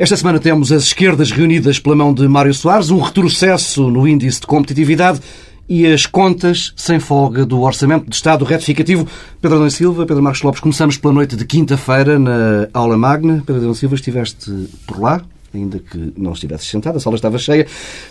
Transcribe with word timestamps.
Esta 0.00 0.16
semana 0.16 0.38
temos 0.38 0.72
as 0.72 0.84
esquerdas 0.84 1.30
reunidas 1.30 1.78
pela 1.78 1.94
mão 1.94 2.14
de 2.14 2.26
Mário 2.26 2.54
Soares, 2.54 2.88
um 2.88 3.00
retrocesso 3.00 3.90
no 3.90 4.08
índice 4.08 4.40
de 4.40 4.46
competitividade 4.46 5.20
e 5.68 5.86
as 5.86 6.06
contas 6.06 6.72
sem 6.74 6.98
folga 6.98 7.44
do 7.44 7.60
Orçamento 7.60 8.08
de 8.08 8.16
Estado 8.16 8.42
retificativo. 8.46 9.06
Pedro 9.42 9.58
Adão 9.58 9.68
Silva, 9.68 10.06
Pedro 10.06 10.22
Marcos 10.22 10.40
Lopes, 10.40 10.62
começamos 10.62 10.96
pela 10.96 11.12
noite 11.12 11.36
de 11.36 11.44
quinta-feira 11.44 12.18
na 12.18 12.66
aula 12.72 12.96
magna. 12.96 13.42
Pedro 13.44 13.60
Adão 13.60 13.74
Silva, 13.74 13.94
estiveste 13.94 14.70
por 14.86 14.98
lá? 14.98 15.20
Ainda 15.54 15.78
que 15.78 16.12
não 16.16 16.32
estivesse 16.32 16.66
sentado, 16.66 16.96
a 16.96 17.00
sala 17.00 17.16
estava 17.16 17.38
cheia. 17.38 17.66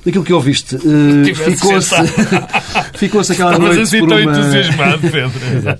Daquilo 0.06 0.24
que 0.24 0.34
ouviste, 0.34 0.76
uh, 0.76 1.36
ficou-se 1.36 1.96
ficou 2.96 3.22
aquela 3.22 3.52
Estavas 3.52 3.60
noite 3.60 3.82
assim 3.82 4.00
por 4.00 4.10
tão 4.10 4.18
uma... 4.20 4.32
entusiasmado, 4.32 5.02
Pedro. 5.02 5.30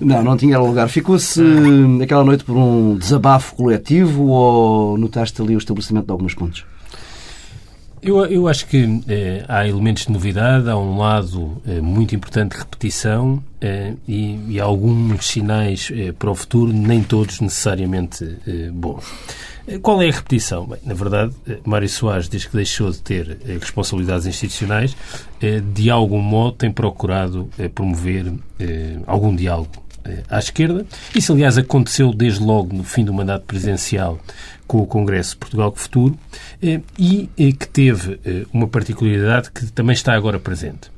Não, 0.00 0.22
não 0.22 0.36
tinha 0.36 0.58
lugar. 0.58 0.88
Ficou-se 0.88 1.40
uh, 1.40 2.02
aquela 2.02 2.24
noite 2.24 2.44
por 2.44 2.56
um 2.56 2.96
desabafo 2.96 3.54
coletivo 3.54 4.26
ou 4.26 4.98
notaste 4.98 5.40
ali 5.42 5.54
o 5.54 5.58
estabelecimento 5.58 6.06
de 6.06 6.12
alguns 6.12 6.34
pontos? 6.34 6.64
Eu, 8.02 8.24
eu 8.26 8.48
acho 8.48 8.66
que 8.66 9.02
eh, 9.08 9.44
há 9.46 9.68
elementos 9.68 10.06
de 10.06 10.12
novidade, 10.12 10.70
há 10.70 10.76
um 10.76 10.96
lado 10.96 11.60
eh, 11.66 11.82
muito 11.82 12.14
importante 12.14 12.52
de 12.52 12.58
repetição 12.58 13.44
eh, 13.60 13.92
e, 14.08 14.54
e, 14.54 14.60
alguns 14.60 15.26
sinais 15.26 15.92
para 16.18 16.30
o 16.30 16.34
futuro, 16.34 16.72
nem 16.72 17.02
todos 17.02 17.40
necessariamente 17.40 18.24
bons. 18.72 19.04
Eh, 19.70 19.78
qual 19.78 20.02
é 20.02 20.08
a 20.08 20.12
repetição? 20.12 20.66
Bem, 20.66 20.80
na 20.84 20.94
verdade, 20.94 21.32
Mário 21.64 21.88
Soares 21.88 22.28
diz 22.28 22.44
que 22.44 22.56
deixou 22.56 22.90
de 22.90 23.00
ter 23.00 23.38
responsabilidades 23.60 24.26
institucionais, 24.26 24.96
de 25.72 25.90
algum 25.90 26.20
modo 26.20 26.56
tem 26.56 26.70
procurado 26.70 27.48
promover 27.74 28.32
algum 29.06 29.34
diálogo 29.34 29.70
à 30.28 30.38
esquerda. 30.38 30.84
Isso, 31.14 31.32
aliás, 31.32 31.56
aconteceu 31.58 32.12
desde 32.12 32.42
logo 32.42 32.74
no 32.74 32.84
fim 32.84 33.04
do 33.04 33.12
mandato 33.12 33.44
presidencial 33.46 34.18
com 34.66 34.78
o 34.78 34.86
Congresso 34.86 35.36
Portugal 35.36 35.72
Futuro 35.74 36.16
eh, 36.62 36.80
e 36.96 37.28
eh, 37.36 37.50
que 37.50 37.66
teve 37.66 38.20
eh, 38.24 38.46
uma 38.52 38.68
particularidade 38.68 39.50
que 39.50 39.66
também 39.72 39.94
está 39.94 40.14
agora 40.14 40.38
presente 40.38 40.92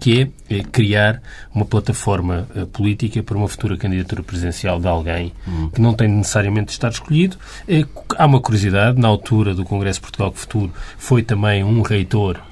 que 0.00 0.32
é 0.48 0.62
criar 0.62 1.22
uma 1.54 1.64
plataforma 1.64 2.48
política 2.72 3.22
para 3.22 3.36
uma 3.36 3.48
futura 3.48 3.76
candidatura 3.76 4.22
presidencial 4.22 4.80
de 4.80 4.88
alguém 4.88 5.32
que 5.74 5.80
não 5.80 5.94
tem 5.94 6.08
necessariamente 6.08 6.66
de 6.66 6.72
estar 6.72 6.88
escolhido. 6.88 7.36
Há 8.16 8.26
uma 8.26 8.40
curiosidade, 8.40 8.98
na 8.98 9.08
altura 9.08 9.54
do 9.54 9.64
Congresso 9.64 10.00
Portugal 10.00 10.32
Futuro 10.32 10.72
foi 10.98 11.22
também 11.22 11.62
um 11.62 11.82
reitor 11.82 12.38
eh, 12.38 12.49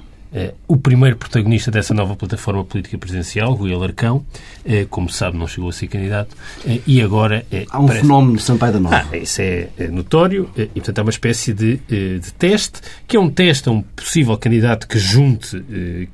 o 0.67 0.77
primeiro 0.77 1.17
protagonista 1.17 1.71
dessa 1.71 1.93
nova 1.93 2.15
plataforma 2.15 2.63
política 2.63 2.97
presidencial, 2.97 3.53
Rui 3.53 3.73
Alarcão, 3.73 4.23
eh, 4.63 4.85
como 4.89 5.09
sabe, 5.09 5.37
não 5.37 5.47
chegou 5.47 5.69
a 5.69 5.73
ser 5.73 5.87
candidato, 5.87 6.37
eh, 6.67 6.79
e 6.85 7.01
agora... 7.01 7.45
Há 7.69 7.79
um 7.79 7.87
parece... 7.87 8.01
fenómeno 8.03 8.37
de 8.37 8.43
Sampaio 8.43 8.73
da 8.73 8.79
Nova. 8.79 9.07
Ah, 9.11 9.17
isso 9.17 9.41
é, 9.41 9.69
notório, 9.91 10.49
e 10.55 10.67
portanto 10.67 10.99
é 10.99 11.01
uma 11.01 11.09
espécie 11.09 11.53
de, 11.53 11.77
de 11.87 12.33
teste, 12.37 12.79
que 13.07 13.17
é 13.17 13.19
um 13.19 13.29
teste 13.29 13.69
a 13.69 13.71
um 13.71 13.81
possível 13.81 14.37
candidato 14.37 14.87
que 14.87 14.99
junte 14.99 15.63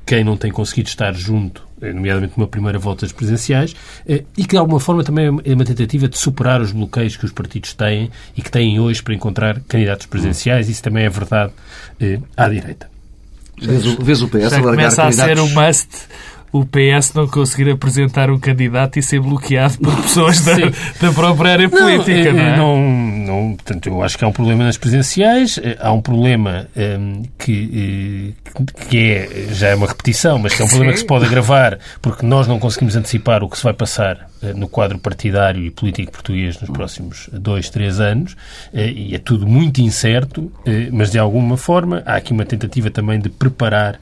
quem 0.06 0.24
não 0.24 0.38
tem 0.38 0.52
conseguido 0.52 0.88
estar 0.88 1.14
junto 1.14 1.66
nomeadamente 1.82 2.34
numa 2.38 2.47
primeira 2.47 2.80
volta 2.80 3.02
das 3.06 3.12
presidenciais, 3.12 3.76
e 4.08 4.44
que 4.44 4.52
de 4.52 4.58
alguma 4.58 4.80
forma 4.80 5.03
também 5.03 5.26
é 5.44 5.53
uma 5.53 5.66
tentativa 5.66 6.08
de 6.08 6.18
superar 6.18 6.62
os 6.62 6.72
bloqueios 6.72 7.18
que 7.18 7.26
os 7.26 7.32
partidos 7.32 7.74
têm 7.74 8.09
e 8.36 8.42
que 8.42 8.50
têm 8.50 8.80
hoje 8.80 9.03
para 9.03 9.14
encontrar 9.14 9.59
candidatos 9.68 10.06
presidenciais. 10.06 10.70
Isso 10.70 10.82
também 10.82 11.03
é 11.03 11.09
verdade 11.09 11.52
à 12.38 12.47
direita. 12.47 12.95
Vês 13.58 13.86
o, 13.86 14.04
vês 14.04 14.22
o 14.22 14.28
PS 14.28 14.52
Já 14.52 14.62
começa 14.62 15.04
a 15.04 15.12
ser 15.12 15.40
um 15.40 15.50
must 15.50 15.88
o 16.56 16.66
PS 16.66 17.14
não 17.14 17.28
conseguir 17.28 17.70
apresentar 17.70 18.30
um 18.30 18.40
candidato 18.40 18.98
e 18.98 19.04
ser 19.04 19.20
bloqueado 19.20 19.78
por 19.78 19.94
pessoas 20.02 20.40
da, 20.40 20.56
da 21.02 21.12
própria 21.14 21.52
área 21.52 21.70
política, 21.70 22.32
não, 22.32 22.42
é? 22.42 22.58
Não, 22.58 22.78
não, 22.78 23.56
portanto, 23.56 23.88
eu 23.88 24.02
acho 24.02 24.18
que 24.18 24.24
há 24.24 24.28
um 24.30 24.32
problema 24.32 24.64
nas 24.64 24.78
presidenciais, 24.78 25.60
eh, 25.62 25.78
há 25.82 25.92
um 25.92 26.00
problema 26.00 26.66
um, 26.74 26.82
ehm, 26.82 27.24
que, 27.38 28.34
eh, 28.56 28.64
que 28.90 29.12
é, 29.12 29.48
já 29.54 29.68
é 29.68 29.76
uma 29.76 29.88
repetição, 29.88 30.40
mas 30.40 30.54
que 30.54 30.62
é 30.62 30.66
um 30.66 30.70
problema 30.70 30.92
Sim. 30.92 30.96
que 30.96 31.00
se 31.02 31.06
pode 31.06 31.26
agravar 31.26 31.78
porque 32.02 32.26
nós 32.26 32.48
não 32.48 32.58
conseguimos 32.58 32.96
antecipar 32.96 33.44
o 33.44 33.50
que 33.50 33.58
se 33.58 33.64
vai 33.66 33.74
passar 33.74 34.30
eh, 34.42 34.54
no 34.54 34.70
quadro 34.70 34.98
partidário 34.98 35.62
e 35.62 35.70
político 35.70 36.14
português 36.14 36.58
nos 36.62 36.70
próximos 36.70 37.30
dois, 37.34 37.70
três 37.70 38.00
anos, 38.00 38.38
e 38.74 39.14
é 39.14 39.20
tudo 39.20 39.46
muito 39.46 39.82
incerto, 39.82 40.52
mas 40.92 41.12
de 41.12 41.20
alguma 41.20 41.58
forma 41.58 42.02
há 42.06 42.16
aqui 42.16 42.32
uma 42.32 42.46
tentativa 42.46 42.90
também 42.90 43.20
de 43.20 43.30
preparar 43.30 44.00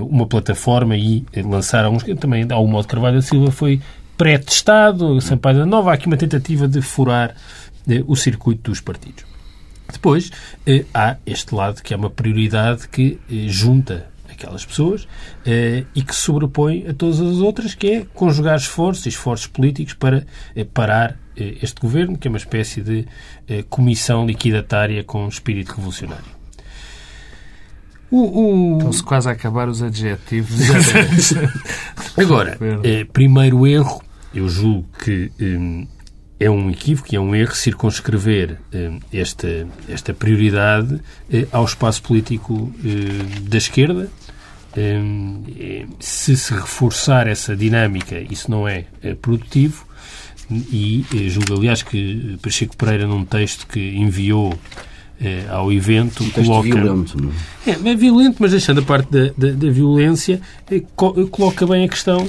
uma 0.00 0.26
plataforma 0.26 0.96
e 0.96 1.24
lançar 1.44 1.84
alguns. 1.90 2.20
Também, 2.20 2.46
ao 2.50 2.66
modo 2.66 2.86
Carvalho 2.88 3.16
da 3.16 3.22
Silva, 3.22 3.50
foi 3.50 3.80
pré-testado, 4.16 5.20
Sampaio 5.20 5.58
da 5.58 5.66
Nova, 5.66 5.90
há 5.90 5.94
aqui 5.94 6.06
uma 6.06 6.16
tentativa 6.16 6.68
de 6.68 6.82
furar 6.82 7.34
o 8.06 8.14
circuito 8.14 8.70
dos 8.70 8.80
partidos. 8.80 9.24
Depois, 9.90 10.30
há 10.92 11.16
este 11.26 11.54
lado 11.54 11.82
que 11.82 11.94
é 11.94 11.96
uma 11.96 12.10
prioridade 12.10 12.86
que 12.88 13.18
junta 13.48 14.10
aquelas 14.40 14.64
pessoas 14.64 15.06
eh, 15.44 15.84
e 15.94 16.02
que 16.02 16.14
sobrepõe 16.14 16.86
a 16.88 16.94
todas 16.94 17.20
as 17.20 17.38
outras, 17.38 17.74
que 17.74 17.90
é 17.90 18.06
conjugar 18.14 18.56
esforços 18.56 19.04
e 19.06 19.10
esforços 19.10 19.46
políticos 19.46 19.94
para 19.94 20.26
eh, 20.56 20.64
parar 20.64 21.16
eh, 21.36 21.58
este 21.62 21.80
governo, 21.80 22.16
que 22.16 22.26
é 22.26 22.30
uma 22.30 22.38
espécie 22.38 22.80
de 22.80 23.06
comissão 23.68 24.24
liquidatária 24.24 25.02
com 25.02 25.26
espírito 25.26 25.74
revolucionário. 25.74 26.39
O, 28.10 28.74
o... 28.74 28.78
Estão-se 28.78 29.02
quase 29.02 29.28
a 29.28 29.32
acabar 29.32 29.68
os 29.68 29.82
adjetivos. 29.82 30.58
Agora, 32.16 32.58
primeiro 33.12 33.66
erro, 33.66 34.02
eu 34.34 34.48
julgo 34.48 34.86
que 35.02 35.30
é 36.38 36.50
um 36.50 36.70
equívoco, 36.70 37.14
é 37.14 37.20
um 37.20 37.34
erro 37.34 37.54
circunscrever 37.54 38.58
esta, 39.12 39.66
esta 39.88 40.12
prioridade 40.12 41.00
ao 41.52 41.64
espaço 41.64 42.02
político 42.02 42.72
da 43.42 43.58
esquerda, 43.58 44.08
se 46.00 46.36
se 46.36 46.52
reforçar 46.52 47.26
essa 47.28 47.56
dinâmica, 47.56 48.18
isso 48.18 48.50
não 48.50 48.66
é, 48.66 48.86
produtivo. 49.20 49.86
E 50.50 51.06
eh, 51.14 51.28
julgo, 51.28 51.54
aliás, 51.54 51.82
que 51.82 52.36
Pacheco 52.42 52.76
Pereira, 52.76 53.06
num 53.06 53.24
texto 53.24 53.68
que 53.68 53.96
enviou 53.96 54.58
eh, 55.20 55.46
ao 55.48 55.72
evento, 55.72 56.24
um 56.24 56.30
coloca. 56.30 56.68
Violento, 56.68 57.32
é? 57.66 57.70
é, 57.70 57.92
é 57.92 57.94
violento, 57.94 58.36
mas 58.40 58.50
deixando 58.52 58.80
a 58.80 58.82
parte 58.82 59.10
da, 59.10 59.32
da, 59.36 59.52
da 59.52 59.70
violência, 59.70 60.40
eh, 60.70 60.82
coloca 60.96 61.66
bem 61.66 61.84
a 61.84 61.88
questão, 61.88 62.26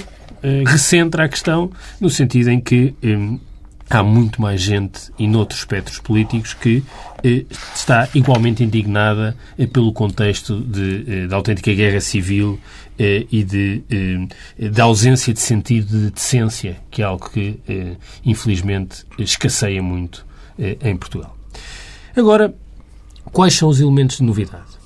recentra 0.65 1.25
a 1.25 1.29
questão, 1.29 1.69
no 1.99 2.09
sentido 2.09 2.49
em 2.49 2.59
que 2.59 2.95
há 3.91 4.01
muito 4.01 4.41
mais 4.41 4.61
gente 4.61 5.11
e 5.19 5.27
noutros 5.27 5.59
espectros 5.59 5.99
políticos 5.99 6.53
que 6.53 6.83
eh, 7.23 7.45
está 7.75 8.07
igualmente 8.15 8.63
indignada 8.63 9.35
eh, 9.57 9.67
pelo 9.67 9.91
contexto 9.91 10.61
de, 10.61 11.05
eh, 11.07 11.27
de 11.27 11.33
autêntica 11.33 11.73
guerra 11.73 11.99
civil 11.99 12.57
eh, 12.97 13.25
e 13.29 13.43
de, 13.43 13.83
eh, 13.89 14.69
de 14.69 14.81
ausência 14.81 15.33
de 15.33 15.41
sentido 15.41 15.87
de 15.87 16.11
decência, 16.11 16.77
que 16.89 17.01
é 17.01 17.05
algo 17.05 17.29
que, 17.29 17.59
eh, 17.67 17.95
infelizmente, 18.25 19.05
escasseia 19.17 19.83
muito 19.83 20.25
em 20.83 20.95
Portugal. 20.95 21.35
Agora, 22.15 22.53
quais 23.25 23.53
são 23.53 23.69
os 23.69 23.79
elementos 23.79 24.17
de 24.17 24.23
novidade? 24.23 24.79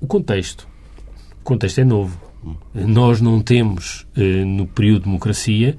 O 0.00 0.06
contexto. 0.06 0.66
O 1.40 1.44
contexto 1.44 1.80
é 1.80 1.84
novo. 1.84 2.20
Nós 2.74 3.20
não 3.20 3.40
temos, 3.40 4.06
no 4.46 4.66
período 4.66 5.00
de 5.00 5.04
democracia, 5.04 5.76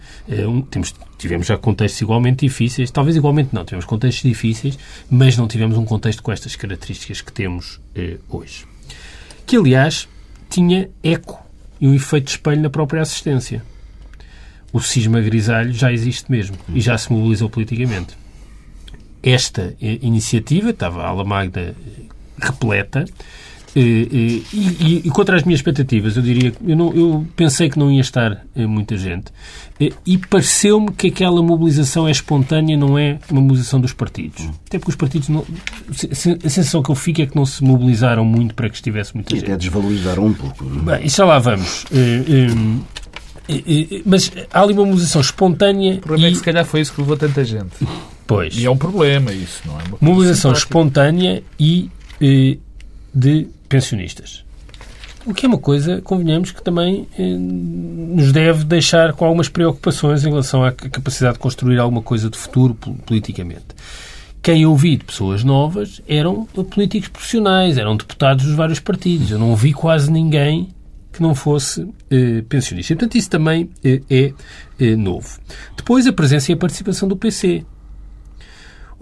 temos 0.69 0.93
tivemos 1.21 1.45
já 1.45 1.55
contextos 1.55 2.01
igualmente 2.01 2.47
difíceis, 2.47 2.89
talvez 2.89 3.15
igualmente 3.15 3.53
não, 3.53 3.63
tivemos 3.63 3.85
contextos 3.85 4.23
difíceis, 4.23 4.77
mas 5.09 5.37
não 5.37 5.47
tivemos 5.47 5.77
um 5.77 5.85
contexto 5.85 6.23
com 6.23 6.31
estas 6.31 6.55
características 6.55 7.21
que 7.21 7.31
temos 7.31 7.79
eh, 7.93 8.17
hoje. 8.27 8.65
Que, 9.45 9.55
aliás, 9.55 10.09
tinha 10.49 10.89
eco 11.03 11.39
e 11.79 11.87
um 11.87 11.93
efeito 11.93 12.25
de 12.25 12.31
espelho 12.31 12.61
na 12.61 12.71
própria 12.71 13.03
assistência. 13.03 13.63
O 14.73 14.79
cisma 14.79 15.21
grisalho 15.21 15.73
já 15.73 15.91
existe 15.93 16.31
mesmo 16.31 16.57
e 16.73 16.81
já 16.81 16.97
se 16.97 17.11
mobilizou 17.11 17.49
politicamente. 17.49 18.17
Esta 19.23 19.73
eh, 19.81 19.99
iniciativa, 20.01 20.71
estava 20.71 21.03
a 21.03 21.07
Ala 21.07 21.23
Magda 21.23 21.59
eh, 21.61 22.03
repleta, 22.37 23.05
Eh, 23.73 23.79
eh, 23.79 24.41
e, 24.53 25.01
e, 25.05 25.09
contra 25.11 25.37
as 25.37 25.43
minhas 25.43 25.59
expectativas, 25.59 26.17
eu 26.17 26.21
diria 26.21 26.53
eu, 26.67 26.75
não, 26.75 26.93
eu 26.93 27.25
pensei 27.37 27.69
que 27.69 27.79
não 27.79 27.89
ia 27.89 28.01
estar 28.01 28.45
muita 28.55 28.97
gente. 28.97 29.31
E 30.05 30.17
pareceu-me 30.17 30.91
que 30.91 31.07
aquela 31.07 31.41
mobilização 31.41 32.07
é 32.07 32.11
espontânea, 32.11 32.77
não 32.77 32.99
é 32.99 33.17
uma 33.31 33.41
mobilização 33.41 33.79
dos 33.79 33.93
partidos. 33.93 34.47
Até 34.67 34.77
porque 34.77 34.91
os 34.91 34.95
partidos, 34.95 35.29
não, 35.29 35.45
a 35.89 36.49
sensação 36.49 36.83
que 36.83 36.91
eu 36.91 36.95
fico 36.95 37.21
é 37.21 37.25
que 37.25 37.35
não 37.35 37.45
se 37.45 37.63
mobilizaram 37.63 38.23
muito 38.23 38.53
para 38.53 38.69
que 38.69 38.75
estivesse 38.75 39.15
muita 39.15 39.33
e 39.33 39.39
gente. 39.39 39.47
E 39.47 39.51
até 39.53 39.57
desvalorizaram 39.57 40.25
um 40.25 40.33
pouco. 40.33 40.65
Bem, 40.65 41.07
já 41.07 41.25
lá 41.25 41.39
vamos. 41.39 41.85
Mas 44.05 44.31
há 44.51 44.61
ali 44.61 44.73
uma 44.73 44.85
mobilização 44.85 45.21
espontânea. 45.21 45.95
O 45.95 45.99
problema 45.99 46.27
e... 46.27 46.29
é 46.29 46.31
que 46.31 46.37
se 46.37 46.43
calhar 46.43 46.65
foi 46.65 46.81
isso 46.81 46.93
que 46.93 47.01
levou 47.01 47.17
tanta 47.17 47.43
gente. 47.43 47.71
Pois. 48.27 48.57
E 48.57 48.65
é 48.65 48.69
um 48.71 48.77
problema 48.77 49.33
isso, 49.33 49.61
não 49.65 49.79
é? 49.79 49.83
Mobilização 49.99 50.53
espontânea 50.53 51.43
e 51.59 51.89
de 53.13 53.47
pensionistas. 53.67 54.43
O 55.25 55.33
que 55.33 55.45
é 55.45 55.49
uma 55.49 55.57
coisa, 55.57 56.01
convenhamos, 56.01 56.51
que 56.51 56.63
também 56.63 57.07
eh, 57.17 57.35
nos 57.37 58.31
deve 58.31 58.63
deixar 58.63 59.13
com 59.13 59.23
algumas 59.23 59.47
preocupações 59.47 60.25
em 60.25 60.29
relação 60.29 60.63
à 60.63 60.71
capacidade 60.71 61.33
de 61.33 61.39
construir 61.39 61.77
alguma 61.77 62.01
coisa 62.01 62.27
de 62.27 62.37
futuro 62.37 62.73
politicamente. 63.05 63.67
Quem 64.41 64.63
eu 64.63 64.75
vi 64.75 64.97
de 64.97 65.03
pessoas 65.05 65.43
novas 65.43 66.01
eram 66.07 66.45
políticos 66.71 67.09
profissionais, 67.09 67.77
eram 67.77 67.95
deputados 67.95 68.45
dos 68.45 68.55
vários 68.55 68.79
partidos. 68.79 69.29
Eu 69.29 69.37
não 69.37 69.55
vi 69.55 69.73
quase 69.73 70.11
ninguém 70.11 70.69
que 71.11 71.21
não 71.21 71.35
fosse 71.35 71.87
eh, 72.09 72.43
pensionista. 72.47 72.93
E, 72.93 72.95
portanto, 72.95 73.15
isso 73.15 73.29
também 73.29 73.69
eh, 73.83 74.01
é 74.09 74.33
eh, 74.79 74.95
novo. 74.95 75.39
Depois, 75.75 76.07
a 76.07 76.13
presença 76.13 76.51
e 76.51 76.53
a 76.53 76.57
participação 76.57 77.07
do 77.07 77.17
PC 77.17 77.65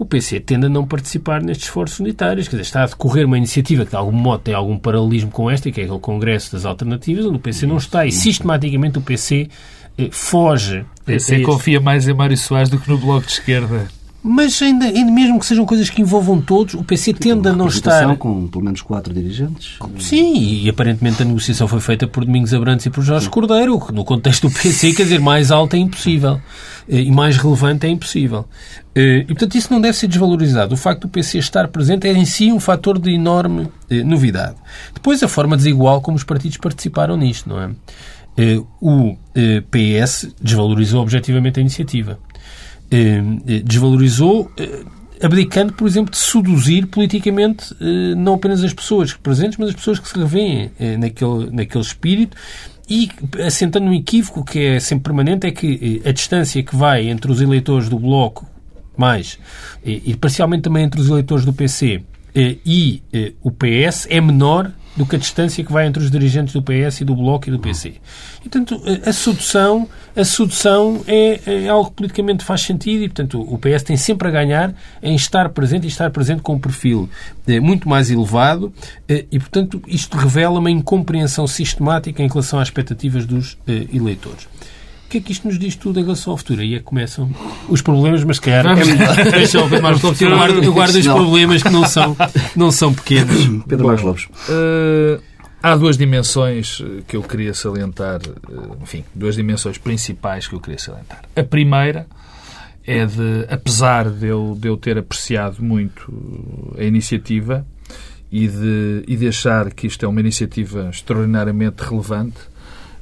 o 0.00 0.06
PC 0.06 0.40
tende 0.40 0.64
a 0.64 0.68
não 0.70 0.86
participar 0.86 1.42
nestes 1.42 1.66
esforços 1.66 2.00
unitários. 2.00 2.48
Quer 2.48 2.56
dizer, 2.56 2.62
está 2.62 2.84
a 2.84 2.86
decorrer 2.86 3.26
uma 3.26 3.36
iniciativa 3.36 3.84
que, 3.84 3.90
de 3.90 3.96
algum 3.96 4.10
modo, 4.10 4.42
tem 4.42 4.54
algum 4.54 4.78
paralelismo 4.78 5.30
com 5.30 5.50
esta, 5.50 5.70
que 5.70 5.78
é 5.78 5.84
aquele 5.84 5.98
Congresso 5.98 6.52
das 6.52 6.64
Alternativas, 6.64 7.26
onde 7.26 7.36
o 7.36 7.38
PC 7.38 7.66
não 7.66 7.76
está 7.76 8.06
e, 8.06 8.10
sistematicamente, 8.10 8.96
o 8.96 9.02
PC 9.02 9.50
eh, 9.98 10.08
foge. 10.10 10.86
O 11.02 11.04
PC 11.04 11.40
confia 11.42 11.80
mais 11.82 12.08
em 12.08 12.14
Mário 12.14 12.34
Soares 12.34 12.70
do 12.70 12.78
que 12.78 12.88
no 12.88 12.96
Bloco 12.96 13.26
de 13.26 13.32
Esquerda. 13.32 13.88
Mas 14.22 14.60
ainda, 14.60 14.84
ainda, 14.84 15.10
mesmo 15.10 15.38
que 15.38 15.46
sejam 15.46 15.64
coisas 15.64 15.88
que 15.88 16.02
envolvam 16.02 16.40
todos, 16.40 16.74
o 16.74 16.84
PC 16.84 17.14
tende 17.14 17.48
a 17.48 17.52
não 17.52 17.68
estar. 17.68 18.16
com 18.16 18.46
pelo 18.48 18.64
menos 18.64 18.82
quatro 18.82 19.14
dirigentes. 19.14 19.78
Sim, 19.98 20.62
e 20.62 20.68
aparentemente 20.68 21.22
a 21.22 21.24
negociação 21.24 21.66
foi 21.66 21.80
feita 21.80 22.06
por 22.06 22.24
Domingos 22.24 22.52
Abrantes 22.52 22.84
e 22.84 22.90
por 22.90 23.02
Jorge 23.02 23.24
Sim. 23.24 23.30
Cordeiro, 23.30 23.80
que 23.80 23.92
no 23.92 24.04
contexto 24.04 24.48
do 24.48 24.54
PC, 24.54 24.92
quer 24.92 25.04
dizer, 25.04 25.20
mais 25.20 25.50
alto 25.50 25.74
é 25.74 25.78
impossível. 25.78 26.38
Eh, 26.88 27.02
e 27.02 27.10
mais 27.10 27.36
relevante 27.36 27.86
é 27.86 27.88
impossível. 27.88 28.44
Eh, 28.94 29.20
e, 29.20 29.26
portanto, 29.26 29.54
isso 29.54 29.72
não 29.72 29.80
deve 29.80 29.96
ser 29.96 30.08
desvalorizado. 30.08 30.74
O 30.74 30.76
facto 30.76 31.02
do 31.02 31.08
PC 31.08 31.38
estar 31.38 31.68
presente 31.68 32.08
é 32.08 32.12
em 32.12 32.24
si 32.24 32.52
um 32.52 32.58
fator 32.58 32.98
de 32.98 33.14
enorme 33.14 33.68
eh, 33.88 34.02
novidade. 34.02 34.56
Depois, 34.92 35.22
a 35.22 35.28
forma 35.28 35.56
desigual 35.56 36.00
como 36.00 36.16
os 36.16 36.24
partidos 36.24 36.58
participaram 36.58 37.16
nisto, 37.16 37.48
não 37.48 37.60
é? 37.62 37.70
O 38.80 39.16
PS 39.70 40.34
desvalorizou 40.40 41.02
objetivamente 41.02 41.58
a 41.58 41.60
iniciativa 41.60 42.18
desvalorizou, 43.64 44.50
eh, 44.56 44.84
abdicando, 45.22 45.72
por 45.72 45.86
exemplo, 45.86 46.10
de 46.10 46.18
seduzir 46.18 46.86
politicamente 46.86 47.74
não 48.16 48.34
apenas 48.34 48.64
as 48.64 48.72
pessoas 48.72 49.12
presentes, 49.12 49.58
mas 49.58 49.68
as 49.68 49.74
pessoas 49.74 49.98
que 49.98 50.08
se 50.08 50.18
revêem 50.18 50.70
naquele, 50.98 51.50
naquele 51.50 51.84
espírito. 51.84 52.36
E 52.88 53.10
assentando 53.46 53.86
um 53.86 53.92
equívoco 53.92 54.42
que 54.44 54.58
é 54.58 54.80
sempre 54.80 55.04
permanente, 55.04 55.46
é 55.46 55.50
que 55.50 56.00
a 56.04 56.10
distância 56.10 56.62
que 56.62 56.74
vai 56.74 57.08
entre 57.08 57.30
os 57.30 57.40
eleitores 57.40 57.88
do 57.88 57.98
Bloco, 57.98 58.46
mais, 58.96 59.38
e 59.84 60.16
parcialmente 60.16 60.62
também 60.62 60.84
entre 60.84 61.00
os 61.00 61.08
eleitores 61.08 61.44
do 61.44 61.52
PC 61.52 62.02
e 62.34 63.02
o 63.42 63.50
PS, 63.50 64.06
é 64.08 64.20
menor 64.22 64.72
do 65.00 65.06
que 65.06 65.16
a 65.16 65.18
distância 65.18 65.64
que 65.64 65.72
vai 65.72 65.86
entre 65.86 66.02
os 66.02 66.10
dirigentes 66.10 66.52
do 66.52 66.62
PS 66.62 67.00
e 67.00 67.04
do 67.06 67.16
Bloco 67.16 67.48
e 67.48 67.50
do 67.50 67.58
PC. 67.58 67.94
E, 68.44 68.48
portanto, 68.50 68.82
a 69.06 69.12
sedução, 69.14 69.88
a 70.14 70.22
sedução 70.22 71.02
é, 71.06 71.40
é, 71.46 71.68
algo 71.70 71.88
que 71.88 71.96
politicamente 71.96 72.44
faz 72.44 72.60
sentido 72.60 73.04
e, 73.04 73.08
portanto, 73.08 73.40
o 73.40 73.56
PS 73.56 73.82
tem 73.82 73.96
sempre 73.96 74.28
a 74.28 74.30
ganhar 74.30 74.74
em 75.02 75.14
estar 75.14 75.48
presente 75.48 75.84
e 75.84 75.88
estar 75.88 76.10
presente 76.10 76.42
com 76.42 76.56
um 76.56 76.58
perfil 76.58 77.08
eh, 77.46 77.60
muito 77.60 77.88
mais 77.88 78.10
elevado 78.10 78.70
eh, 79.08 79.24
e, 79.32 79.38
portanto, 79.38 79.80
isto 79.86 80.18
revela 80.18 80.58
uma 80.58 80.70
incompreensão 80.70 81.46
sistemática 81.46 82.22
em 82.22 82.28
relação 82.28 82.60
às 82.60 82.68
expectativas 82.68 83.24
dos 83.24 83.56
eh, 83.66 83.86
eleitores. 83.94 84.46
O 85.10 85.12
que 85.12 85.18
é 85.18 85.20
que 85.22 85.32
isto 85.32 85.48
nos 85.48 85.58
diz 85.58 85.74
tudo 85.74 85.98
em 85.98 86.04
relação 86.04 86.30
ao 86.30 86.36
futuro? 86.36 86.60
Aí 86.60 86.76
é 86.76 86.78
que 86.78 86.84
começam 86.84 87.28
os 87.68 87.82
problemas, 87.82 88.22
mas 88.22 88.36
se 88.36 88.42
calhar 88.42 88.64
é 88.78 89.26
Deixa 89.32 89.58
eu 89.58 89.66
ver 89.66 89.82
mais 89.82 90.00
Lopes. 90.00 90.20
Eu 90.20 90.30
guardo, 90.30 90.62
eu 90.62 90.72
guardo 90.72 90.94
os 90.94 91.04
problemas 91.04 91.64
que 91.64 91.68
não 91.68 91.84
são, 91.84 92.16
não 92.54 92.70
são 92.70 92.94
pequenos. 92.94 93.48
Pedro 93.66 93.88
Marcos 93.88 94.04
Lopes. 94.04 94.24
Uh, 94.48 95.20
há 95.60 95.74
duas 95.74 95.98
dimensões 95.98 96.80
que 97.08 97.16
eu 97.16 97.24
queria 97.24 97.52
salientar, 97.52 98.20
uh, 98.22 98.78
enfim, 98.80 99.04
duas 99.12 99.34
dimensões 99.34 99.78
principais 99.78 100.46
que 100.46 100.54
eu 100.54 100.60
queria 100.60 100.78
salientar. 100.78 101.22
A 101.34 101.42
primeira 101.42 102.06
é 102.86 103.04
de, 103.04 103.46
apesar 103.50 104.08
de 104.08 104.28
eu, 104.28 104.56
de 104.56 104.68
eu 104.68 104.76
ter 104.76 104.96
apreciado 104.96 105.60
muito 105.60 106.72
a 106.78 106.84
iniciativa 106.84 107.66
e 108.30 108.46
de, 108.46 109.04
e 109.08 109.16
de 109.16 109.26
achar 109.26 109.72
que 109.72 109.88
isto 109.88 110.04
é 110.04 110.08
uma 110.08 110.20
iniciativa 110.20 110.88
extraordinariamente 110.88 111.82
relevante, 111.82 112.38
eh, 112.38 112.49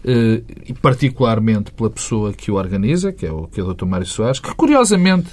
e 0.05 0.73
particularmente 0.75 1.73
pela 1.73 1.91
pessoa 1.91 2.33
que 2.33 2.51
o 2.51 2.55
organiza, 2.55 3.13
que 3.13 3.27
é 3.27 3.33
o, 3.33 3.47
que 3.47 3.61
é 3.61 3.63
o 3.63 3.75
Dr. 3.75 3.85
Mário 3.85 4.07
Soares, 4.07 4.41
que 4.41 4.55
curiosamente 4.55 5.29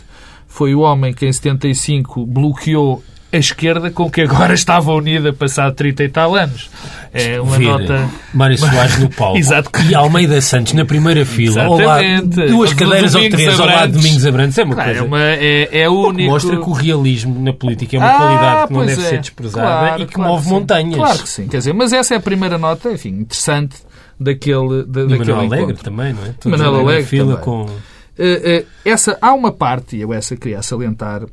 foi 0.47 0.73
o 0.73 0.81
homem 0.81 1.13
que 1.13 1.25
em 1.25 1.33
75 1.33 2.25
bloqueou 2.25 3.03
a 3.31 3.38
esquerda 3.38 3.91
com 3.91 4.09
que 4.09 4.21
agora 4.21 4.53
estava 4.56 4.94
unida 4.94 5.33
passado 5.33 5.75
30 5.75 6.03
e 6.03 6.09
tal 6.09 6.35
anos. 6.35 6.69
É 7.13 7.39
uma 7.39 7.57
nota... 7.59 8.09
Mário 8.33 8.57
Soares 8.57 8.97
no 9.00 9.09
palco. 9.12 9.38
Exato. 9.38 9.69
E 9.89 9.95
Almeida 9.95 10.39
Santos 10.41 10.73
na 10.73 10.85
primeira 10.85 11.25
fila. 11.25 11.63
Exatamente. 11.63 12.39
Ao 12.39 12.45
lado, 12.45 12.47
duas 12.47 12.73
cadeiras 12.73 13.15
ou 13.15 13.29
três 13.29 13.59
ao 13.59 13.67
lado 13.67 13.91
de 13.91 13.97
Domingos 13.97 14.25
Abrantes. 14.25 14.57
É 14.57 14.63
uma 14.63 14.75
claro, 14.75 14.89
coisa... 14.89 15.03
É, 15.03 15.07
uma, 15.07 15.21
é, 15.21 15.81
é 15.81 15.89
único... 15.89 16.31
Mostra 16.31 16.57
que 16.57 16.69
o 16.69 16.73
realismo 16.73 17.41
na 17.41 17.53
política 17.53 17.97
é 17.97 18.00
uma 18.00 18.09
ah, 18.09 18.17
qualidade 18.17 18.67
que 18.67 18.73
não 18.73 18.85
deve 18.85 19.01
é. 19.01 19.06
ser 19.06 19.19
desprezada 19.19 19.67
claro, 19.67 20.01
e 20.01 20.06
que 20.06 20.13
claro 20.13 20.31
move 20.31 20.50
montanhas. 20.50 20.95
Claro 20.95 21.19
que 21.19 21.29
sim. 21.29 21.47
Quer 21.47 21.57
dizer, 21.57 21.73
mas 21.73 21.94
essa 21.94 22.13
é 22.13 22.17
a 22.17 22.21
primeira 22.21 22.57
nota, 22.57 22.91
enfim, 22.91 23.09
interessante 23.09 23.75
daquele, 24.19 24.83
da, 24.83 25.01
e 25.01 25.07
daquele 25.07 25.33
Manuel 25.33 25.39
Alegre 25.39 25.77
também, 25.77 26.13
não 26.13 26.25
é? 26.25 26.29
Todos 26.39 26.59
Manuel 26.59 26.81
Alegre 26.81 27.06
fila 27.06 27.38
com... 27.38 27.63
Uh, 27.63 27.67
uh, 27.67 28.67
essa, 28.85 29.17
há 29.21 29.33
uma 29.33 29.51
parte, 29.51 29.97
e 29.97 30.01
eu 30.01 30.13
essa 30.13 30.35
queria 30.38 30.62
salientar, 30.62 31.25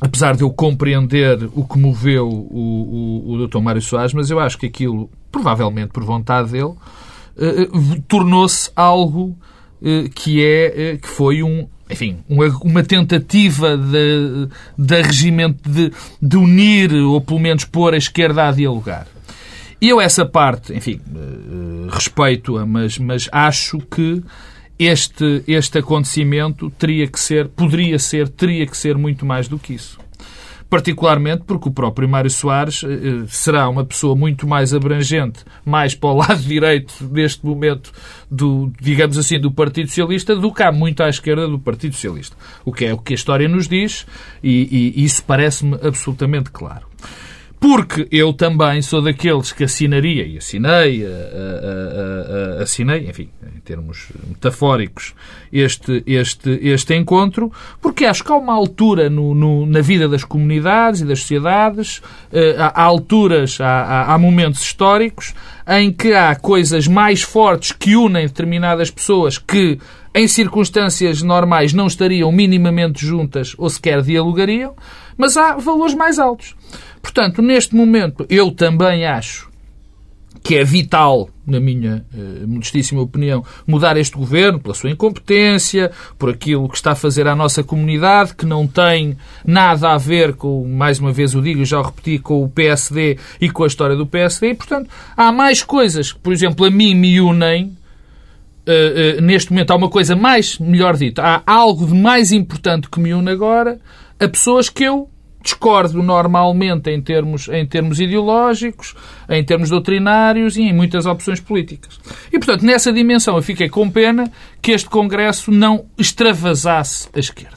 apesar 0.00 0.36
de 0.36 0.42
eu 0.42 0.50
compreender 0.50 1.48
o 1.54 1.64
que 1.64 1.78
moveu 1.78 2.28
o, 2.28 3.24
o, 3.26 3.32
o 3.32 3.46
Dr. 3.46 3.58
Mário 3.58 3.82
Soares, 3.82 4.14
mas 4.14 4.30
eu 4.30 4.38
acho 4.38 4.56
que 4.58 4.66
aquilo, 4.66 5.10
provavelmente 5.32 5.88
por 5.88 6.04
vontade 6.04 6.52
dele, 6.52 6.64
uh, 6.64 8.02
tornou-se 8.06 8.70
algo 8.74 9.36
que 10.12 10.44
é 10.44 10.98
que 11.00 11.06
foi 11.06 11.40
um 11.40 11.68
enfim, 11.90 12.18
uma, 12.28 12.46
uma 12.62 12.82
tentativa 12.82 13.76
de, 13.76 14.48
de 14.76 15.02
regimento 15.02 15.68
de, 15.68 15.92
de 16.20 16.36
unir, 16.36 16.92
ou 16.94 17.20
pelo 17.20 17.40
menos 17.40 17.64
pôr 17.64 17.94
a 17.94 17.96
esquerda 17.96 18.48
a 18.48 18.52
dialogar. 18.52 19.06
E 19.80 19.88
eu 19.88 20.00
essa 20.00 20.26
parte, 20.26 20.74
enfim, 20.74 21.00
eh, 21.14 21.88
respeito-a, 21.90 22.66
mas, 22.66 22.98
mas 22.98 23.28
acho 23.30 23.78
que 23.78 24.22
este, 24.78 25.42
este 25.46 25.78
acontecimento 25.78 26.70
teria 26.70 27.06
que 27.06 27.18
ser, 27.18 27.48
poderia 27.48 27.98
ser, 27.98 28.28
teria 28.28 28.66
que 28.66 28.76
ser 28.76 28.96
muito 28.96 29.24
mais 29.24 29.46
do 29.46 29.58
que 29.58 29.74
isso. 29.74 29.98
Particularmente 30.68 31.44
porque 31.46 31.68
o 31.68 31.72
próprio 31.72 32.08
Mário 32.08 32.28
Soares 32.28 32.82
eh, 32.82 32.88
eh, 32.88 33.24
será 33.28 33.68
uma 33.68 33.84
pessoa 33.84 34.16
muito 34.16 34.48
mais 34.48 34.74
abrangente, 34.74 35.44
mais 35.64 35.94
para 35.94 36.10
o 36.10 36.14
lado 36.14 36.42
direito 36.42 36.92
neste 37.10 37.46
momento 37.46 37.92
do, 38.28 38.72
digamos 38.80 39.16
assim, 39.16 39.40
do 39.40 39.50
Partido 39.50 39.88
Socialista 39.88 40.34
do 40.34 40.52
que 40.52 40.62
há 40.62 40.72
muito 40.72 41.04
à 41.04 41.08
esquerda 41.08 41.46
do 41.46 41.58
Partido 41.58 41.94
Socialista. 41.94 42.36
O 42.64 42.72
que 42.72 42.84
é 42.84 42.92
o 42.92 42.98
que 42.98 43.14
a 43.14 43.16
história 43.16 43.48
nos 43.48 43.68
diz 43.68 44.06
e, 44.42 44.94
e 44.96 45.04
isso 45.04 45.22
parece-me 45.24 45.78
absolutamente 45.82 46.50
claro 46.50 46.86
porque 47.60 48.06
eu 48.10 48.32
também 48.32 48.80
sou 48.82 49.02
daqueles 49.02 49.52
que 49.52 49.64
assinaria, 49.64 50.24
e 50.24 50.38
assinei, 50.38 51.04
assinei, 52.60 53.08
enfim, 53.08 53.28
em 53.56 53.60
termos 53.60 54.08
metafóricos, 54.28 55.14
este, 55.52 56.02
este, 56.06 56.50
este 56.62 56.94
encontro, 56.94 57.52
porque 57.80 58.04
acho 58.04 58.22
que 58.22 58.30
há 58.30 58.36
uma 58.36 58.54
altura 58.54 59.10
no, 59.10 59.34
no 59.34 59.66
na 59.66 59.80
vida 59.80 60.08
das 60.08 60.24
comunidades 60.24 61.00
e 61.00 61.04
das 61.04 61.20
sociedades, 61.20 62.00
eh, 62.32 62.56
há, 62.58 62.82
alturas, 62.82 63.60
há, 63.60 64.12
há 64.12 64.18
momentos 64.18 64.62
históricos 64.62 65.34
em 65.66 65.92
que 65.92 66.12
há 66.12 66.34
coisas 66.34 66.86
mais 66.86 67.22
fortes 67.22 67.72
que 67.72 67.96
unem 67.96 68.26
determinadas 68.26 68.90
pessoas 68.90 69.36
que, 69.36 69.78
em 70.14 70.26
circunstâncias 70.26 71.22
normais, 71.22 71.72
não 71.72 71.86
estariam 71.86 72.30
minimamente 72.32 73.04
juntas 73.04 73.54
ou 73.58 73.68
sequer 73.68 74.02
dialogariam, 74.02 74.74
mas 75.18 75.36
há 75.36 75.56
valores 75.56 75.94
mais 75.94 76.18
altos. 76.18 76.56
Portanto, 77.02 77.42
neste 77.42 77.74
momento, 77.74 78.24
eu 78.30 78.50
também 78.50 79.04
acho 79.04 79.48
que 80.42 80.56
é 80.56 80.64
vital, 80.64 81.28
na 81.46 81.60
minha 81.60 82.04
eh, 82.14 82.46
modestíssima 82.46 83.02
opinião, 83.02 83.44
mudar 83.66 83.96
este 83.96 84.16
governo 84.16 84.58
pela 84.60 84.74
sua 84.74 84.90
incompetência, 84.90 85.90
por 86.18 86.30
aquilo 86.30 86.68
que 86.68 86.76
está 86.76 86.92
a 86.92 86.94
fazer 86.94 87.26
à 87.26 87.34
nossa 87.34 87.62
comunidade, 87.62 88.34
que 88.34 88.46
não 88.46 88.66
tem 88.66 89.16
nada 89.44 89.90
a 89.90 89.98
ver 89.98 90.34
com, 90.34 90.66
mais 90.66 91.00
uma 91.00 91.12
vez 91.12 91.34
o 91.34 91.42
digo, 91.42 91.64
já 91.64 91.78
o 91.78 91.82
repeti, 91.82 92.18
com 92.18 92.42
o 92.42 92.48
PSD 92.48 93.18
e 93.40 93.50
com 93.50 93.64
a 93.64 93.66
história 93.66 93.96
do 93.96 94.06
PSD. 94.06 94.50
E, 94.50 94.54
portanto, 94.54 94.88
há 95.16 95.32
mais 95.32 95.62
coisas 95.62 96.12
que, 96.12 96.18
por 96.18 96.32
exemplo, 96.32 96.64
a 96.64 96.70
mim 96.70 96.94
me 96.94 97.20
unem. 97.20 97.76
eh, 98.66 99.16
eh, 99.16 99.20
neste 99.20 99.50
momento 99.50 99.70
há 99.72 99.76
uma 99.76 99.88
coisa 99.88 100.14
mais, 100.14 100.58
melhor 100.58 100.96
dito, 100.96 101.20
há 101.20 101.42
algo 101.46 101.86
de 101.86 101.94
mais 101.94 102.32
importante 102.32 102.88
que 102.88 103.00
me 103.00 103.12
une 103.12 103.30
agora 103.30 103.78
a 104.20 104.28
pessoas 104.28 104.68
que 104.68 104.84
eu 104.84 105.08
discordo 105.42 106.02
normalmente 106.02 106.90
em 106.90 107.00
termos, 107.00 107.48
em 107.48 107.64
termos 107.64 108.00
ideológicos, 108.00 108.94
em 109.28 109.42
termos 109.44 109.70
doutrinários 109.70 110.56
e 110.56 110.62
em 110.62 110.72
muitas 110.72 111.06
opções 111.06 111.40
políticas. 111.40 111.98
E, 112.32 112.38
portanto, 112.38 112.64
nessa 112.64 112.92
dimensão 112.92 113.36
eu 113.36 113.42
fiquei 113.42 113.68
com 113.68 113.88
pena 113.88 114.30
que 114.60 114.72
este 114.72 114.88
Congresso 114.88 115.50
não 115.50 115.86
extravasasse 115.96 117.08
a 117.14 117.18
esquerda. 117.18 117.56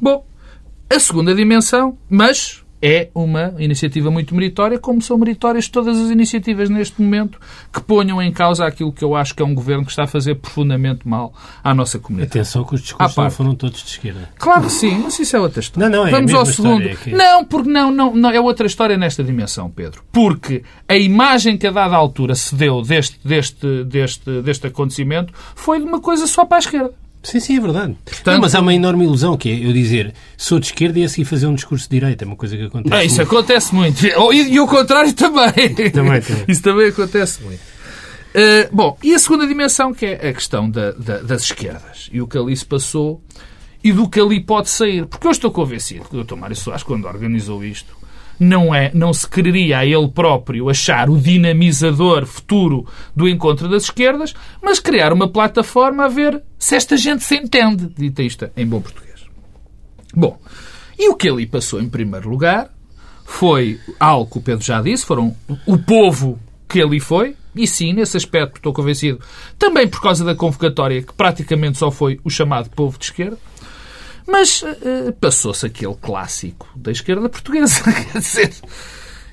Bom, 0.00 0.26
a 0.90 0.98
segunda 0.98 1.34
dimensão, 1.34 1.96
mas 2.10 2.61
é 2.82 3.08
uma 3.14 3.54
iniciativa 3.58 4.10
muito 4.10 4.34
meritória, 4.34 4.76
como 4.78 5.00
são 5.00 5.16
meritórias 5.16 5.68
todas 5.68 5.96
as 5.98 6.10
iniciativas 6.10 6.68
neste 6.68 7.00
momento 7.00 7.38
que 7.72 7.80
ponham 7.80 8.20
em 8.20 8.32
causa 8.32 8.66
aquilo 8.66 8.92
que 8.92 9.04
eu 9.04 9.14
acho 9.14 9.34
que 9.34 9.42
é 9.42 9.46
um 9.46 9.54
governo 9.54 9.84
que 9.84 9.90
está 9.92 10.02
a 10.02 10.06
fazer 10.08 10.34
profundamente 10.34 11.06
mal 11.06 11.32
à 11.62 11.72
nossa 11.72 11.98
comunidade. 12.00 12.30
Atenção 12.38 12.64
que 12.64 12.74
os 12.74 12.80
discursos 12.82 13.16
não 13.16 13.30
foram 13.30 13.54
todos 13.54 13.80
de 13.82 13.88
esquerda. 13.88 14.28
Claro 14.36 14.62
que 14.62 14.70
sim, 14.72 14.98
mas 15.04 15.18
isso 15.18 15.36
é 15.36 15.40
outra 15.40 15.60
história. 15.60 15.88
Não, 15.88 15.98
não, 16.00 16.06
é 16.08 16.10
Vamos 16.10 16.34
ao 16.34 16.44
segundo. 16.44 16.82
é 16.88 16.94
que- 16.96 17.10
Não, 17.12 17.44
porque 17.44 17.70
não, 17.70 17.90
não, 17.92 18.14
não, 18.16 18.30
é 18.30 18.40
outra 18.40 18.66
história 18.66 18.96
nesta 18.96 19.22
dimensão, 19.22 19.70
Pedro. 19.70 20.02
Porque 20.10 20.64
a 20.88 20.96
imagem 20.96 21.56
que 21.56 21.66
a 21.66 21.70
dada 21.70 21.94
altura 21.94 22.34
se 22.34 22.54
deu 22.54 22.82
deste, 22.82 23.18
deste, 23.24 23.84
deste, 23.84 24.42
deste 24.42 24.66
acontecimento 24.66 25.32
foi 25.54 25.78
de 25.78 25.84
uma 25.84 26.00
coisa 26.00 26.26
só 26.26 26.44
para 26.44 26.56
a 26.56 26.60
esquerda. 26.60 26.92
Sim, 27.22 27.38
sim, 27.40 27.56
é 27.56 27.60
verdade. 27.60 27.96
Não, 28.26 28.40
mas 28.40 28.54
há 28.54 28.60
uma 28.60 28.74
enorme 28.74 29.04
ilusão 29.04 29.36
que 29.36 29.48
é 29.48 29.64
eu 29.66 29.72
dizer 29.72 30.12
sou 30.36 30.58
de 30.58 30.66
esquerda 30.66 30.98
e 30.98 31.04
a 31.04 31.08
seguir 31.08 31.24
fazer 31.24 31.46
um 31.46 31.54
discurso 31.54 31.88
de 31.88 31.98
direita. 32.00 32.24
É 32.24 32.26
uma 32.26 32.34
coisa 32.36 32.56
que 32.56 32.64
acontece. 32.64 32.94
Ah, 32.94 33.04
isso 33.04 33.16
muito. 33.16 33.28
acontece 33.28 33.74
muito. 33.74 34.06
E, 34.06 34.52
e 34.54 34.60
o 34.60 34.66
contrário 34.66 35.12
também. 35.12 35.52
Também, 35.92 36.20
também. 36.20 36.22
Isso 36.48 36.62
também 36.62 36.88
acontece 36.88 37.42
muito. 37.42 37.60
Uh, 38.34 38.74
bom, 38.74 38.96
e 39.02 39.14
a 39.14 39.18
segunda 39.18 39.46
dimensão, 39.46 39.92
que 39.92 40.06
é 40.06 40.28
a 40.30 40.32
questão 40.32 40.68
da- 40.70 40.92
da- 40.92 41.18
das 41.22 41.42
esquerdas. 41.42 42.08
E 42.10 42.20
o 42.20 42.26
que 42.26 42.38
ali 42.38 42.56
se 42.56 42.64
passou 42.64 43.22
e 43.84 43.92
do 43.92 44.08
que 44.08 44.18
ali 44.18 44.40
pode 44.40 44.68
sair. 44.70 45.06
Porque 45.06 45.26
eu 45.26 45.30
estou 45.30 45.50
convencido 45.50 46.04
que 46.08 46.16
o 46.16 46.24
Dr. 46.24 46.36
Mário 46.36 46.56
Soares, 46.56 46.82
quando 46.82 47.04
organizou 47.06 47.62
isto, 47.62 47.94
não, 48.38 48.74
é, 48.74 48.90
não 48.94 49.12
se 49.12 49.28
quereria 49.28 49.78
a 49.78 49.86
ele 49.86 50.08
próprio 50.08 50.68
achar 50.68 51.08
o 51.08 51.18
dinamizador 51.18 52.26
futuro 52.26 52.86
do 53.14 53.28
encontro 53.28 53.68
das 53.68 53.84
esquerdas, 53.84 54.34
mas 54.62 54.80
criar 54.80 55.12
uma 55.12 55.28
plataforma 55.28 56.04
a 56.04 56.08
ver 56.08 56.42
se 56.58 56.74
esta 56.74 56.96
gente 56.96 57.24
se 57.24 57.36
entende, 57.36 57.88
dita 57.96 58.22
isto 58.22 58.50
em 58.56 58.66
bom 58.66 58.80
português. 58.80 59.26
Bom, 60.14 60.38
e 60.98 61.08
o 61.08 61.16
que 61.16 61.28
ali 61.28 61.46
passou 61.46 61.80
em 61.80 61.88
primeiro 61.88 62.28
lugar 62.28 62.70
foi 63.24 63.80
algo 63.98 64.30
que 64.30 64.38
o 64.38 64.42
Pedro 64.42 64.64
já 64.64 64.82
disse, 64.82 65.06
foram 65.06 65.34
o 65.66 65.78
povo 65.78 66.38
que 66.68 66.80
ali 66.80 67.00
foi, 67.00 67.36
e 67.54 67.66
sim, 67.66 67.92
nesse 67.92 68.16
aspecto 68.16 68.56
estou 68.56 68.72
convencido, 68.72 69.20
também 69.58 69.86
por 69.86 70.00
causa 70.00 70.24
da 70.24 70.34
convocatória, 70.34 71.02
que 71.02 71.12
praticamente 71.12 71.78
só 71.78 71.90
foi 71.90 72.18
o 72.24 72.30
chamado 72.30 72.70
povo 72.70 72.98
de 72.98 73.04
esquerda, 73.04 73.38
mas 74.26 74.62
eh, 74.62 75.12
passou-se 75.20 75.66
aquele 75.66 75.94
clássico 75.94 76.68
da 76.76 76.90
esquerda 76.90 77.28
portuguesa. 77.28 77.82
Quer 78.12 78.18
dizer, 78.18 78.54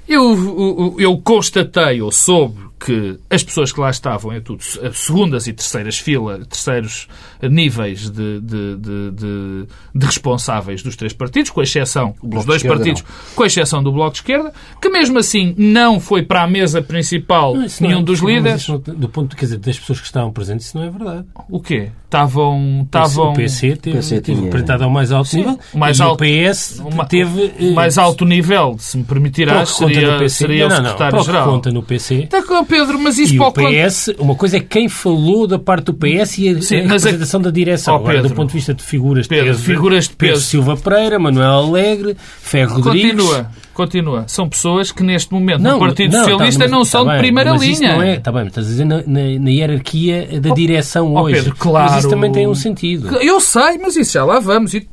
eu, 0.08 0.34
eu, 0.34 0.96
eu 1.00 1.18
constatei 1.20 2.02
ou 2.02 2.12
soube 2.12 2.69
que 2.80 3.18
as 3.30 3.44
pessoas 3.44 3.72
que 3.74 3.80
lá 3.80 3.90
estavam, 3.90 4.32
é 4.32 4.40
tudo 4.40 4.64
segundas 4.94 5.48
e 5.48 5.54
terceiras 5.54 5.98
filas, 6.00 6.48
terceiros 6.48 7.08
níveis 7.42 8.10
de, 8.10 8.40
de, 8.42 8.76
de, 8.78 9.12
de- 9.12 9.66
de 9.96 10.06
responsáveis 10.06 10.82
dos 10.84 10.96
três 10.96 11.14
partidos, 11.14 11.50
com 11.52 11.62
exceção 11.62 12.16
dos 12.24 12.42
de 12.42 12.48
dois 12.48 12.64
partidos, 12.64 13.04
com 13.36 13.46
exceção 13.46 13.84
do 13.84 13.92
Bloco 13.92 14.12
de 14.12 14.18
Esquerda, 14.20 14.54
que 14.82 14.90
mesmo 14.90 15.18
assim 15.20 15.54
não 15.58 16.00
foi 16.00 16.24
para 16.24 16.44
a 16.44 16.48
mesa 16.48 16.82
principal 16.82 17.54
Não, 17.54 17.62
não 17.62 17.68
nenhum 17.82 18.00
é- 18.00 18.04
dos 18.04 18.22
mas 18.22 18.34
líderes. 18.34 18.68
não- 18.68 18.78
do 18.80 19.10
ponto 19.10 19.36
quer 19.36 19.46
dizer, 19.46 19.58
das 19.58 19.78
pessoas 19.80 20.00
que 20.00 20.06
estavam 20.06 20.32
presentes, 20.32 20.68
isso 20.68 20.78
não 20.78 20.86
é 20.86 20.90
verdade. 20.90 21.26
O 21.50 21.60
quê? 21.60 21.90
Estavam. 22.06 22.82
estavam 22.86 23.32
O 23.32 23.36
PC 23.36 23.76
teve, 23.76 23.98
PC 23.98 24.20
teve 24.22 24.42
representado 24.42 24.84
ao 24.84 24.90
mais 24.90 25.12
alto 25.12 25.30
Sim, 25.30 25.38
nível. 25.38 25.60
o 25.74 25.78
mais 25.78 26.00
e 26.00 26.02
alto- 26.02 26.24
o 26.24 26.28
PS 26.28 26.80
uma- 26.80 27.06
teve. 27.06 27.54
eh, 27.60 27.72
mais 27.72 27.98
alto 28.00 28.26
nível, 28.26 28.76
se 28.80 28.98
me 28.98 29.04
permitirás, 29.04 29.70
o 29.70 29.74
seria, 29.74 30.30
seria 30.30 30.68
não, 30.68 30.68
o 30.68 30.70
não, 30.70 30.78
não. 30.78 30.90
O 30.90 30.98
secretário-geral. 30.98 31.46
conta 31.48 31.72
no 31.72 31.84
PC. 31.84 32.16
Está 32.24 32.42
com 32.42 32.56
o 32.56 32.66
Pedro, 32.70 33.00
mas 33.00 33.18
isso 33.18 33.34
E 33.34 33.38
para 33.38 33.48
o 33.48 33.52
PS, 33.54 34.14
uma 34.20 34.36
coisa 34.36 34.58
é 34.58 34.60
quem 34.60 34.88
falou 34.88 35.48
da 35.48 35.58
parte 35.60 35.86
do 35.86 35.94
PS 35.94 36.38
e 36.38 36.50
a, 36.50 36.62
Sim, 36.62 36.76
a 36.76 36.78
é- 36.78 36.82
representação 36.84 37.42
da 37.42 37.50
direção. 37.52 37.96
Agora, 37.96 38.14
Pedro. 38.14 38.30
do 38.30 38.36
ponto 38.36 38.50
de 38.50 38.54
vista 38.56 38.74
de 38.74 38.84
figuras 38.84 39.24
de 39.26 39.30
Pedro, 39.30 39.46
peso, 39.48 39.64
figuras 39.64 40.08
de 40.08 40.16
Pedro 40.16 40.36
peso. 40.36 40.46
Silva 40.46 40.78
Pereira, 40.78 41.18
Manuel 41.20 41.50
Alegre, 41.52 42.16
Ferro 42.42 42.82
Rodrigues. 42.82 43.12
Continua, 43.12 43.52
continua. 43.74 44.24
São 44.28 44.48
pessoas 44.48 44.92
que 44.92 45.02
neste 45.04 45.34
momento 45.34 45.62
no 45.62 45.80
Partido 45.80 46.12
não, 46.14 46.20
Socialista 46.26 46.60
tá, 46.60 46.66
mas- 46.66 46.72
não 46.72 46.86
são 46.86 47.06
tá 47.06 47.14
de 47.14 47.20
primeira 47.20 47.52
linha. 47.58 47.96
Não 47.96 48.02
é, 48.04 48.16
está 48.16 48.32
bem, 48.32 48.42
mas 48.44 48.50
estás 48.52 48.68
a 48.68 48.70
dizer 48.70 48.86
na, 48.86 48.98
na- 48.98 49.40
na 49.40 49.50
hierarquia 49.50 50.40
da 50.40 50.54
direção 50.54 51.14
ó, 51.16 51.24
hoje. 51.24 51.36
Pedro, 51.36 51.56
claro. 51.58 51.90
Mas 51.92 52.00
isso 52.00 52.10
também 52.10 52.32
tem 52.32 52.48
um 52.48 52.56
sentido. 52.56 53.18
Eu 53.18 53.40
sei, 53.42 53.78
mas 53.82 53.96
isso 53.96 54.14
já 54.14 54.24
lá 54.24 54.40
vamos. 54.40 54.74
E, 54.74 54.88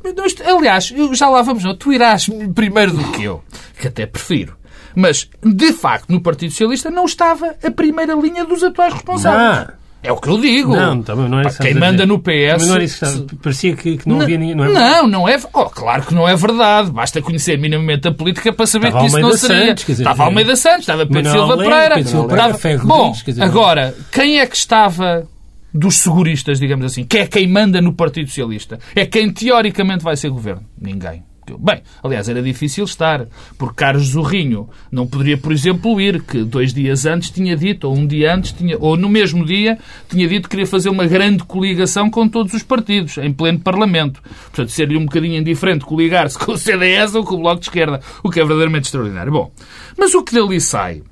aliás, 0.45 0.93
já 1.13 1.29
lá 1.29 1.41
vamos. 1.41 1.63
Não. 1.63 1.75
Tu 1.75 1.93
irás 1.93 2.27
primeiro 2.55 2.93
do 2.93 3.03
que 3.11 3.23
eu, 3.23 3.41
que 3.79 3.87
até 3.87 4.05
prefiro. 4.05 4.55
Mas, 4.99 5.29
de 5.43 5.73
facto, 5.73 6.09
no 6.09 6.19
Partido 6.19 6.49
Socialista 6.49 6.89
não 6.89 7.05
estava 7.05 7.55
a 7.63 7.69
primeira 7.69 8.15
linha 8.15 8.43
dos 8.43 8.63
atuais 8.63 8.93
responsáveis. 8.93 9.67
Ah. 9.69 9.73
É 10.01 10.11
o 10.11 10.17
que 10.17 10.27
eu 10.29 10.39
digo. 10.39 10.75
Não, 10.75 11.01
também 11.03 11.27
não 11.27 11.39
é 11.39 11.47
isso 11.47 11.57
que 11.57 11.63
Quem 11.63 11.73
manda 11.73 12.05
no 12.05 12.17
PS. 12.19 12.65
Não 12.67 12.75
era 12.75 12.83
isso 12.83 12.99
que 12.99 13.05
estás- 13.05 13.25
Parecia 13.41 13.75
que, 13.75 13.97
que 13.97 14.07
não, 14.07 14.21
havia 14.21 14.37
ninguém. 14.37 14.55
Não, 14.55 14.65
é 14.65 14.71
não, 14.71 15.07
não 15.07 15.29
é. 15.29 15.37
Oh, 15.53 15.65
claro 15.65 16.03
que 16.03 16.13
não 16.15 16.27
é 16.27 16.35
verdade. 16.35 16.91
Basta 16.91 17.21
conhecer 17.21 17.57
minimamente 17.59 18.07
a 18.07 18.11
política 18.13 18.53
para 18.53 18.65
saber 18.67 18.87
Estava 18.87 19.03
que 19.05 19.07
isso 19.09 19.19
não 19.19 19.31
seria. 19.33 19.67
Santos, 19.67 19.85
dizer, 19.85 20.03
estava 20.03 20.23
Almeida 20.23 20.55
Santos, 20.55 20.79
estava 20.81 21.05
Pedro 21.05 21.31
Silva 21.31 21.53
Alegre, 21.53 21.69
Pereira. 21.73 21.95
Pedro 21.95 22.09
Silva 22.09 22.23
estava- 22.25 22.53
Pereira, 22.53 22.57
Ferro 22.59 22.87
Bom, 22.87 23.11
dizer, 23.11 23.43
agora, 23.43 23.95
quem 24.11 24.39
é 24.39 24.45
que 24.47 24.55
estava 24.55 25.27
dos 25.73 25.97
seguristas, 25.97 26.59
digamos 26.59 26.85
assim? 26.85 27.03
Quem 27.03 27.21
é 27.21 27.27
quem 27.27 27.47
manda 27.47 27.81
no 27.81 27.91
Partido 27.91 28.27
Socialista? 28.29 28.79
É 28.95 29.05
quem 29.05 29.31
teoricamente 29.31 30.03
vai 30.03 30.15
ser 30.15 30.29
governo? 30.29 30.63
Ninguém. 30.79 31.23
Bem, 31.57 31.81
aliás, 32.03 32.27
era 32.27 32.41
difícil 32.41 32.83
estar, 32.83 33.27
porque 33.57 33.75
Carlos 33.75 34.07
Zorrinho 34.07 34.69
não 34.91 35.07
poderia, 35.07 35.37
por 35.37 35.51
exemplo, 35.51 36.01
ir, 36.01 36.21
que 36.23 36.43
dois 36.43 36.73
dias 36.73 37.05
antes 37.05 37.29
tinha 37.29 37.55
dito, 37.55 37.87
ou 37.87 37.95
um 37.95 38.05
dia 38.05 38.33
antes, 38.33 38.51
tinha, 38.51 38.77
ou 38.79 38.97
no 38.97 39.07
mesmo 39.07 39.45
dia, 39.45 39.77
tinha 40.09 40.27
dito 40.27 40.43
que 40.43 40.49
queria 40.49 40.67
fazer 40.67 40.89
uma 40.89 41.05
grande 41.05 41.43
coligação 41.43 42.09
com 42.09 42.27
todos 42.27 42.53
os 42.53 42.63
partidos, 42.63 43.17
em 43.17 43.31
pleno 43.31 43.59
Parlamento. 43.59 44.21
Portanto, 44.21 44.69
seria 44.69 44.97
um 44.97 45.05
bocadinho 45.05 45.39
indiferente 45.39 45.85
coligar-se 45.85 46.37
com 46.39 46.53
o 46.53 46.57
CDS 46.57 47.15
ou 47.15 47.23
com 47.23 47.35
o 47.35 47.39
Bloco 47.39 47.59
de 47.59 47.67
Esquerda, 47.67 48.01
o 48.23 48.29
que 48.29 48.39
é 48.39 48.43
verdadeiramente 48.43 48.85
extraordinário. 48.85 49.31
Bom, 49.31 49.51
mas 49.97 50.13
o 50.13 50.23
que 50.23 50.33
dali 50.33 50.59
sai 50.59 51.03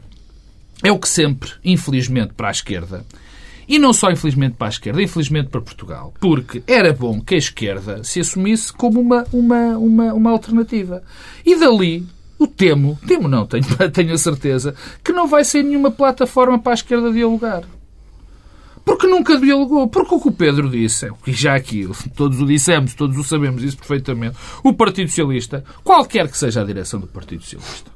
é 0.83 0.91
o 0.91 0.99
que 0.99 1.07
sempre, 1.07 1.51
infelizmente, 1.63 2.33
para 2.33 2.49
a 2.49 2.51
esquerda, 2.51 3.05
e 3.67 3.79
não 3.79 3.93
só 3.93 4.11
infelizmente 4.11 4.55
para 4.55 4.67
a 4.67 4.69
esquerda, 4.69 5.01
infelizmente 5.01 5.49
para 5.49 5.61
Portugal, 5.61 6.13
porque 6.19 6.63
era 6.67 6.93
bom 6.93 7.19
que 7.21 7.35
a 7.35 7.37
esquerda 7.37 8.03
se 8.03 8.19
assumisse 8.19 8.71
como 8.71 8.99
uma, 8.99 9.25
uma, 9.31 9.77
uma, 9.77 10.13
uma 10.13 10.31
alternativa. 10.31 11.03
E 11.45 11.55
dali, 11.55 12.05
o 12.37 12.47
temo, 12.47 12.99
temo 13.07 13.27
não, 13.27 13.45
tenho, 13.45 13.63
tenho 13.91 14.13
a 14.13 14.17
certeza, 14.17 14.75
que 15.03 15.11
não 15.11 15.27
vai 15.27 15.43
ser 15.43 15.63
nenhuma 15.63 15.91
plataforma 15.91 16.59
para 16.59 16.73
a 16.73 16.75
esquerda 16.75 17.11
dialogar. 17.11 17.63
Porque 18.85 19.07
nunca 19.07 19.39
dialogou. 19.39 19.87
Porque 19.87 20.13
o 20.13 20.21
que 20.21 20.27
o 20.27 20.31
Pedro 20.31 20.69
disse, 20.69 21.09
e 21.25 21.33
já 21.33 21.55
aqui 21.55 21.89
todos 22.15 22.39
o 22.39 22.45
dissemos, 22.45 22.93
todos 22.93 23.17
o 23.17 23.23
sabemos 23.23 23.63
isso 23.63 23.77
perfeitamente, 23.77 24.37
o 24.63 24.71
Partido 24.73 25.09
Socialista, 25.09 25.65
qualquer 25.83 26.29
que 26.29 26.37
seja 26.37 26.61
a 26.61 26.65
direção 26.65 26.99
do 26.99 27.07
Partido 27.07 27.41
Socialista, 27.41 27.91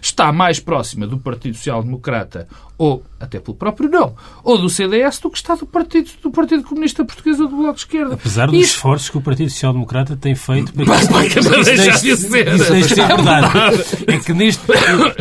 está 0.00 0.32
mais 0.32 0.58
próxima 0.58 1.06
do 1.06 1.18
Partido 1.18 1.56
Social 1.56 1.82
Democrata 1.82 2.48
ou, 2.78 3.02
até 3.20 3.38
pelo 3.38 3.56
próprio 3.56 3.88
nome, 3.88 4.12
ou 4.42 4.58
do 4.58 4.68
CDS 4.68 5.18
do 5.20 5.30
que 5.30 5.36
está 5.38 5.54
do 5.54 5.66
Partido, 5.66 6.10
do 6.22 6.30
partido 6.30 6.62
Comunista 6.64 7.04
Português 7.04 7.38
ou 7.38 7.48
do 7.48 7.56
Bloco 7.56 7.74
de 7.74 7.80
Esquerda. 7.80 8.14
Apesar 8.14 8.46
dos 8.46 8.56
Isto- 8.60 8.74
esforços 8.76 9.10
que 9.10 9.18
o 9.18 9.20
Partido 9.20 9.50
Social 9.50 9.72
Democrata 9.72 10.16
tem 10.16 10.34
feito 10.34 10.72
para 10.72 10.84
que 10.84 11.38
isso 11.38 11.50
deixar 11.64 11.64
deixe- 11.64 12.00
de 12.00 12.16
ser. 12.16 12.48
isso 12.54 12.72
deixe 12.72 12.88
de 12.88 12.94
ser 12.94 13.00
É 13.02 13.06
verdade. 13.06 13.52
verdade. 13.52 13.84
É 14.08 14.18
que 14.18 14.32
neste, 14.32 14.62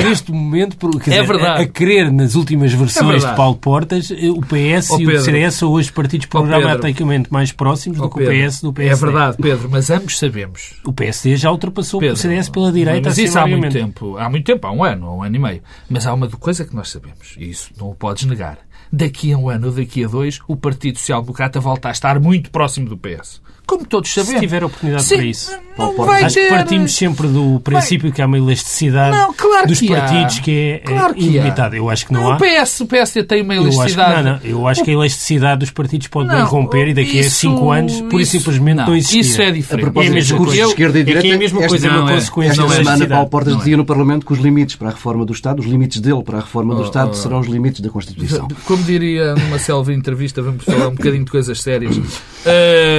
neste 0.03 0.31
momento, 0.31 0.77
É 0.87 0.97
dizer, 0.99 1.27
verdade. 1.27 1.59
a, 1.61 1.63
a 1.63 1.67
querer 1.67 2.11
nas 2.11 2.35
últimas 2.35 2.73
É 2.73 2.75
versões 2.75 3.07
verdade. 3.07 3.31
de 3.31 3.37
Paulo 3.37 3.55
Portas, 3.57 4.11
eh, 4.11 4.29
o 4.29 4.41
PS 4.41 4.91
Ó, 4.91 4.99
e 4.99 5.07
o 5.07 5.21
CDS 5.21 5.55
são 5.55 5.69
hoje 5.71 5.91
partidos 5.91 6.25
programaticamente 6.27 7.31
mais 7.31 7.51
próximos 7.51 7.97
do 7.97 8.05
Oh, 8.05 8.09
que 8.09 8.23
o 8.23 8.25
PS 8.27 8.61
do 8.61 8.73
PSD. 8.73 9.05
É 9.07 9.11
verdade, 9.11 9.37
Pedro, 9.41 9.69
mas 9.71 9.89
ambos 9.89 10.17
sabemos. 10.17 10.73
O 10.85 10.91
PSD 10.93 11.35
já 11.35 11.51
ultrapassou 11.51 11.99
Pedro, 11.99 12.15
o 12.15 12.17
CDS 12.17 12.49
pela 12.49 12.71
direita. 12.71 13.09
Mas 13.09 13.17
isso 13.17 13.37
há 13.37 13.45
muito 13.47 13.69
tempo. 13.71 14.17
Há 14.17 14.29
muito 14.29 14.45
tempo, 14.45 14.65
há 14.67 14.71
um 14.71 14.83
ano, 14.83 15.05
há 15.07 15.15
um 15.15 15.23
ano 15.23 15.35
e 15.35 15.39
meio. 15.39 15.61
Mas 15.89 16.07
há 16.07 16.13
uma 16.13 16.27
coisa 16.27 16.65
que 16.65 16.75
nós 16.75 16.89
sabemos, 16.89 17.35
e 17.37 17.50
isso 17.51 17.71
não 17.77 17.89
o 17.91 17.95
podes 17.95 18.25
negar. 18.25 18.57
Daqui 18.91 19.31
a 19.31 19.37
um 19.37 19.49
ano 19.49 19.67
ou 19.67 19.73
daqui 19.73 20.03
a 20.03 20.07
dois, 20.07 20.39
o 20.47 20.55
Partido 20.55 20.97
Social 20.97 21.21
Democrata 21.21 21.59
volta 21.59 21.89
a 21.89 21.91
estar 21.91 22.19
muito 22.19 22.51
próximo 22.51 22.89
do 22.89 22.97
PS. 22.97 23.41
Como 23.65 23.85
todos 23.85 24.13
sabemos. 24.13 24.33
Se 24.35 24.39
tiver 24.41 24.63
oportunidade 24.63 25.03
Sim, 25.03 25.15
para 25.15 25.25
isso. 25.25 25.51
Não 25.77 25.95
vai 25.95 26.23
Acho 26.25 26.35
ter. 26.35 26.43
que 26.43 26.49
partimos 26.49 26.93
sempre 26.93 27.27
do 27.27 27.59
princípio 27.61 28.11
que 28.11 28.21
há 28.21 28.25
uma 28.25 28.37
elasticidade 28.37 29.15
Não, 29.15 29.33
claro 29.33 29.67
dos 29.67 29.79
que 29.79 29.93
há. 29.95 30.01
partidos 30.01 30.39
que 30.39 30.51
é, 30.51 30.73
é 30.75 30.77
Claro 30.79 31.13
há. 31.15 31.17
ilimitada. 31.17 31.75
Eu 31.77 31.89
acho 31.89 32.05
que 32.05 32.13
não, 32.13 32.21
Não, 32.23 32.31
há. 32.33 32.35
o 32.35 32.39
PS, 32.39 32.81
o 32.81 32.85
PSD 32.85 33.23
tem 33.23 33.41
uma 33.41 33.55
Eu 33.55 33.61
acho, 33.61 33.69
que, 33.69 33.75
elasticidade. 33.77 34.23
não, 34.23 34.31
não, 34.33 34.39
eu 34.43 34.67
acho 34.67 34.83
que 34.83 34.91
a 34.91 34.93
elasticidade 34.93 35.59
dos 35.61 35.71
partidos 35.71 36.07
pode 36.07 36.27
Não, 36.27 36.45
romper 36.45 36.89
e 36.89 36.93
daqui 36.93 37.17
a 37.17 37.21
isso- 37.21 37.35
cinco 37.37 37.71
anos, 37.71 38.01
pura 38.01 38.17
e 38.17 38.21
isso- 38.23 38.31
simplesmente, 38.31 38.75
não, 38.77 38.87
não 38.87 38.95
existir. 38.95 39.19
Isso 39.19 39.41
é 39.41 39.47
A 39.47 39.51
diferente. 39.51 39.81
propósito 39.85 40.13
É 40.15 40.17
a 40.19 40.21
de 40.21 40.33
coisa. 40.35 40.61
esquerda 40.63 40.99
e 40.99 41.01
É 41.01 41.05
que 41.05 41.11
é 41.11 41.13
a 41.13 41.21
direita, 41.21 41.37
mesma 41.39 41.59
esta- 41.59 41.69
coisa, 41.69 41.87
é 41.87 41.89
uma 41.89 41.99
não 41.99 42.09
é. 42.09 42.13
consequência 42.15 42.51
Esta 42.51 42.61
semana, 42.63 42.81
elasticidade. 42.81 43.11
Paulo 43.13 43.29
Portas 43.29 43.53
é. 43.53 43.57
dizia 43.57 43.77
no 43.77 43.85
Parlamento 43.85 44.25
que 44.25 44.33
os 44.33 44.39
limites 44.39 44.75
para 44.75 44.89
a 44.89 44.91
reforma 44.91 45.25
do 45.25 45.33
Estado, 45.33 45.59
os 45.59 45.65
limites 45.65 46.01
dele 46.01 46.21
para 46.23 46.37
a 46.39 46.41
reforma 46.41 46.75
do 46.75 46.81
Oh, 46.81 46.85
Estado, 46.85 47.11
oh. 47.11 47.13
serão 47.13 47.39
os 47.39 47.47
limites 47.47 47.79
da 47.79 47.89
Constituição. 47.89 48.47
Como 48.65 48.83
diria 48.83 49.33
numa 49.35 49.57
selva 49.57 49.93
entrevista, 49.93 50.41
vamos 50.41 50.65
falar 50.65 50.89
um 50.89 50.95
bocadinho 50.95 51.23
de 51.23 51.31
coisas 51.31 51.61
sérias. 51.61 51.95
Uh, 51.97 52.01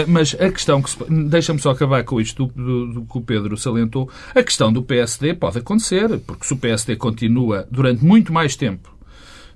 mas 0.06 0.34
a 0.40 0.50
questão 0.52 0.80
que 0.80 0.90
se... 0.90 0.96
Deixa-me 1.28 1.58
só 1.58 1.70
acabar 1.70 2.04
com 2.04 2.20
isto 2.20 2.46
do, 2.46 2.52
do- 2.62 2.86
do 2.94 3.02
que 3.06 3.18
o 3.18 3.20
Pedro 3.20 3.56
salientou. 3.56 4.08
A 4.34 4.42
questão 4.42 4.72
do 4.72 4.82
PSD 4.82 5.34
pode 5.34 5.58
acontecer, 5.58 6.18
porque 6.20 6.46
se 6.46 6.52
o 6.52 6.56
PSD 6.56 6.94
continua 6.96 7.66
durante 7.70 8.04
muito 8.04 8.32
mais 8.32 8.54
tempo 8.54 8.92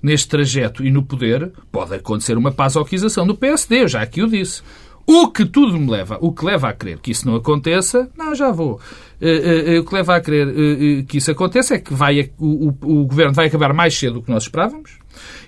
neste 0.02 0.28
trajeto 0.28 0.84
e 0.84 0.90
no 0.90 1.02
poder, 1.02 1.52
pode 1.72 1.94
acontecer 1.94 2.36
uma 2.36 2.52
pasoquização 2.52 3.26
do 3.26 3.34
PSD, 3.36 3.82
eu 3.82 3.88
já 3.88 4.02
aqui 4.02 4.22
o 4.22 4.28
disse. 4.28 4.62
O 5.08 5.28
que 5.30 5.44
tudo 5.44 5.78
me 5.78 5.88
leva, 5.90 6.18
o 6.20 6.32
que 6.32 6.44
leva 6.44 6.68
a 6.68 6.72
crer 6.72 6.98
que 6.98 7.12
isso 7.12 7.26
não 7.28 7.36
aconteça, 7.36 8.10
não, 8.18 8.34
já 8.34 8.50
vou. 8.50 8.80
Eh, 9.20 9.74
eh, 9.76 9.78
o 9.78 9.84
que 9.84 9.94
leva 9.94 10.16
a 10.16 10.20
crer 10.20 10.48
eh, 10.48 10.52
eh, 11.00 11.02
que 11.04 11.18
isso 11.18 11.30
aconteça 11.30 11.74
é 11.76 11.78
que 11.78 11.94
vai, 11.94 12.30
o, 12.38 12.68
o- 12.70 13.00
o 13.02 13.06
governo 13.06 13.32
vai 13.32 13.46
acabar 13.46 13.72
mais 13.72 13.94
cedo 13.96 14.14
do 14.14 14.22
que 14.22 14.30
nós 14.32 14.42
esperávamos 14.42 14.98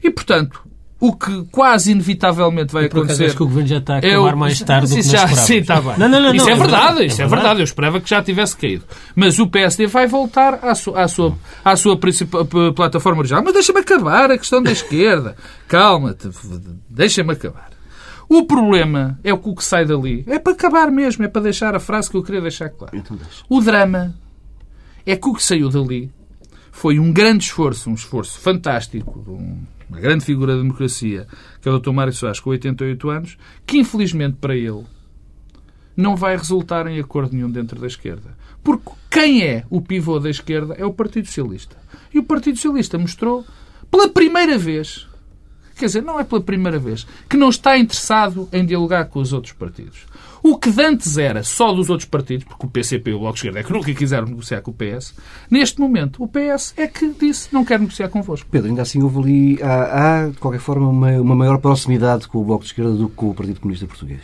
e, 0.02 0.10
portanto, 0.10 0.62
o 1.00 1.12
que 1.14 1.44
quase 1.52 1.92
inevitavelmente 1.92 2.72
vai 2.72 2.88
Por 2.88 2.98
acaso, 2.98 3.04
acontecer. 3.04 3.24
acho 3.26 3.36
que 3.36 3.42
o 3.42 3.46
governo 3.46 3.68
já 3.68 3.76
está 3.78 3.94
a 3.94 3.96
é 3.98 4.10
acabar 4.10 4.34
o- 4.34 4.38
mais 4.38 4.60
tarde 4.62 4.88
do 4.88 4.94
que 4.96 5.02
já-. 5.02 5.28
Sim, 5.28 5.56
está 5.58 5.80
bem. 5.80 5.94
Não, 5.98 6.08
não, 6.08 6.20
não, 6.20 6.34
isso 6.34 6.44
não, 6.46 6.52
é 6.52 6.56
verdade, 6.56 6.82
verdade, 6.86 7.06
isso 7.06 7.22
é, 7.22 7.24
é 7.24 7.28
verdade. 7.28 7.60
Eu 7.60 7.64
esperava 7.64 8.00
que 8.00 8.10
já 8.10 8.22
tivesse 8.22 8.56
caído. 8.56 8.84
Mas 9.14 9.38
o 9.38 9.46
PSD 9.46 9.86
vai 9.86 10.06
voltar 10.08 10.58
à 10.62 10.74
sua, 10.74 11.02
à 11.02 11.06
sua, 11.08 11.38
à 11.64 11.76
sua 11.76 11.96
principal 11.96 12.44
plataforma 12.74 13.20
original. 13.20 13.42
Mas 13.44 13.54
deixa-me 13.54 13.78
acabar 13.80 14.30
a 14.30 14.36
questão 14.38 14.60
da 14.62 14.72
esquerda. 14.72 15.36
Calma-te, 15.68 16.28
deixa-me 16.90 17.32
acabar. 17.32 17.70
O 18.28 18.44
problema 18.44 19.18
é 19.24 19.34
que 19.36 19.48
o 19.48 19.54
que 19.54 19.64
sai 19.64 19.86
dali 19.86 20.24
é 20.26 20.38
para 20.38 20.52
acabar 20.52 20.90
mesmo, 20.90 21.24
é 21.24 21.28
para 21.28 21.42
deixar 21.42 21.74
a 21.74 21.80
frase 21.80 22.10
que 22.10 22.16
eu 22.16 22.22
queria 22.22 22.40
deixar 22.42 22.68
clara. 22.70 22.94
Então. 22.96 23.16
O 23.48 23.60
drama 23.60 24.14
é 25.06 25.16
que 25.16 25.28
o 25.28 25.32
que 25.32 25.42
saiu 25.42 25.70
dali 25.70 26.10
foi 26.72 26.98
um 26.98 27.10
grande 27.12 27.44
esforço, 27.44 27.88
um 27.88 27.94
esforço 27.94 28.38
fantástico 28.38 29.22
de 29.24 29.30
um- 29.30 29.58
uma 29.88 30.00
grande 30.00 30.24
figura 30.24 30.54
da 30.54 30.62
democracia, 30.62 31.26
que 31.60 31.68
é 31.68 31.72
o 31.72 31.78
Dr. 31.78 31.90
Mário 31.90 32.12
Soares, 32.12 32.40
com 32.40 32.50
88 32.50 33.10
anos, 33.10 33.38
que 33.66 33.78
infelizmente 33.78 34.36
para 34.40 34.54
ele 34.54 34.84
não 35.96 36.14
vai 36.14 36.36
resultar 36.36 36.86
em 36.86 37.00
acordo 37.00 37.34
nenhum 37.34 37.50
dentro 37.50 37.80
da 37.80 37.86
esquerda. 37.86 38.36
Porque 38.62 38.90
quem 39.10 39.42
é 39.42 39.64
o 39.68 39.80
pivô 39.80 40.20
da 40.20 40.30
esquerda 40.30 40.74
é 40.74 40.84
o 40.84 40.92
Partido 40.92 41.26
Socialista. 41.26 41.76
E 42.14 42.18
o 42.18 42.24
Partido 42.24 42.56
Socialista 42.56 42.98
mostrou, 42.98 43.44
pela 43.90 44.08
primeira 44.08 44.56
vez, 44.56 45.08
quer 45.78 45.86
dizer, 45.86 46.02
não 46.02 46.18
é 46.18 46.24
pela 46.24 46.40
primeira 46.40 46.78
vez, 46.78 47.06
que 47.28 47.36
não 47.36 47.48
está 47.48 47.78
interessado 47.78 48.48
em 48.52 48.64
dialogar 48.64 49.06
com 49.06 49.20
os 49.20 49.32
outros 49.32 49.52
partidos. 49.52 50.06
O 50.40 50.56
que 50.56 50.70
antes 50.80 51.18
era 51.18 51.42
só 51.42 51.72
dos 51.72 51.90
outros 51.90 52.08
partidos, 52.08 52.44
porque 52.44 52.64
o 52.64 52.70
PCP 52.70 53.10
e 53.10 53.14
o 53.14 53.18
Bloco 53.18 53.34
de 53.34 53.38
Esquerda 53.40 53.58
é 53.58 53.62
que 53.64 53.72
nunca 53.72 53.92
quiseram 53.92 54.26
negociar 54.28 54.60
com 54.60 54.70
o 54.70 54.74
PS, 54.74 55.12
neste 55.50 55.80
momento 55.80 56.22
o 56.22 56.28
PS 56.28 56.74
é 56.76 56.86
que 56.86 57.12
disse 57.20 57.48
não 57.52 57.64
quer 57.64 57.80
negociar 57.80 58.08
convosco. 58.08 58.46
Pedro, 58.48 58.68
ainda 58.68 58.82
assim 58.82 59.02
houve 59.02 59.18
ali, 59.18 59.62
há, 59.62 60.22
há, 60.24 60.28
de 60.28 60.36
qualquer 60.36 60.60
forma, 60.60 60.88
uma, 60.88 61.10
uma 61.20 61.34
maior 61.34 61.58
proximidade 61.58 62.28
com 62.28 62.38
o 62.38 62.44
Bloco 62.44 62.62
de 62.62 62.70
Esquerda 62.70 62.92
do 62.92 63.08
que 63.08 63.16
com 63.16 63.30
o 63.30 63.34
Partido 63.34 63.58
Comunista 63.60 63.86
Português. 63.86 64.22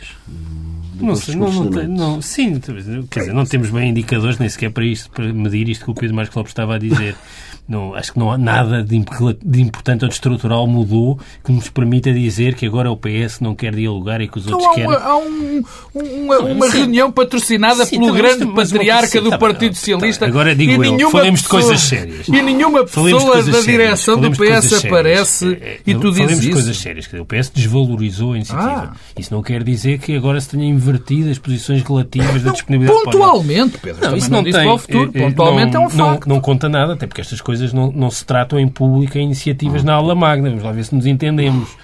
Não 0.95 1.13
Depois 1.13 1.19
sei, 1.19 1.35
não, 1.35 1.51
não, 1.51 1.69
tem- 1.69 1.87
não, 1.89 2.21
sim, 2.21 2.59
quer 2.61 3.19
dizer, 3.19 3.33
não 3.33 3.45
temos 3.45 3.69
bem 3.69 3.89
indicadores 3.89 4.39
nem 4.39 4.47
sequer 4.47 4.71
para 4.71 4.85
isto, 4.85 5.11
para 5.11 5.31
medir 5.33 5.67
isto 5.67 5.83
que 5.83 5.91
o 5.91 5.93
Pedro 5.93 6.15
Marcos 6.15 6.33
Lopes 6.35 6.51
estava 6.51 6.75
a 6.75 6.77
dizer. 6.79 7.15
Não, 7.67 7.95
acho 7.95 8.13
que 8.13 8.19
não 8.19 8.31
há 8.31 8.37
nada 8.37 8.83
de, 8.83 8.95
imp- 8.95 9.09
de 9.43 9.61
importante 9.61 10.03
ou 10.03 10.07
de 10.09 10.13
estrutural 10.13 10.67
mudou 10.67 11.19
que 11.43 11.51
nos 11.51 11.67
permita 11.69 12.13
dizer 12.13 12.53
que 12.53 12.65
agora 12.65 12.91
o 12.91 12.95
PS 12.97 13.39
não 13.41 13.55
quer 13.55 13.73
dialogar 13.73 14.21
e 14.21 14.27
que 14.27 14.37
os 14.37 14.45
Então 14.45 14.59
outros 14.59 14.77
há 14.77 14.81
uma, 14.87 14.95
querem. 14.95 15.07
há 15.07 15.17
um- 15.17 15.63
um- 15.95 16.51
uma, 16.51 16.69
reunião 16.69 17.11
patrocinada 17.11 17.83
Sim, 17.85 17.99
pelo 17.99 18.13
grande 18.13 18.45
patriarca 18.45 19.19
do 19.19 19.29
tá 19.31 19.37
Partido 19.39 19.71
tá 19.73 19.79
Socialista. 19.79 20.25
Agora 20.27 20.55
digo 20.55 20.71
e 20.71 20.75
eu, 20.75 20.79
nenhuma 20.93 21.11
falemos 21.11 21.39
de 21.41 21.45
pessoa- 21.47 21.61
coisas 21.63 21.81
sérias. 21.81 22.27
E 22.27 22.41
nenhuma 22.41 22.85
de 22.85 22.91
pessoa 22.91 23.43
da 23.43 23.61
direção 23.61 24.19
do 24.19 24.29
de 24.29 24.37
PS 24.37 24.85
aparece 24.85 25.57
É, 25.59 25.79
e 25.87 25.95
tu 25.95 26.11
dizes 26.11 26.39
de 26.39 26.45
isso. 26.47 26.51
coisas 26.51 26.77
sérias. 26.77 27.09
O 27.19 27.25
PS 27.25 27.51
desvalorizou 27.53 28.33
a 28.33 28.35
iniciativa. 28.35 28.91
Ah. 28.93 28.95
Isso 29.17 29.33
não 29.33 29.41
quer 29.41 29.63
dizer 29.63 29.97
que 29.99 30.15
agora 30.15 30.39
se 30.39 30.49
tenha 30.49 30.65
invertido 30.65 31.29
as 31.31 31.39
posições 31.39 31.81
relativas 31.81 32.43
da 32.43 32.51
disponibilidade 32.51 33.03
Pontualmente, 33.05 33.77
Pedro. 33.79 34.07
Não, 34.09 34.17
isso 34.17 34.29
não, 34.31 34.41
não 34.43 34.51
tem. 34.51 34.77
futuro. 34.77 35.11
eh, 35.13 35.19
Pontualmente 35.19 35.73
não, 35.73 35.83
é 35.83 35.85
um 35.85 35.89
facto. 35.89 36.27
Não, 36.27 36.35
não 36.35 36.41
conta 36.41 36.69
nada, 36.69 36.93
até 36.93 37.07
porque 37.07 37.21
estas 37.21 37.41
coisas 37.41 37.54
não, 37.73 37.91
não 37.91 38.09
se 38.09 38.25
tratam 38.25 38.59
em 38.59 38.67
público 38.67 39.17
em 39.17 39.23
iniciativas 39.23 39.83
na 39.83 39.93
aula 39.93 40.15
magna. 40.15 40.49
Vamos 40.49 40.63
lá 40.63 40.71
ver 40.71 40.85
se 40.85 40.95
nos 40.95 41.05
entendemos. 41.05 41.75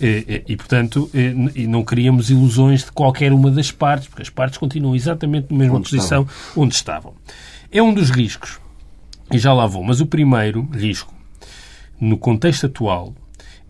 Eh, 0.00 0.24
eh, 0.28 0.42
E, 0.46 0.56
portanto, 0.56 1.10
eh, 1.12 1.34
e 1.56 1.66
não 1.66 1.82
criamos 1.82 2.30
ilusões 2.30 2.84
de 2.84 2.92
qualquer 2.92 3.32
uma 3.32 3.50
das 3.50 3.72
partes, 3.72 4.06
porque 4.08 4.22
as 4.22 4.30
partes 4.30 4.58
continuam 4.58 4.94
exatamente 4.94 5.50
na 5.50 5.58
mesma 5.58 5.76
Onde 5.76 5.90
posição 5.90 6.26
onde 6.56 6.74
estavam. 6.74 7.14
É 7.72 7.82
um 7.82 7.92
dos 7.92 8.10
riscos, 8.10 8.60
e 9.32 9.38
já 9.38 9.52
lá 9.52 9.66
vou, 9.66 9.82
mas 9.82 10.00
o 10.00 10.06
primeiro 10.06 10.62
risco, 10.72 11.12
no 12.00 12.16
contexto 12.16 12.66
atual, 12.66 13.12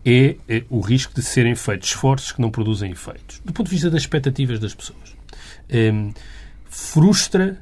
é, 0.05 0.35
eh, 0.47 0.63
o 0.69 0.79
risco 0.79 1.13
de 1.15 1.23
serem 1.23 1.55
feitos 1.55 1.89
esforços 1.89 2.31
que 2.31 2.39
não 2.39 2.51
produzem 2.51 2.91
efeitos. 2.91 3.41
Do 3.43 3.51
ponto 3.51 3.67
de 3.67 3.71
vista 3.71 3.89
das 3.89 4.01
expectativas 4.01 4.59
das 4.59 4.73
pessoas. 4.75 5.15
Em, 5.69 6.13
frustra 6.69 7.57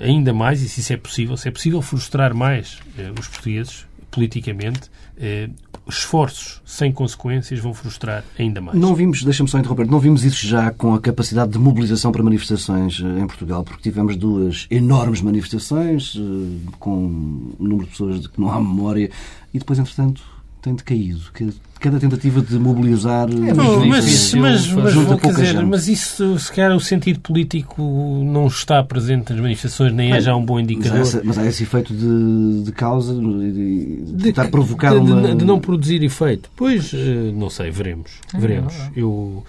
ainda 0.00 0.32
mais, 0.32 0.62
e 0.62 0.68
se 0.68 0.80
isso 0.80 0.92
é 0.92 0.96
possível, 0.96 1.36
se 1.36 1.48
é 1.48 1.50
possível 1.50 1.80
frustrar 1.82 2.34
mais 2.34 2.78
eh, 2.98 3.12
os 3.18 3.28
portugueses 3.28 3.86
politicamente, 4.10 4.90
eh, 5.18 5.48
esforços 5.88 6.60
sem 6.64 6.92
consequências 6.92 7.58
vão 7.58 7.74
frustrar 7.74 8.24
ainda 8.38 8.60
mais. 8.60 8.78
Não 8.78 8.94
vimos, 8.94 9.24
deixa-me 9.24 9.48
só 9.48 9.58
interromper, 9.58 9.86
não 9.86 9.98
vimos 9.98 10.24
isso 10.24 10.46
já 10.46 10.70
com 10.70 10.94
a 10.94 11.00
capacidade 11.00 11.52
de 11.52 11.58
mobilização 11.58 12.12
para 12.12 12.22
manifestações 12.22 13.00
eh, 13.00 13.20
em 13.20 13.26
Portugal, 13.26 13.64
porque 13.64 13.82
tivemos 13.82 14.16
duas 14.16 14.66
enormes 14.70 15.22
manifestações 15.22 16.16
eh, 16.16 16.70
com 16.78 16.96
um 16.96 17.52
número 17.58 17.84
de 17.84 17.90
pessoas 17.90 18.20
de 18.20 18.28
que 18.28 18.40
não 18.40 18.50
há 18.50 18.60
memória 18.60 19.10
e 19.52 19.58
depois, 19.58 19.78
entretanto, 19.78 20.22
tem 20.62 20.74
decaído. 20.74 21.20
Que- 21.34 21.50
Cada 21.80 21.98
tentativa 21.98 22.42
de 22.42 22.58
mobilizar 22.58 23.26
É, 23.30 23.54
Não, 23.54 23.86
mas, 23.86 24.04
difícil 24.04 24.42
mas, 24.42 24.66
mas, 24.70 24.92
vou 24.94 25.16
dizer, 25.16 25.46
gente. 25.46 25.64
mas 25.64 25.88
isso, 25.88 26.38
se 26.38 26.52
calhar, 26.52 26.76
o 26.76 26.80
sentido 26.80 27.20
político 27.20 27.82
não 28.22 28.48
está 28.48 28.82
presente 28.84 29.32
nas 29.32 29.40
manifestações, 29.40 29.90
nem 29.94 30.12
é 30.12 30.20
já 30.20 30.36
um 30.36 30.44
bom 30.44 30.56
Mas 30.56 30.60
há, 30.60 30.72
indicador. 30.72 31.00
essa- 31.00 31.22
mas 31.24 31.38
há 31.38 31.46
esse 31.46 31.62
efeito 31.62 31.94
de, 31.94 32.64
de 32.64 32.72
causa, 32.72 33.14
de, 33.14 34.02
de 34.12 34.22
tentar 34.24 34.44
de- 34.44 34.50
provocar 34.50 34.92
de, 34.92 35.06
de- 35.06 35.10
uma... 35.12 35.34
de 35.34 35.44
não 35.44 35.58
produzir 35.58 36.02
efeito. 36.02 36.50
Pois, 36.54 36.92
eh, 36.92 37.32
não 37.34 37.48
sei, 37.48 37.70
veremos. 37.70 38.10
É, 38.34 38.38
veremos. 38.38 38.74
Eu, 38.94 39.42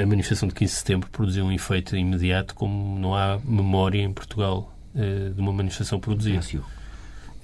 a 0.00 0.06
manifestação 0.06 0.48
de 0.48 0.54
15 0.54 0.72
de 0.72 0.78
setembro 0.78 1.08
produziu 1.10 1.44
um 1.44 1.50
efeito 1.50 1.96
imediato, 1.96 2.54
como 2.54 2.96
não 3.00 3.16
há 3.16 3.36
memória 3.44 4.00
em 4.00 4.12
Portugal 4.12 4.72
eh, 4.94 5.30
de 5.34 5.40
uma 5.40 5.52
manifestação 5.52 5.98
produzida. 5.98 6.38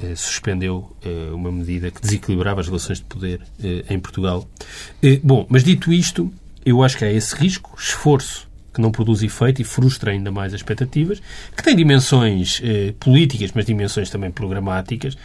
Eh, 0.00 0.16
suspendeu 0.16 0.90
eh, 1.04 1.30
uma 1.32 1.52
medida 1.52 1.88
que 1.88 2.00
desequilibrava 2.00 2.60
as 2.60 2.66
relações 2.66 2.98
de 2.98 3.04
poder 3.04 3.40
eh, 3.62 3.84
em 3.88 3.98
Portugal. 4.00 4.48
Bom, 5.22 5.46
mas 5.48 5.62
dito 5.62 5.92
isto, 5.92 6.32
eu 6.66 6.82
acho 6.82 6.98
que 6.98 7.04
há 7.04 7.12
esse 7.12 7.34
risco, 7.36 7.76
esforço 7.78 8.48
que 8.72 8.80
não 8.80 8.90
produz 8.90 9.22
efeito 9.22 9.62
e 9.62 9.64
frustra 9.64 10.10
ainda 10.10 10.32
mais 10.32 10.52
as 10.52 10.58
expectativas, 10.58 11.22
que 11.56 11.62
tem 11.62 11.76
dimensões 11.76 12.60
políticas, 12.98 13.52
mas 13.54 13.66
dimensões 13.66 14.10
também 14.10 14.32
programáticas. 14.32 15.16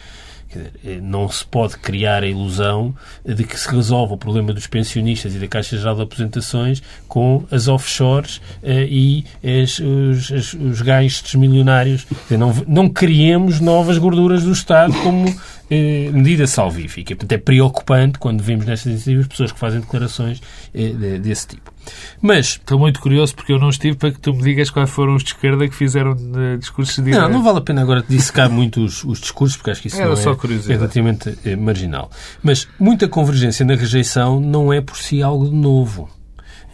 Quer 0.50 0.58
dizer, 0.58 0.72
eh, 0.84 0.98
não 1.00 1.28
se 1.28 1.44
pode 1.44 1.76
criar 1.78 2.22
a 2.22 2.26
ilusão 2.26 2.94
de 3.24 3.44
que 3.44 3.58
se 3.58 3.68
resolve 3.70 4.14
o 4.14 4.16
problema 4.16 4.52
dos 4.52 4.66
pensionistas 4.66 5.34
e 5.34 5.38
da 5.38 5.46
Caixa 5.46 5.76
Geral 5.78 5.94
de 5.94 6.02
Aposentações 6.02 6.82
com 7.06 7.44
as 7.50 7.68
offshores 7.68 8.40
eh, 8.62 8.86
e 8.90 9.24
as- 9.62 9.78
os, 9.78 10.32
as- 10.32 10.52
os 10.54 10.82
gastos 10.82 11.34
milionários. 11.36 12.06
Dizer, 12.24 12.36
Não, 12.38 12.52
não 12.66 12.88
criemos 12.88 13.60
novas 13.60 13.96
gorduras 13.98 14.42
do 14.42 14.52
Estado 14.52 14.92
como 15.02 15.32
eh, 15.70 16.10
medida 16.12 16.46
salvífica. 16.48 17.14
Portanto, 17.14 17.32
é 17.32 17.38
preocupante 17.38 18.18
quando 18.18 18.42
vemos 18.42 18.66
nestas 18.66 18.90
iniciativas 18.92 19.28
pessoas 19.28 19.52
que 19.52 19.58
fazem 19.58 19.80
declarações 19.80 20.42
eh, 20.74 20.88
de- 20.88 21.18
desse 21.20 21.46
tipo. 21.46 21.72
Mas 22.20 22.46
Estou 22.60 22.78
muito 22.78 23.00
curioso 23.00 23.34
porque 23.34 23.52
eu 23.52 23.58
não 23.58 23.70
estive 23.70 23.96
para 23.96 24.10
que 24.12 24.20
tu 24.20 24.34
me 24.34 24.42
digas 24.42 24.68
quais 24.68 24.90
foram 24.90 25.14
os 25.14 25.22
de 25.22 25.30
esquerda 25.30 25.66
que 25.66 25.74
fizeram 25.74 26.14
discursos 26.58 26.94
de 26.96 27.02
direita. 27.04 27.26
Não, 27.28 27.36
não 27.38 27.42
vale 27.42 27.58
a 27.58 27.60
pena 27.62 27.80
agora 27.82 28.04
dissecar 28.06 28.50
muito 28.50 28.84
os, 28.84 29.02
os 29.02 29.18
discursos, 29.20 29.56
porque 29.56 29.70
acho 29.70 29.80
que 29.80 29.88
isso 29.88 29.98
Era 30.00 30.10
não 30.10 30.16
só 30.16 30.32
é, 30.32 30.36
curiosidade. 30.40 30.72
é 30.72 30.76
relativamente 30.76 31.38
eh, 31.44 31.56
marginal. 31.56 32.10
Mas 32.42 32.66
muita 32.78 33.06
convergência 33.08 33.64
na 33.64 33.74
rejeição 33.74 34.40
não 34.40 34.72
é 34.72 34.80
por 34.80 34.96
si 34.96 35.22
algo 35.22 35.48
de 35.48 35.54
novo. 35.54 36.08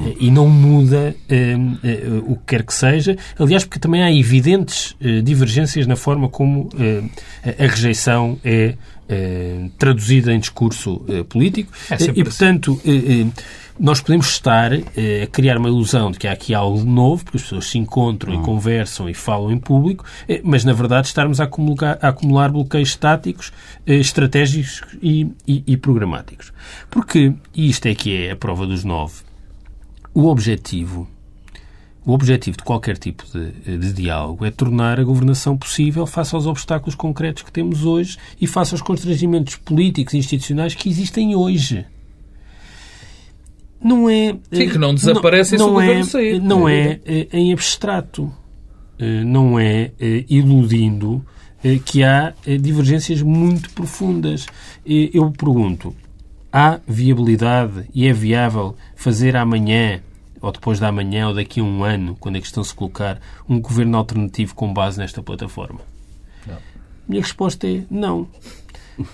Eh, 0.01 0.15
E 0.21 0.31
não 0.31 0.49
muda 0.49 1.15
eh, 1.29 1.57
o 2.27 2.37
que 2.37 2.43
quer 2.47 2.63
que 2.63 2.75
seja. 2.75 3.17
Aliás, 3.39 3.65
porque 3.65 3.79
também 3.79 4.03
há 4.03 4.13
evidentes 4.13 4.95
divergências 5.25 5.87
na 5.87 5.97
forma 5.97 6.29
como 6.29 6.69
a 6.79 7.65
a 7.65 7.67
rejeição 7.69 8.39
é 8.45 8.75
traduzida 9.79 10.33
em 10.35 10.41
discurso 10.41 11.05
político. 11.29 11.71
É 11.91 11.97
e, 12.15 12.25
portanto, 12.25 12.81
eh, 12.85 13.23
eh, 13.23 13.27
nós 13.79 14.01
podemos 14.01 14.29
estar 14.29 14.73
eh, 14.73 15.23
a 15.25 15.27
criar 15.27 15.59
uma 15.59 15.69
ilusão 15.69 16.11
de 16.11 16.19
que 16.19 16.27
há 16.27 16.33
aqui 16.33 16.55
algo 16.55 16.79
de 16.79 16.87
novo, 16.87 17.25
porque 17.25 17.37
as 17.37 17.43
pessoas 17.43 17.67
se 17.67 17.79
encontram 17.79 18.35
e 18.35 18.43
conversam 18.43 19.09
e 19.09 19.15
falam 19.15 19.53
em 19.53 19.59
público, 19.59 20.05
eh, 20.29 20.41
mas 20.43 20.65
na 20.65 20.73
verdade 20.73 21.09
estarmos 21.09 21.41
a 21.41 21.45
acumular, 21.45 21.99
a 22.01 22.09
acumular 22.09 22.51
bloqueios 22.51 22.91
estáticos, 22.91 23.53
eh, 23.87 23.97
estratégicos 23.97 24.83
e, 25.03 25.31
e, 25.47 25.63
e 25.67 25.77
programáticos. 25.77 26.53
Porque, 26.91 27.35
e 27.55 27.69
isto 27.69 27.87
é 27.87 27.95
que 27.95 28.25
é 28.25 28.31
a 28.31 28.37
prova 28.37 28.67
dos 28.67 28.83
nove, 28.83 29.23
o 30.15 30.27
objetivo 30.27 31.09
o 32.07 32.13
objetivo 32.13 32.57
de 32.57 32.63
qualquer 32.63 32.97
tipo 32.97 33.25
de, 33.33 33.79
de, 33.79 33.93
diálogo 33.93 34.45
é 34.47 34.51
tornar 34.53 35.01
a 35.01 35.03
governação 35.03 35.57
possível 35.57 36.07
face 36.07 36.37
aos 36.37 36.47
obstáculos 36.47 36.95
concretos 36.95 37.43
que 37.43 37.51
temos 37.51 37.85
hoje 37.85 38.17
e 38.41 38.47
face 38.47 38.73
aos 38.73 38.81
constrangimentos 38.81 39.57
políticos 39.57 40.15
e 40.15 40.19
institucionais 40.19 40.73
que 40.73 40.89
existem 40.89 41.35
hoje. 41.35 41.85
Não 43.83 44.09
é. 44.09 44.37
Sim, 44.53 44.69
que 44.69 44.79
não 44.79 44.95
desaparecem 44.95 45.59
não, 45.59 45.75
não 45.75 45.81
é, 45.81 46.03
sair. 46.03 46.41
Não 46.41 46.69
é, 46.69 47.01
é 47.05 47.29
em 47.33 47.53
abstrato. 47.53 48.33
Eh, 48.99 49.23
não 49.25 49.59
é 49.59 49.93
eh, 50.01 50.25
iludindo 50.29 51.25
eh, 51.63 51.79
que 51.85 52.03
há 52.03 52.33
divergências 52.61 53.21
muito 53.23 53.71
profundas. 53.71 54.47
Eu 54.85 55.31
pergunto: 55.31 55.95
há 56.53 56.81
viabilidade 56.87 57.85
e 57.95 58.07
é 58.07 58.13
viável 58.13 58.75
fazer 58.95 59.37
amanhã 59.37 60.01
ou 60.41 60.53
depois 60.53 60.79
da 60.79 60.93
manhã, 60.93 61.29
ou 61.29 61.35
daqui 61.35 61.61
a 61.61 61.65
um 61.65 61.83
ano, 61.83 62.17
quando 62.21 62.37
é 62.37 62.41
que 62.41 62.47
estão 62.47 62.63
se 62.63 62.75
colocar 62.75 63.21
um 63.49 63.61
governo 63.61 63.97
alternativo 63.97 64.55
com 64.55 64.73
base 64.73 64.99
nesta 64.99 65.23
plataforma? 65.23 65.81
Não. 66.47 66.59
Minha 67.09 67.23
resposta 67.23 67.67
é 67.67 67.83
não. 67.91 68.29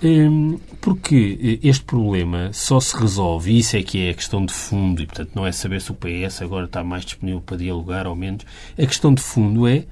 Hum, 0.03 0.59
porque 0.81 1.59
este 1.63 1.85
problema 1.85 2.51
só 2.53 2.79
se 2.79 2.97
resolve, 2.97 3.53
e 3.53 3.59
isso 3.59 3.77
é 3.77 3.83
que 3.83 4.07
é 4.07 4.11
a 4.11 4.15
questão 4.15 4.45
de 4.47 4.53
fundo, 4.53 5.03
e 5.03 5.07
portanto 5.07 5.31
não 5.35 5.45
é 5.45 5.51
saber 5.51 5.81
se 5.81 5.91
o 5.91 5.95
PS 5.95 6.43
agora 6.43 6.67
está 6.67 6.85
mais 6.85 7.05
disponível 7.05 7.41
para 7.41 7.57
dialogar 7.57 8.07
ou 8.07 8.15
menos. 8.15 8.45
A 8.79 8.87
questão 8.87 9.13
de 9.13 9.21
fundo 9.21 9.67
é 9.67 9.85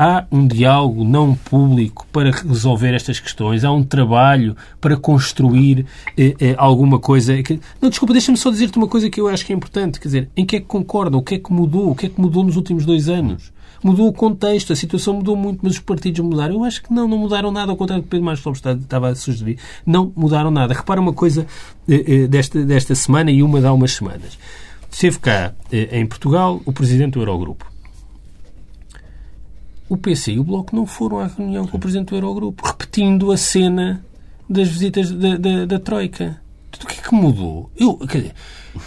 há 0.00 0.24
um 0.32 0.46
diálogo 0.46 1.04
não 1.04 1.34
público 1.34 2.06
para 2.10 2.30
resolver 2.30 2.94
estas 2.94 3.20
questões, 3.20 3.64
há 3.64 3.70
um 3.70 3.84
trabalho 3.84 4.56
para 4.80 4.96
construir 4.96 5.84
eh, 6.16 6.34
eh, 6.40 6.54
alguma 6.56 6.98
coisa. 6.98 7.42
Que... 7.42 7.60
Não, 7.82 7.90
desculpa, 7.90 8.14
deixa-me 8.14 8.38
só 8.38 8.50
dizer-te 8.50 8.78
uma 8.78 8.88
coisa 8.88 9.10
que 9.10 9.20
eu 9.20 9.28
acho 9.28 9.44
que 9.44 9.52
é 9.52 9.56
importante. 9.56 10.00
Quer 10.00 10.08
dizer, 10.08 10.30
em 10.34 10.46
que 10.46 10.56
é 10.56 10.60
que 10.60 10.64
concorda? 10.64 11.18
O 11.18 11.22
que 11.22 11.34
é 11.34 11.38
que 11.38 11.52
mudou? 11.52 11.90
O 11.90 11.94
que 11.94 12.06
é 12.06 12.08
que 12.08 12.18
mudou 12.18 12.42
nos 12.42 12.56
últimos 12.56 12.86
dois 12.86 13.10
anos? 13.10 13.52
Mudou 13.82 14.08
o 14.08 14.12
contexto, 14.12 14.72
a 14.72 14.76
situação 14.76 15.14
mudou 15.14 15.34
muito, 15.36 15.60
mas 15.62 15.74
os 15.74 15.78
partidos 15.78 16.20
mudaram. 16.20 16.56
Eu 16.56 16.64
acho 16.64 16.82
que 16.82 16.92
não, 16.92 17.08
não 17.08 17.16
mudaram 17.16 17.50
nada, 17.50 17.72
ao 17.72 17.76
contrário 17.76 18.02
do 18.02 18.04
que 18.04 18.10
Pedro 18.10 18.26
Marcos 18.26 18.44
Lopes 18.44 18.62
estava 18.82 19.08
a 19.08 19.14
sugerir. 19.14 19.58
Não 19.86 20.12
mudaram 20.14 20.50
nada. 20.50 20.74
Repara 20.74 21.00
uma 21.00 21.12
coisa 21.12 21.46
eh, 21.88 22.04
eh 22.06 22.26
desta, 22.26 22.62
desta 22.64 22.94
semana 22.94 23.30
e 23.30 23.42
uma 23.42 23.60
de 23.60 23.66
há 23.66 23.72
umas 23.72 23.92
semanas. 23.92 24.38
Esteve 24.90 25.18
cá, 25.18 25.54
eh, 25.72 25.98
em 25.98 26.06
Portugal, 26.06 26.60
o 26.66 26.72
presidente 26.72 27.14
do 27.14 27.20
Eurogrupo 27.20 27.70
o 29.90 29.96
PC 29.96 30.34
e 30.34 30.38
o 30.38 30.44
Bloco 30.44 30.74
não 30.74 30.86
foram 30.86 31.18
à 31.18 31.26
reunião 31.26 31.66
com 31.66 31.76
o 31.76 31.80
Presidente 31.80 32.10
do 32.10 32.16
Eurogrupo, 32.16 32.64
repetindo 32.64 33.32
a 33.32 33.36
cena 33.36 34.04
das 34.48 34.68
visitas 34.68 35.10
da, 35.10 35.36
da, 35.36 35.66
da 35.66 35.78
Troika. 35.80 36.40
O 36.82 36.86
que 36.86 36.98
é 36.98 37.02
que 37.02 37.14
mudou? 37.14 37.70
Eu, 37.76 37.98
dizer, 38.06 38.32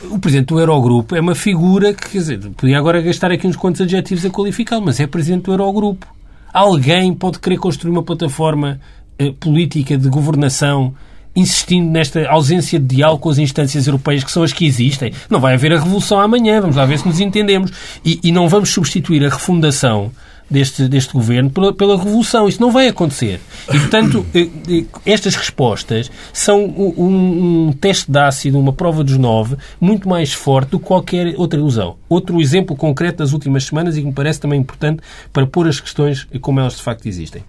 o 0.10 0.20
Presidente 0.20 0.48
do 0.48 0.60
Eurogrupo 0.60 1.16
é 1.16 1.22
uma 1.22 1.36
figura 1.36 1.94
que, 1.94 2.10
quer 2.10 2.18
dizer, 2.18 2.40
podia 2.58 2.78
agora 2.78 3.02
gastar 3.02 3.32
aqui 3.32 3.48
uns 3.48 3.56
quantos 3.56 3.82
adjetivos 3.82 4.26
a 4.26 4.30
qualificá-lo, 4.30 4.86
mas 4.86 5.00
é 5.00 5.08
Presidente 5.08 5.44
do 5.44 5.52
Eurogrupo. 5.52 6.08
Alguém 6.52 7.14
pode 7.14 7.40
querer 7.40 7.58
construir 7.58 7.92
uma 7.92 8.04
plataforma 8.04 8.80
eh, 9.18 9.32
política 9.40 9.98
de 9.98 10.10
governação 10.10 10.94
insistindo 11.36 11.90
nesta 11.90 12.28
ausência 12.30 12.80
de 12.80 12.96
diálogo 12.96 13.22
com 13.22 13.30
as 13.30 13.38
instâncias 13.38 13.88
europeias 13.88 14.24
que 14.24 14.32
são 14.32 14.44
as 14.44 14.54
que 14.54 14.66
existem. 14.66 15.12
Não 15.30 15.40
vai 15.40 15.56
haver 15.56 15.74
a 15.74 15.80
revolução 15.80 16.20
amanhã, 16.20 16.62
vamos 16.62 16.76
lá 16.76 16.86
ver 16.86 17.00
se 17.00 17.08
nos 17.08 17.20
entendemos. 17.20 17.72
E, 18.06 18.20
e 18.24 18.32
não 18.32 18.48
vamos 18.48 18.70
substituir 18.70 19.26
a 19.26 19.30
refundação 19.30 20.12
deste, 20.54 20.88
deste 20.88 21.14
governo 21.14 21.50
pela, 21.50 21.74
pela 21.74 21.98
revolução. 21.98 22.48
Isso 22.48 22.62
não 22.62 22.72
vai 22.72 22.88
acontecer. 22.88 23.42
E, 23.74 23.80
portanto, 23.80 24.26
eh, 24.34 24.48
eh, 24.70 24.86
estas 25.06 25.36
respostas 25.36 26.12
são 26.32 26.64
um, 26.64 27.68
um 27.68 27.74
teste 27.74 28.12
de 28.12 28.20
ácido, 28.20 28.60
uma 28.60 28.72
prova 28.72 29.04
dos 29.04 29.18
nove, 29.18 29.58
muito 29.82 30.08
mais 30.08 30.32
forte 30.32 30.70
do 30.70 30.80
que 30.80 30.86
qualquer 30.86 31.34
outra 31.38 31.60
ilusão. 31.60 31.98
Outro 32.08 32.40
exemplo 32.40 32.76
concreto 32.76 33.18
das 33.18 33.34
últimas 33.34 33.66
semanas 33.66 33.98
e 33.98 34.02
que 34.02 34.08
me 34.08 34.14
parece 34.14 34.40
também 34.40 34.60
importante 34.60 35.02
para 35.32 35.48
pôr 35.48 35.68
as 35.68 35.80
questões 35.80 36.28
como 36.40 36.60
elas 36.60 36.78
de 36.78 36.84
facto 36.84 37.08
existem. 37.08 37.44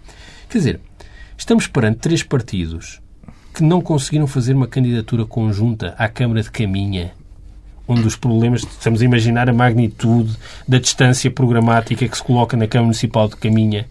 Quer 0.49 0.59
dizer, 0.59 0.81
estamos 1.37 1.67
perante 1.67 1.99
três 1.99 2.23
partidos 2.23 3.01
que 3.53 3.63
não 3.63 3.81
conseguiram 3.81 4.27
fazer 4.27 4.55
uma 4.55 4.67
candidatura 4.67 5.25
conjunta 5.25 5.95
à 5.99 6.09
Câmara 6.09 6.43
de 6.43 6.51
Caminha 6.51 7.13
um 7.87 7.95
dos 7.95 8.17
problemas, 8.17 8.63
estamos 8.63 9.03
a 9.03 9.05
imaginar 9.05 9.49
a 9.49 9.53
magnitude 9.53 10.37
da 10.67 10.79
distância 10.79 11.31
programática 11.31 12.09
que 12.09 12.17
se 12.17 12.23
coloca 12.23 12.57
na 12.57 12.67
Câmara 12.67 12.87
Municipal 12.87 13.29
de 13.29 13.37
Caminha 13.37 13.87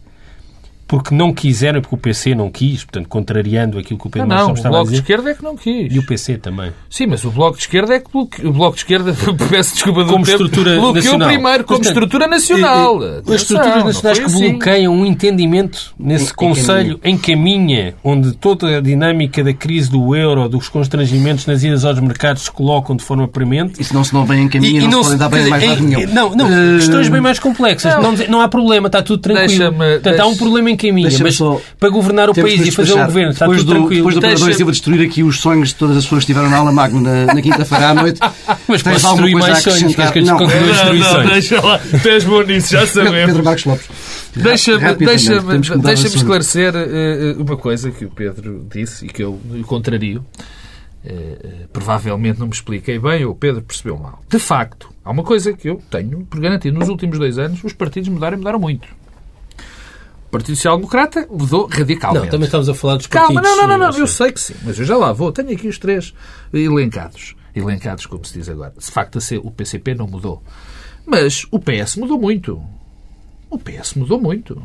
porque 0.88 1.16
não 1.16 1.34
quiseram, 1.34 1.82
porque 1.82 1.96
o 1.96 1.98
PC 1.98 2.36
não 2.36 2.52
quis, 2.52 2.84
portanto, 2.84 3.08
contrariando 3.08 3.80
aquilo 3.80 4.00
que 4.00 4.08
o 4.08 4.10
Pedro 4.10 4.28
não, 4.28 4.48
não, 4.48 4.54
estava 4.54 4.54
a 4.54 4.54
dizer. 4.54 4.68
o 4.68 4.72
Bloco 4.72 4.90
de 4.92 4.96
Esquerda 4.98 5.30
é 5.32 5.34
que 5.34 5.44
não 5.44 5.56
quis. 5.56 5.94
E 5.94 6.00
o 6.00 6.06
PC 6.06 6.38
também. 6.38 6.72
Sim, 6.90 7.08
mas 7.08 7.24
o 7.24 7.32
Bloco 7.32 7.58
de 7.58 7.64
Esquerda 7.64 7.96
é 7.96 8.00
que 8.00 8.10
o 8.14 8.52
Bloco 8.52 8.76
de 8.76 8.82
Esquerda, 8.82 9.16
peço 9.50 9.74
desculpa 9.74 10.04
do 10.04 10.12
como 10.12 10.26
tempo, 10.26 10.44
estrutura 10.44 10.76
bloqueou 10.76 10.94
nacional. 10.94 11.28
primeiro 11.30 11.64
como 11.64 11.80
portanto, 11.80 11.86
estrutura 11.86 12.28
nacional. 12.28 13.02
E, 13.02 13.06
e, 13.06 13.34
as 13.34 13.42
estruturas 13.42 13.84
nacionais 13.84 14.20
que 14.20 14.26
assim. 14.26 14.50
bloqueiam 14.52 14.94
um 14.94 15.06
entendimento 15.06 15.94
nesse 15.98 16.32
em, 16.32 16.36
Conselho 16.36 17.00
em 17.04 17.18
caminha, 17.18 17.96
onde 18.04 18.34
toda 18.34 18.78
a 18.78 18.82
dinâmica 18.82 19.44
da 19.44 19.54
crise 19.54 19.90
do 19.90 20.16
euro, 20.16 20.48
dos 20.50 20.70
constrangimentos 20.70 21.46
nas 21.46 21.64
idas 21.64 21.86
aos 21.86 22.00
mercados 22.00 22.44
se 22.44 22.52
colocam 22.52 22.96
de 22.96 23.04
forma 23.04 23.28
premente. 23.28 23.82
E 23.82 23.84
se 23.84 23.94
não 23.94 24.04
se 24.04 24.14
não 24.14 24.26
vem 24.26 24.44
em 24.44 24.50
caminha, 24.50 24.82
não, 24.82 24.90
não 24.90 25.04
se 25.04 25.12
podem 25.12 25.18
dar 25.18 25.30
bem 25.30 25.50
mais 25.50 25.68
lado 25.68 25.84
nenhum. 25.84 26.14
Não, 26.14 26.36
não, 26.36 26.46
uh... 26.46 26.78
questões 26.78 27.10
bem 27.10 27.22
mais 27.22 27.40
complexas. 27.40 27.96
Não, 28.02 28.14
não, 28.30 28.42
há 28.42 28.48
problema, 28.48 28.88
está 28.88 29.02
tudo 29.02 29.22
tranquilo. 29.22 29.74
Portanto, 29.74 30.20
há 30.20 30.26
um 30.28 30.36
problema 30.36 30.70
em 30.70 30.73
caminha, 30.76 31.10
mas 31.22 31.40
para 31.80 31.90
governar 31.90 32.30
o 32.30 32.34
país 32.34 32.68
e 32.68 32.72
fazer 32.72 32.94
um 32.94 33.06
governo. 33.06 33.32
Está 33.32 33.46
depois 33.46 33.62
tudo 33.62 33.68
do, 33.68 33.80
tranquilo. 33.80 33.98
Depois 33.98 34.16
do 34.16 34.22
Pedro 34.22 34.54
Silva 34.54 34.72
destruir 34.72 35.08
aqui 35.08 35.24
os 35.24 35.40
sonhos 35.40 35.70
de 35.70 35.76
todas 35.76 35.98
as 35.98 36.04
pessoas 36.04 36.26
que 36.26 36.32
estiveram 36.32 36.50
na 36.50 36.58
aula 36.58 36.72
magno 36.72 37.02
na, 37.02 37.26
na 37.28 37.42
quinta-feira 37.42 37.90
à 37.90 37.94
noite. 37.94 38.20
Mas 38.68 38.84
tens 38.84 39.02
destruir 39.02 39.36
mais 39.36 39.60
sonhos, 39.60 39.96
queres 39.96 40.12
que 40.12 40.20
eu 40.20 40.26
não, 40.26 40.40
não, 40.40 40.94
não, 40.94 41.26
deixa 41.28 41.62
lá. 41.62 41.80
Tens 42.02 42.24
bom 42.24 42.42
nisso, 42.44 42.72
já 42.72 42.88
sabemos. 42.88 43.26
Pedro 43.26 43.44
Marcos 43.44 43.66
Lopes. 43.66 43.88
Deixa-me 44.36 44.96
deixa 44.96 45.42
deixa 45.78 46.08
esclarecer 46.08 46.74
uh, 46.76 47.42
uma 47.42 47.58
coisa 47.58 47.92
que 47.92 48.06
o 48.06 48.10
Pedro 48.10 48.66
disse 48.72 49.06
e 49.06 49.10
que 49.10 49.24
eu 49.24 49.40
contrario. 49.66 50.26
Uh, 51.06 51.68
provavelmente 51.74 52.40
não 52.40 52.48
me 52.48 52.54
expliquei 52.54 52.98
bem 52.98 53.26
ou 53.26 53.34
o 53.34 53.36
Pedro 53.36 53.62
percebeu 53.62 53.98
mal. 53.98 54.24
De 54.30 54.40
facto, 54.40 54.90
há 55.04 55.12
uma 55.12 55.24
coisa 55.24 55.52
que 55.52 55.70
eu 55.70 55.82
tenho 55.90 56.26
por 56.26 56.40
garantido. 56.40 56.80
Nos 56.80 56.88
últimos 56.88 57.20
dois 57.20 57.38
anos, 57.38 57.62
os 57.62 57.74
partidos 57.74 58.08
mudaram 58.08 58.36
e 58.36 58.38
mudaram 58.38 58.60
muito. 58.60 58.88
Partido 60.34 60.56
Social 60.56 60.78
Democrata 60.78 61.28
mudou 61.30 61.68
radicalmente. 61.68 62.26
Não, 62.26 62.32
também 62.32 62.46
estamos 62.46 62.68
a 62.68 62.74
falar 62.74 62.96
dos 62.96 63.06
partidos... 63.06 63.36
Calma, 63.36 63.42
não, 63.42 63.68
não, 63.68 63.78
não, 63.78 63.92
não, 63.92 64.00
eu 64.00 64.08
sei 64.08 64.32
que 64.32 64.42
sim, 64.42 64.56
mas 64.64 64.80
eu 64.80 64.84
já 64.84 64.98
lá 64.98 65.14
vou. 65.14 65.32
Tenho 65.32 65.52
aqui 65.52 65.68
os 65.68 65.78
três 65.78 66.12
elencados. 66.52 67.36
Elencados, 67.56 68.08
como 68.08 68.26
se 68.26 68.34
diz 68.34 68.50
agora. 68.50 68.74
De 68.76 68.90
facto, 68.90 69.20
o 69.44 69.52
PCP 69.52 69.94
não 69.94 70.08
mudou. 70.08 70.42
Mas 71.06 71.46
o 71.52 71.60
PS 71.60 71.98
mudou 71.98 72.20
muito. 72.20 72.60
O 73.48 73.60
PS 73.60 73.94
mudou 73.94 74.20
muito. 74.20 74.60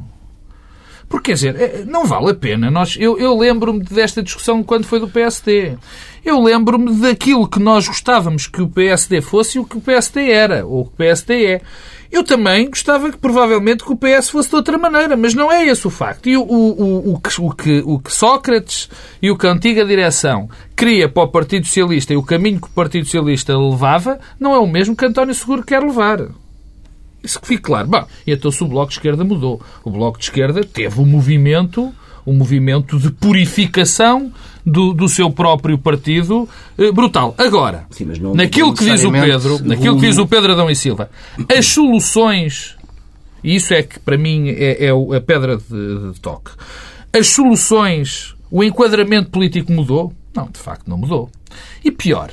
Porque, 1.07 1.33
quer 1.33 1.35
dizer, 1.35 1.61
é, 1.61 1.85
não 1.85 2.07
vale 2.07 2.31
a 2.31 2.35
pena. 2.35 2.70
Nós, 2.70 2.96
eu 2.98 3.18
eu 3.18 3.37
lembro-me 3.37 3.83
desta 3.85 4.22
discussão 4.22 4.62
quando 4.62 4.87
foi 4.87 5.00
do 5.00 5.09
PSD. 5.09 5.76
Eu 6.24 6.42
lembro-me 6.42 6.94
daquilo 6.98 7.46
que 7.46 7.59
nós 7.59 7.87
gostávamos 7.87 8.46
que 8.46 8.62
o 8.62 8.68
PSD 8.68 9.20
fosse 9.20 9.59
e 9.59 9.61
o 9.61 9.64
que 9.64 9.76
o 9.76 9.81
PSD 9.83 10.31
era, 10.31 10.64
ou 10.64 10.81
o 10.81 10.85
que 10.87 10.92
o 10.92 10.96
PSD 10.96 11.44
é. 11.44 11.61
Eu 12.10 12.24
também 12.24 12.68
gostava 12.70 13.10
que, 13.10 13.18
provavelmente, 13.18 13.84
que 13.84 13.92
o 13.92 13.96
PS 13.96 14.30
fosse 14.30 14.48
de 14.48 14.56
outra 14.56 14.78
maneira, 14.78 15.16
mas 15.16 15.34
não 15.34 15.52
é 15.52 15.66
esse 15.66 15.86
o 15.86 15.90
facto. 15.90 16.28
E 16.28 16.36
o, 16.36 16.42
o, 16.42 17.10
o, 17.10 17.14
o, 17.14 17.20
que, 17.20 17.82
o, 17.84 17.98
que, 17.98 18.12
Sócrates 18.12 18.88
e 19.20 19.30
o 19.30 19.36
que 19.36 19.46
a 19.46 19.52
antiga 19.52 19.84
direção 19.84 20.48
queria 20.74 21.08
para 21.08 21.24
o 21.24 21.28
Partido 21.28 21.66
Socialista 21.66 22.14
e 22.14 22.16
o 22.16 22.22
caminho 22.22 22.60
que 22.60 22.66
o 22.66 22.70
Partido 22.70 23.04
Socialista 23.04 23.56
levava 23.56 24.18
não 24.40 24.54
é 24.54 24.58
o 24.58 24.66
mesmo 24.66 24.96
que 24.96 25.04
António 25.04 25.34
Seguro 25.34 25.62
quer 25.62 25.82
levar. 25.82 26.28
Isso 27.22 27.40
que 27.40 27.48
fique 27.48 27.62
claro. 27.62 27.88
Bom, 27.88 28.06
então 28.26 28.50
se 28.50 28.62
o 28.62 28.68
Bloco 28.68 28.88
de 28.88 28.96
Esquerda 28.96 29.22
mudou. 29.22 29.60
O 29.84 29.90
Bloco 29.90 30.18
de 30.18 30.24
Esquerda 30.24 30.62
teve 30.64 31.00
um 31.00 31.06
movimento, 31.06 31.92
um 32.28 32.34
movimento 32.34 32.98
de 32.98 33.10
purificação 33.10 34.32
do, 34.64 34.92
do 34.92 35.08
seu 35.08 35.30
próprio 35.30 35.78
partido 35.78 36.48
eh, 36.76 36.92
brutal. 36.92 37.34
Agora, 37.38 37.86
Sim, 37.90 38.04
não, 38.20 38.34
naquilo 38.34 38.74
que 38.74 38.84
diz 38.84 39.02
o 39.02 39.10
Pedro, 39.10 39.64
naquilo 39.64 39.98
que 39.98 40.06
diz 40.06 40.18
o 40.18 40.26
Pedro 40.26 40.52
Adão 40.52 40.70
e 40.70 40.76
Silva, 40.76 41.10
as 41.56 41.66
soluções, 41.66 42.76
e 43.42 43.56
isso 43.56 43.72
é 43.72 43.82
que 43.82 43.98
para 43.98 44.18
mim 44.18 44.50
é, 44.50 44.86
é 44.86 44.90
a 44.90 45.20
pedra 45.20 45.56
de, 45.56 46.12
de 46.12 46.20
toque, 46.20 46.50
as 47.12 47.28
soluções, 47.28 48.34
o 48.50 48.62
enquadramento 48.62 49.30
político 49.30 49.72
mudou? 49.72 50.12
Não, 50.34 50.48
de 50.50 50.58
facto 50.58 50.88
não 50.88 50.98
mudou. 50.98 51.30
E 51.82 51.90
pior, 51.90 52.30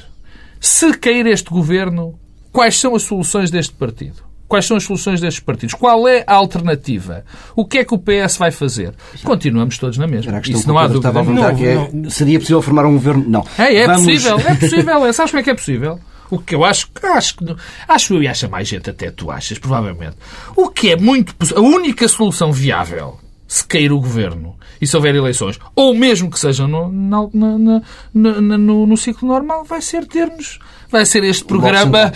se 0.60 0.94
cair 0.98 1.26
este 1.28 1.50
governo, 1.50 2.20
quais 2.52 2.78
são 2.78 2.96
as 2.96 3.04
soluções 3.04 3.50
deste 3.50 3.74
partido? 3.74 4.24
Quais 4.56 4.68
são 4.68 4.78
as 4.78 4.86
soluções 4.86 5.20
destes 5.20 5.44
partidos? 5.44 5.76
Qual 5.76 6.08
é 6.08 6.24
a 6.26 6.34
alternativa? 6.34 7.26
O 7.58 7.66
que 7.66 7.80
é 7.80 7.84
que 7.84 7.94
o 7.94 7.98
PS 7.98 8.38
vai 8.38 8.52
fazer? 8.52 8.94
Continuamos 9.22 9.78
todos 9.78 9.98
na 9.98 10.08
mesma. 10.08 10.40
Isso 10.48 10.66
não 10.66 10.78
há 10.78 10.88
dúvida. 10.88 11.12
Não, 11.12 11.50
é, 11.50 12.10
Seria 12.10 12.40
possível 12.40 12.62
formar 12.62 12.86
um 12.86 12.94
governo? 12.94 13.26
Não. 13.28 13.46
É, 13.58 13.76
é 13.76 13.86
Vamos... 13.86 14.06
possível. 14.06 14.40
É 14.40 14.56
possível. 14.56 15.06
É, 15.06 15.12
sabes 15.12 15.32
como 15.32 15.42
é 15.42 15.44
que 15.44 15.50
é 15.50 15.56
possível? 15.56 16.00
O 16.32 16.40
que 16.40 16.56
eu 16.56 16.64
acho, 16.64 16.88
acho 17.04 17.36
que 17.36 17.56
acho 17.86 18.14
eu 18.14 18.24
e 18.24 18.30
acha 18.30 18.48
mais 18.48 18.66
gente 18.66 18.90
até 18.90 19.12
tu 19.12 19.30
achas, 19.30 19.60
provavelmente. 19.60 20.16
O 20.56 20.70
que 20.70 20.92
é 20.92 20.96
muito 20.96 21.36
a 21.54 21.60
única 21.60 22.08
solução 22.08 22.54
viável 22.54 23.20
se 23.48 23.66
cair 23.66 23.92
o 23.92 24.00
governo 24.00 24.56
e 24.82 24.88
se 24.88 24.96
houver 24.96 25.16
eleições, 25.16 25.60
ou 25.76 25.96
mesmo 25.96 26.30
que 26.30 26.40
sejam 26.40 26.68
no, 26.68 26.92
na, 26.92 27.30
na, 27.34 27.82
na, 28.14 28.58
no, 28.58 28.86
no 28.86 28.98
ciclo 28.98 29.28
normal, 29.28 29.64
vai 29.64 29.82
ser 29.82 30.06
termos 30.06 30.60
vai 30.96 31.06
ser 31.06 31.24
este 31.24 31.44
programa 31.44 32.12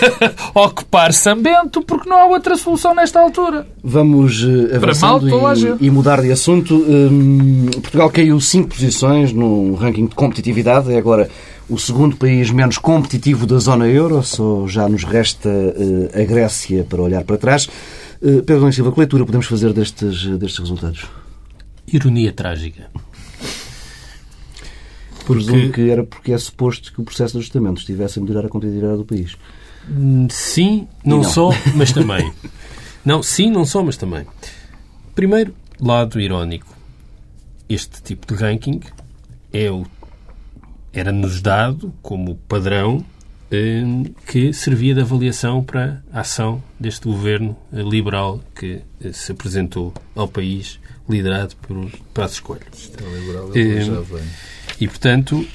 ocupar 0.54 1.12
Sambento, 1.12 1.82
porque 1.82 2.08
não 2.08 2.16
há 2.16 2.24
outra 2.26 2.56
solução 2.56 2.94
nesta 2.94 3.20
altura. 3.20 3.66
Vamos 3.82 4.42
uh, 4.42 4.74
avançando 4.74 5.26
mal, 5.40 5.54
e, 5.56 5.86
e, 5.86 5.90
mudar 5.90 6.22
de 6.22 6.32
assunto. 6.32 6.74
Um, 6.74 7.66
Portugal 7.82 8.10
caiu 8.10 8.40
cinco 8.40 8.70
posições 8.70 9.32
no 9.32 9.74
ranking 9.74 10.06
de 10.06 10.14
competitividade, 10.14 10.92
é 10.92 10.96
agora 10.96 11.28
o 11.68 11.78
segundo 11.78 12.16
país 12.16 12.50
menos 12.50 12.78
competitivo 12.78 13.46
da 13.46 13.58
zona 13.58 13.86
euro, 13.86 14.22
só 14.22 14.66
já 14.66 14.88
nos 14.88 15.04
resta 15.04 15.48
uh, 15.48 16.20
a 16.20 16.24
Grécia 16.24 16.86
para 16.88 17.02
olhar 17.02 17.24
para 17.24 17.36
trás. 17.36 17.68
Uh, 18.22 18.40
Pedro 18.44 18.60
Nunes 18.60 18.76
Silva, 18.76 18.92
que 18.92 19.00
leitura 19.00 19.26
podemos 19.26 19.46
fazer 19.46 19.72
destes, 19.72 20.26
destes 20.38 20.60
resultados? 20.60 21.06
Ironia 21.88 22.32
trágica. 22.32 22.88
Porque... 25.26 25.44
Presumo 25.44 25.72
que 25.72 25.90
era 25.90 26.04
porque 26.04 26.32
é 26.32 26.38
suposto 26.38 26.92
que 26.92 27.00
o 27.00 27.04
processo 27.04 27.32
de 27.32 27.38
ajustamento 27.38 27.80
estivesse 27.80 28.20
a 28.20 28.22
melhorar 28.22 28.46
a 28.46 28.48
competitividade 28.48 28.98
do 28.98 29.04
país. 29.04 29.36
Hum, 29.90 30.28
sim, 30.30 30.86
não, 31.04 31.18
não. 31.18 31.24
só, 31.24 31.50
mas 31.74 31.90
também. 31.92 32.32
não, 33.04 33.22
sim, 33.22 33.50
não 33.50 33.64
só, 33.64 33.82
mas 33.82 33.96
também. 33.96 34.24
Primeiro, 35.16 35.52
lado 35.80 36.20
irónico. 36.20 36.76
Este 37.68 38.02
tipo 38.02 38.26
de 38.26 38.40
ranking 38.40 38.80
é 39.52 39.68
o 39.68 39.84
era-nos 40.92 41.40
dado 41.40 41.92
como 42.02 42.36
padrão 42.46 42.98
eh, 42.98 43.11
que 44.26 44.52
servia 44.52 44.94
de 44.94 45.02
avaliação 45.02 45.62
para 45.62 46.02
a 46.10 46.20
ação 46.20 46.62
deste 46.80 47.06
governo 47.06 47.54
eh, 47.70 47.82
liberal 47.82 48.40
que 48.54 48.80
eh, 48.98 49.12
se 49.12 49.30
apresentou 49.32 49.92
ao 50.14 50.26
país 50.26 50.80
liderado 51.06 51.54
por 51.56 51.90
Passos 52.14 52.40
Coelho. 52.40 52.64
É 52.96 53.18
liberal, 53.18 53.50
é, 53.54 54.22
e, 54.80 54.88
portanto, 54.88 55.46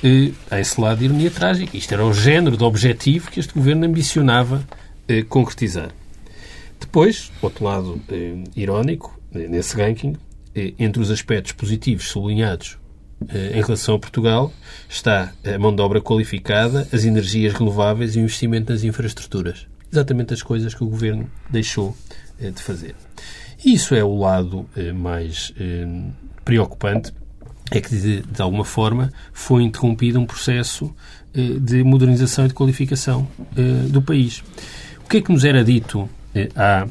há 0.51 0.59
esse 0.59 0.79
lado 0.79 0.99
de 0.99 1.05
ironia 1.05 1.31
trágica. 1.31 1.75
Isto 1.75 1.93
era 1.95 2.05
o 2.05 2.13
género 2.13 2.55
de 2.55 2.63
objetivo 2.63 3.31
que 3.31 3.39
este 3.39 3.53
governo 3.53 3.85
ambicionava 3.85 4.63
concretizar. 5.27 5.89
Depois, 6.79 7.31
outro 7.41 7.65
lado 7.65 8.01
irónico, 8.55 9.19
nesse 9.33 9.75
ranking, 9.75 10.15
entre 10.55 11.01
os 11.01 11.09
aspectos 11.11 11.51
positivos 11.51 12.07
sublinhados 12.07 12.77
em 13.29 13.61
relação 13.61 13.95
a 13.95 13.99
Portugal 13.99 14.53
está 14.89 15.33
a 15.43 15.57
mão 15.57 15.75
de 15.75 15.81
obra 15.81 15.99
qualificada, 15.99 16.87
as 16.93 17.03
energias 17.03 17.53
renováveis 17.53 18.15
e 18.15 18.19
o 18.19 18.21
investimento 18.21 18.71
nas 18.71 18.83
infraestruturas. 18.83 19.67
Exatamente 19.91 20.33
as 20.33 20.41
coisas 20.43 20.73
que 20.73 20.83
o 20.83 20.87
Governo 20.87 21.29
deixou 21.49 21.95
de 22.39 22.61
fazer. 22.61 22.95
E 23.65 23.73
isso 23.73 23.95
é 23.95 24.03
o 24.03 24.15
lado 24.17 24.69
mais 24.95 25.51
preocupante, 26.45 27.11
é 27.71 27.81
que, 27.81 27.89
de, 27.89 28.21
de 28.21 28.41
alguma 28.41 28.63
forma, 28.63 29.11
foi 29.33 29.63
interrompido 29.63 30.19
um 30.19 30.25
processo 30.25 30.93
de 31.33 31.83
modernização 31.83 32.45
e 32.45 32.47
de 32.47 32.53
qualificação 32.53 33.27
do 33.89 34.01
país. 34.01 34.43
O 35.03 35.09
que 35.09 35.17
é 35.17 35.21
que 35.21 35.31
nos 35.31 35.43
era 35.43 35.63
dito 35.63 36.07
há 36.55 36.87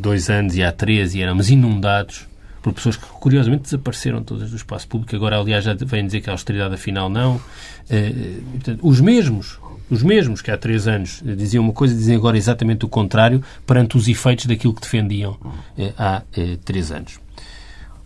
dois 0.00 0.30
anos 0.30 0.56
e 0.56 0.62
há 0.62 0.70
três 0.70 1.14
e 1.14 1.20
éramos 1.20 1.50
inundados 1.50 2.26
por 2.66 2.72
pessoas 2.72 2.96
que 2.96 3.06
curiosamente 3.06 3.62
desapareceram 3.62 4.24
todas 4.24 4.50
do 4.50 4.56
espaço 4.56 4.88
público. 4.88 5.14
Agora, 5.14 5.38
aliás, 5.38 5.62
já 5.64 5.72
vêm 5.72 6.04
dizer 6.04 6.20
que 6.20 6.28
a 6.28 6.32
austeridade 6.32 6.74
afinal 6.74 7.08
não. 7.08 7.36
Uh, 7.36 8.42
portanto, 8.54 8.80
os 8.82 9.00
mesmos, 9.00 9.60
os 9.88 10.02
mesmos 10.02 10.42
que 10.42 10.50
há 10.50 10.58
três 10.58 10.88
anos 10.88 11.22
diziam 11.24 11.62
uma 11.62 11.72
coisa, 11.72 11.94
dizem 11.94 12.16
agora 12.16 12.36
exatamente 12.36 12.84
o 12.84 12.88
contrário 12.88 13.40
perante 13.64 13.96
os 13.96 14.08
efeitos 14.08 14.46
daquilo 14.46 14.74
que 14.74 14.80
defendiam 14.80 15.38
há 15.96 16.22
três 16.64 16.90
anos. 16.90 17.20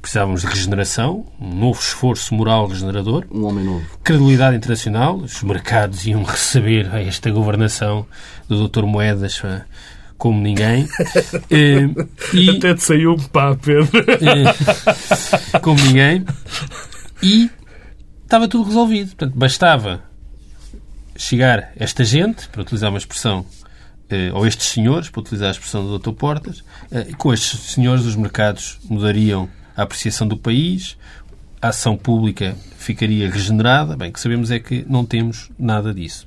Precisávamos 0.02 0.42
de 0.42 0.48
regeneração, 0.48 1.24
um 1.40 1.54
novo 1.54 1.80
esforço 1.80 2.34
moral 2.34 2.66
regenerador. 2.66 3.24
Um 3.30 3.46
homem 3.46 3.64
novo. 3.64 3.86
Credibilidade 4.04 4.56
internacional. 4.58 5.16
Os 5.16 5.42
mercados 5.42 6.06
iam 6.06 6.22
receber 6.22 6.86
esta 6.96 7.30
governação 7.30 8.04
do 8.46 8.68
Dr. 8.68 8.84
Moedas 8.84 9.40
como 10.20 10.38
ninguém. 10.38 10.84
uh, 10.84 12.08
e, 12.36 12.50
Até 12.50 12.74
te 12.74 12.82
saiu 12.82 13.14
um 13.14 13.18
pá, 13.18 13.56
Pedro. 13.56 13.88
Uh, 13.88 15.60
como 15.60 15.82
ninguém. 15.82 16.26
E 17.22 17.50
estava 18.22 18.46
tudo 18.46 18.64
resolvido. 18.64 19.16
Portanto, 19.16 19.36
bastava 19.36 20.02
chegar 21.16 21.72
esta 21.74 22.04
gente, 22.04 22.48
para 22.50 22.60
utilizar 22.60 22.90
uma 22.90 22.98
expressão, 22.98 23.40
uh, 23.40 24.34
ou 24.34 24.46
estes 24.46 24.66
senhores, 24.66 25.08
para 25.08 25.22
utilizar 25.22 25.48
a 25.48 25.52
expressão 25.52 25.86
do 25.86 25.98
Dr. 25.98 26.12
Portas, 26.12 26.62
com 27.16 27.32
estes 27.32 27.58
senhores 27.72 28.04
os 28.04 28.14
mercados 28.14 28.78
mudariam 28.88 29.48
a 29.74 29.82
apreciação 29.82 30.28
do 30.28 30.36
país, 30.36 30.98
a 31.62 31.68
ação 31.68 31.96
pública 31.96 32.54
ficaria 32.76 33.30
regenerada. 33.30 33.96
Bem, 33.96 34.10
o 34.10 34.12
que 34.12 34.20
sabemos 34.20 34.50
é 34.50 34.58
que 34.58 34.84
não 34.86 35.04
temos 35.06 35.50
nada 35.58 35.94
disso. 35.94 36.26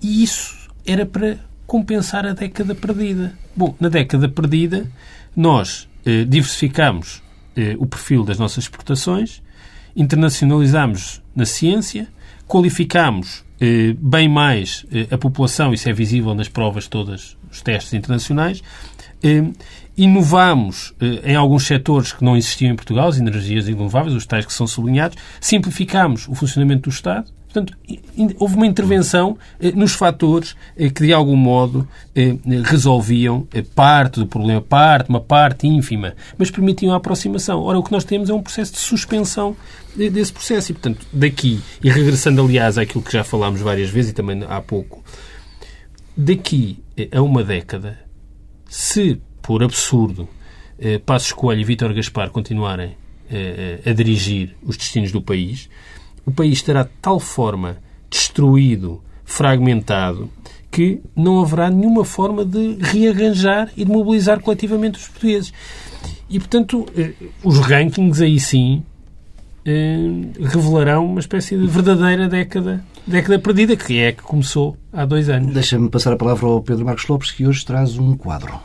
E 0.00 0.22
isso 0.22 0.56
era 0.86 1.04
para 1.04 1.47
compensar 1.68 2.26
a 2.26 2.32
década 2.32 2.74
perdida. 2.74 3.34
Bom, 3.54 3.76
na 3.78 3.90
década 3.90 4.26
perdida, 4.26 4.90
nós 5.36 5.86
eh, 6.04 6.24
diversificamos 6.24 7.22
eh, 7.54 7.76
o 7.78 7.86
perfil 7.86 8.24
das 8.24 8.38
nossas 8.38 8.64
exportações, 8.64 9.42
internacionalizamos 9.94 11.22
na 11.36 11.44
ciência, 11.44 12.08
qualificamos 12.46 13.44
eh, 13.60 13.94
bem 14.00 14.30
mais 14.30 14.86
eh, 14.90 15.08
a 15.10 15.18
população, 15.18 15.74
isso 15.74 15.86
é 15.90 15.92
visível 15.92 16.34
nas 16.34 16.48
provas 16.48 16.88
todas, 16.88 17.36
os 17.50 17.60
testes 17.60 17.92
internacionais, 17.92 18.62
eh, 19.22 19.44
inovamos 19.94 20.94
eh, 20.98 21.32
em 21.32 21.36
alguns 21.36 21.66
setores 21.66 22.14
que 22.14 22.24
não 22.24 22.34
existiam 22.34 22.72
em 22.72 22.76
Portugal, 22.76 23.08
as 23.08 23.18
energias 23.18 23.66
renováveis, 23.66 24.14
os 24.14 24.24
tais 24.24 24.46
que 24.46 24.54
são 24.54 24.66
sublinhados, 24.66 25.18
simplificamos 25.38 26.28
o 26.28 26.34
funcionamento 26.34 26.88
do 26.88 26.90
Estado, 26.94 27.30
Portanto, 27.50 27.72
houve 28.38 28.56
uma 28.56 28.66
intervenção 28.66 29.38
eh, 29.58 29.72
nos 29.72 29.94
fatores 29.94 30.54
eh, 30.76 30.90
que, 30.90 31.06
de 31.06 31.14
algum 31.14 31.34
modo, 31.34 31.88
eh, 32.14 32.36
resolviam 32.62 33.48
parte 33.74 34.20
do 34.20 34.26
problema, 34.26 34.60
parte, 34.60 35.08
uma 35.08 35.20
parte 35.20 35.66
ínfima, 35.66 36.14
mas 36.36 36.50
permitiam 36.50 36.92
a 36.92 36.96
aproximação. 36.96 37.62
Ora, 37.62 37.78
o 37.78 37.82
que 37.82 37.90
nós 37.90 38.04
temos 38.04 38.28
é 38.28 38.34
um 38.34 38.42
processo 38.42 38.72
de 38.72 38.78
suspensão 38.78 39.56
desse 39.96 40.30
processo. 40.30 40.72
E, 40.72 40.74
portanto, 40.74 41.06
daqui, 41.10 41.60
e 41.82 41.88
regressando, 41.88 42.42
aliás, 42.42 42.76
àquilo 42.76 43.02
que 43.02 43.12
já 43.12 43.24
falámos 43.24 43.62
várias 43.62 43.88
vezes 43.88 44.10
e 44.10 44.14
também 44.14 44.44
há 44.46 44.60
pouco, 44.60 45.02
daqui 46.14 46.84
a 47.10 47.22
uma 47.22 47.42
década, 47.42 47.98
se, 48.68 49.18
por 49.40 49.62
absurdo, 49.62 50.28
Passos 51.06 51.32
Coelho 51.32 51.62
e 51.62 51.64
Vítor 51.64 51.92
Gaspar 51.94 52.30
continuarem 52.30 52.96
a 53.84 53.92
dirigir 53.92 54.54
os 54.62 54.76
destinos 54.76 55.10
do 55.10 55.20
país, 55.20 55.68
o 56.26 56.30
país 56.30 56.58
estará 56.58 56.82
de 56.82 56.90
tal 57.00 57.18
forma 57.18 57.78
destruído, 58.10 59.02
fragmentado, 59.24 60.30
que 60.70 61.00
não 61.14 61.40
haverá 61.40 61.70
nenhuma 61.70 62.04
forma 62.04 62.44
de 62.44 62.78
rearranjar 62.80 63.70
e 63.76 63.84
de 63.84 63.90
mobilizar 63.90 64.40
coletivamente 64.40 64.98
os 64.98 65.08
portugueses. 65.08 65.52
E, 66.28 66.38
portanto, 66.38 66.86
eh, 66.96 67.12
os 67.42 67.58
rankings 67.58 68.22
aí 68.22 68.38
sim 68.38 68.82
eh, 69.64 69.96
revelarão 70.40 71.06
uma 71.06 71.20
espécie 71.20 71.56
de 71.56 71.66
verdadeira 71.66 72.28
década, 72.28 72.84
década 73.06 73.38
perdida, 73.38 73.76
que 73.76 73.98
é 73.98 74.08
a 74.08 74.12
que 74.12 74.22
começou 74.22 74.76
há 74.92 75.04
dois 75.04 75.28
anos. 75.28 75.52
Deixa-me 75.52 75.88
passar 75.88 76.12
a 76.12 76.16
palavra 76.16 76.46
ao 76.46 76.62
Pedro 76.62 76.84
Marcos 76.84 77.06
Lopes, 77.06 77.30
que 77.30 77.46
hoje 77.46 77.64
traz 77.64 77.98
um 77.98 78.16
quadro. 78.16 78.60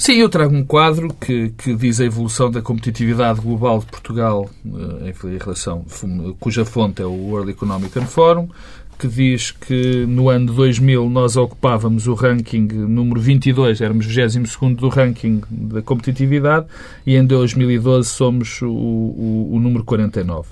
Sim, 0.00 0.14
eu 0.14 0.30
trago 0.30 0.56
um 0.56 0.64
quadro 0.64 1.12
que, 1.12 1.50
que 1.50 1.74
diz 1.74 2.00
a 2.00 2.06
evolução 2.06 2.50
da 2.50 2.62
competitividade 2.62 3.38
global 3.38 3.80
de 3.80 3.84
Portugal 3.84 4.48
eh, 4.64 5.12
em 5.26 5.36
relação, 5.36 5.84
cuja 6.40 6.64
fonte 6.64 7.02
é 7.02 7.04
o 7.04 7.12
World 7.12 7.50
Economic 7.50 8.00
Forum, 8.06 8.48
que 8.98 9.06
diz 9.06 9.50
que 9.50 10.06
no 10.06 10.30
ano 10.30 10.46
de 10.46 10.52
2000 10.54 11.10
nós 11.10 11.36
ocupávamos 11.36 12.06
o 12.06 12.14
ranking 12.14 12.66
número 12.66 13.20
22, 13.20 13.82
éramos 13.82 14.06
22 14.06 14.74
do 14.74 14.88
ranking 14.88 15.42
da 15.50 15.82
competitividade, 15.82 16.64
e 17.06 17.14
em 17.14 17.26
2012 17.26 18.08
somos 18.08 18.62
o, 18.62 18.70
o, 18.70 19.50
o 19.52 19.60
número 19.60 19.84
49. 19.84 20.48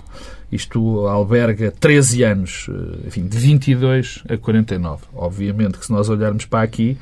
Isto 0.53 1.07
alberga 1.07 1.71
13 1.71 2.23
anos, 2.23 2.67
eh, 2.69 3.07
enfim, 3.07 3.27
de 3.27 3.39
22 3.39 4.25
a 4.29 4.37
49. 4.37 5.05
Obviamente 5.15 5.79
que 5.79 5.87
se 5.87 5.93
nós 5.93 6.11
olharmos 6.11 6.45
para 6.45 6.61
aqui, 6.61 6.99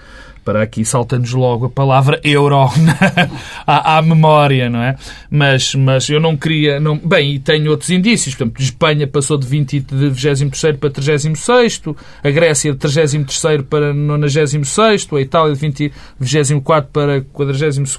para 0.47 0.63
aqui 0.63 0.85
salta-nos 0.85 1.33
logo 1.33 1.67
a 1.67 1.69
palavra 1.69 2.21
euro 2.23 2.55
à, 3.67 3.99
à, 3.99 4.03
memória, 4.03 4.71
não 4.71 4.81
é? 4.81 4.95
Mas, 5.29 5.75
mas 5.75 6.09
eu 6.09 6.21
não 6.21 6.37
queria... 6.37 6.79
Não... 6.79 6.97
Bem, 6.97 7.35
e 7.35 7.39
tenho 7.41 7.69
outros 7.69 7.91
indícios. 7.91 8.37
Por 8.37 8.45
exemplo, 8.45 8.63
Espanha 8.63 9.09
passou 9.09 9.37
de, 9.37 9.45
20, 9.45 9.81
de 9.81 10.09
23 10.09 10.77
para 10.79 10.91
36 10.91 11.83
a 12.23 12.31
Grécia 12.31 12.73
de 12.73 12.79
33 12.79 13.63
para 13.69 13.93
96 13.93 15.09
a 15.13 15.21
Itália 15.21 15.53
de 15.53 15.61
20, 15.61 15.93
24 16.21 16.91
para 16.93 17.23
42 17.33 17.97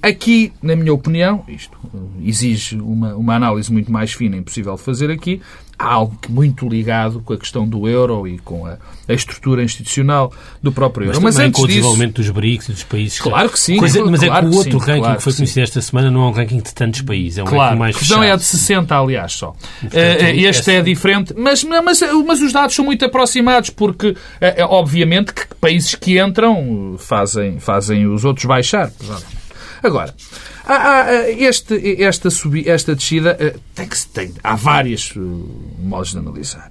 Aqui, 0.00 0.52
na 0.62 0.76
minha 0.76 0.94
opinião, 0.94 1.44
isto 1.48 1.76
exige 2.22 2.76
uma, 2.76 3.16
uma 3.16 3.34
análise 3.34 3.72
muito 3.72 3.90
mais 3.90 4.12
fina, 4.12 4.36
impossível 4.36 4.76
de 4.76 4.82
fazer 4.82 5.10
aqui, 5.10 5.40
algo 5.82 6.16
muito 6.28 6.68
ligado 6.68 7.20
com 7.20 7.32
a 7.32 7.36
questão 7.36 7.66
do 7.66 7.88
euro 7.88 8.26
e 8.28 8.38
com 8.38 8.64
a, 8.66 8.78
a 9.08 9.12
estrutura 9.12 9.64
institucional 9.64 10.32
do 10.62 10.70
próprio 10.70 11.06
euro. 11.06 11.20
Mas, 11.20 11.36
mas 11.36 11.44
antes 11.44 11.58
com 11.58 11.64
o 11.64 11.68
desenvolvimento 11.68 12.16
dos 12.16 12.30
BRICS 12.30 12.68
e 12.68 12.72
dos 12.72 12.82
países... 12.84 13.20
Claro 13.20 13.50
que 13.50 13.58
sim. 13.58 13.76
Coisa, 13.78 14.04
mas 14.04 14.20
claro 14.20 14.46
é 14.46 14.50
que 14.50 14.54
o 14.54 14.58
outro 14.58 14.80
sim, 14.80 14.86
ranking 14.86 15.00
claro 15.00 15.16
que 15.16 15.22
foi 15.24 15.32
conhecido 15.32 15.62
esta 15.62 15.80
semana 15.82 16.10
não 16.10 16.22
é 16.22 16.26
um 16.28 16.30
ranking 16.30 16.58
de 16.58 16.72
tantos 16.72 17.02
países, 17.02 17.38
é 17.38 17.42
um 17.42 17.46
claro, 17.46 17.70
ranking 17.70 17.78
mais 17.80 17.96
fechado. 17.96 18.18
Não, 18.18 18.24
é 18.24 18.36
de 18.36 18.44
60, 18.44 18.96
aliás, 18.96 19.32
só. 19.32 19.54
Portanto, 19.80 19.94
uh, 19.96 20.40
este 20.48 20.70
é 20.70 20.82
diferente, 20.82 21.34
mas, 21.36 21.64
mas, 21.64 22.00
mas 22.26 22.40
os 22.40 22.52
dados 22.52 22.76
são 22.76 22.84
muito 22.84 23.04
aproximados, 23.04 23.70
porque, 23.70 24.10
uh, 24.10 24.16
obviamente, 24.68 25.34
que 25.34 25.46
países 25.60 25.96
que 25.96 26.20
entram 26.20 26.94
fazem, 26.98 27.58
fazem 27.58 28.06
os 28.06 28.24
outros 28.24 28.46
baixar. 28.46 28.92
Agora, 29.82 30.14
há, 30.64 30.74
há, 30.74 31.30
este, 31.30 32.02
esta, 32.02 32.30
subi, 32.30 32.68
esta 32.68 32.94
descida 32.94 33.36
tem 33.74 33.88
que, 33.88 34.06
tem, 34.06 34.32
há 34.42 34.54
vários 34.54 35.14
modos 35.78 36.12
de 36.12 36.18
analisar. 36.18 36.70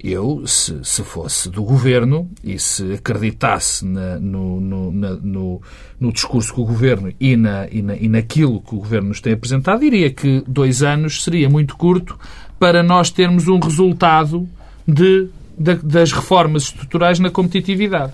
Eu, 0.00 0.46
se, 0.46 0.78
se 0.84 1.02
fosse 1.02 1.50
do 1.50 1.64
governo 1.64 2.30
e 2.44 2.56
se 2.56 2.92
acreditasse 2.92 3.84
na, 3.84 4.16
no, 4.20 4.60
no, 4.60 4.92
na, 4.92 5.10
no, 5.14 5.60
no, 5.98 6.12
discurso 6.12 6.54
que 6.54 6.60
o 6.60 6.64
governo 6.64 7.12
e, 7.18 7.36
na, 7.36 7.66
e, 7.68 7.82
na, 7.82 7.96
e 7.96 8.08
naquilo 8.08 8.60
que 8.60 8.76
o 8.76 8.78
governo 8.78 9.08
nos 9.08 9.20
tem 9.20 9.32
apresentado, 9.32 9.80
diria 9.80 10.08
que 10.12 10.44
dois 10.46 10.84
anos 10.84 11.24
seria 11.24 11.50
muito 11.50 11.76
curto 11.76 12.16
para 12.60 12.80
nós 12.80 13.10
termos 13.10 13.48
um 13.48 13.58
resultado 13.58 14.48
de, 14.86 15.28
de 15.58 15.74
das 15.76 16.12
reformas 16.12 16.64
estruturais 16.64 17.18
na 17.18 17.30
competitividade. 17.30 18.12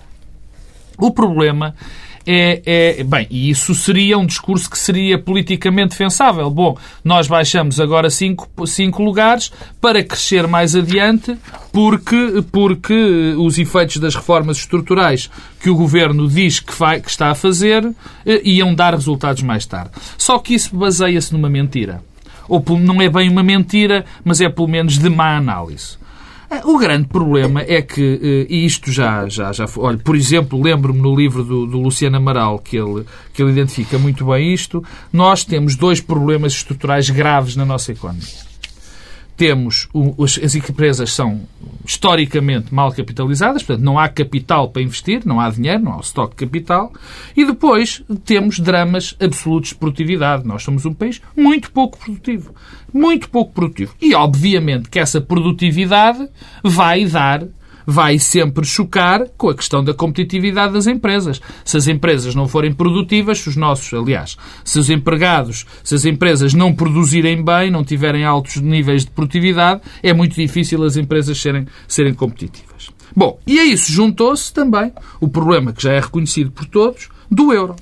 O 0.97 1.11
problema 1.11 1.75
é, 2.25 2.61
é, 2.65 3.03
Bem, 3.03 3.27
e 3.29 3.49
isso 3.49 3.75
seria 3.75 4.17
um 4.17 4.25
discurso 4.25 4.69
que 4.69 4.77
seria 4.77 5.17
politicamente 5.17 5.89
defensável. 5.89 6.49
Bom, 6.49 6.77
nós 7.03 7.27
baixamos 7.27 7.79
agora 7.79 8.09
cinco, 8.09 8.49
cinco 8.65 9.03
lugares 9.03 9.51
para 9.79 10.03
crescer 10.03 10.47
mais 10.47 10.75
adiante, 10.75 11.37
porque, 11.71 12.43
porque 12.51 13.35
os 13.37 13.57
efeitos 13.57 13.97
das 13.97 14.15
reformas 14.15 14.57
estruturais 14.57 15.29
que 15.59 15.69
o 15.69 15.75
governo 15.75 16.27
diz 16.27 16.59
que, 16.59 16.73
vai, 16.73 16.99
que 16.99 17.09
está 17.09 17.31
a 17.31 17.35
fazer 17.35 17.85
eh, 18.25 18.41
iam 18.43 18.73
dar 18.73 18.93
resultados 18.93 19.43
mais 19.43 19.65
tarde. 19.65 19.91
Só 20.17 20.39
que 20.39 20.53
isso 20.53 20.75
baseia-se 20.75 21.33
numa 21.33 21.49
mentira. 21.49 22.01
Ou 22.47 22.63
não 22.79 23.01
é 23.01 23.09
bem 23.09 23.29
uma 23.29 23.43
mentira, 23.43 24.05
mas 24.23 24.41
é 24.41 24.49
pelo 24.49 24.67
menos 24.67 24.97
de 24.97 25.09
má 25.09 25.35
análise. 25.35 25.97
O 26.63 26.77
grande 26.77 27.07
problema 27.07 27.61
é 27.61 27.81
que, 27.81 28.19
eh, 28.49 28.53
e 28.53 28.65
isto 28.65 28.91
já, 28.91 29.27
já, 29.27 29.51
já 29.51 29.67
foi, 29.67 29.83
olha, 29.83 29.97
por 29.97 30.15
exemplo, 30.15 30.61
lembro-me 30.61 31.01
no 31.01 31.15
livro 31.15 31.43
do, 31.43 31.65
do 31.65 31.79
Luciano 31.79 32.17
Amaral 32.17 32.59
que 32.59 32.77
ele, 32.77 33.05
que 33.33 33.41
ele 33.41 33.51
identifica 33.51 33.97
muito 33.97 34.25
bem 34.25 34.53
isto, 34.53 34.83
nós 35.11 35.43
temos 35.43 35.75
dois 35.75 35.99
problemas 35.99 36.53
estruturais 36.53 37.09
graves 37.09 37.55
na 37.55 37.65
nossa 37.65 37.91
economia 37.91 38.54
temos 39.35 39.87
as 40.19 40.55
empresas 40.55 41.13
são 41.13 41.41
historicamente 41.85 42.73
mal 42.73 42.91
capitalizadas, 42.91 43.63
portanto 43.63 43.83
não 43.83 43.99
há 43.99 44.07
capital 44.09 44.69
para 44.69 44.81
investir, 44.81 45.21
não 45.25 45.39
há 45.39 45.49
dinheiro, 45.49 45.83
não 45.83 45.97
há 45.97 45.99
estoque 45.99 46.35
de 46.35 46.45
capital, 46.45 46.91
e 47.35 47.45
depois 47.45 48.03
temos 48.23 48.59
dramas 48.59 49.15
absolutos 49.19 49.69
de 49.69 49.75
produtividade. 49.75 50.47
Nós 50.47 50.63
somos 50.63 50.85
um 50.85 50.93
país 50.93 51.21
muito 51.35 51.71
pouco 51.71 51.97
produtivo. 51.97 52.53
Muito 52.93 53.29
pouco 53.29 53.51
produtivo. 53.51 53.93
E 54.01 54.15
obviamente 54.15 54.89
que 54.89 54.99
essa 54.99 55.19
produtividade 55.19 56.27
vai 56.63 57.05
dar 57.05 57.43
vai 57.85 58.19
sempre 58.19 58.65
chocar 58.65 59.27
com 59.37 59.49
a 59.49 59.55
questão 59.55 59.83
da 59.83 59.93
competitividade 59.93 60.73
das 60.73 60.87
empresas. 60.87 61.41
Se 61.63 61.77
as 61.77 61.87
empresas 61.87 62.35
não 62.35 62.47
forem 62.47 62.73
produtivas, 62.73 63.39
se 63.39 63.49
os 63.49 63.55
nossos, 63.55 63.93
aliás, 63.93 64.37
se 64.63 64.79
os 64.79 64.89
empregados, 64.89 65.65
se 65.83 65.95
as 65.95 66.05
empresas 66.05 66.53
não 66.53 66.73
produzirem 66.73 67.43
bem, 67.43 67.69
não 67.69 67.83
tiverem 67.83 68.23
altos 68.23 68.57
níveis 68.57 69.05
de 69.05 69.11
produtividade, 69.11 69.81
é 70.01 70.13
muito 70.13 70.35
difícil 70.35 70.83
as 70.83 70.97
empresas 70.97 71.39
serem, 71.39 71.67
serem 71.87 72.13
competitivas. 72.13 72.89
Bom, 73.15 73.39
e 73.47 73.59
a 73.59 73.65
isso 73.65 73.91
juntou-se 73.91 74.53
também 74.53 74.91
o 75.21 75.27
problema 75.27 75.71
que 75.71 75.83
já 75.83 75.93
é 75.93 75.99
reconhecido 75.99 76.51
por 76.51 76.65
todos 76.65 77.09
do 77.31 77.53
euro. 77.53 77.75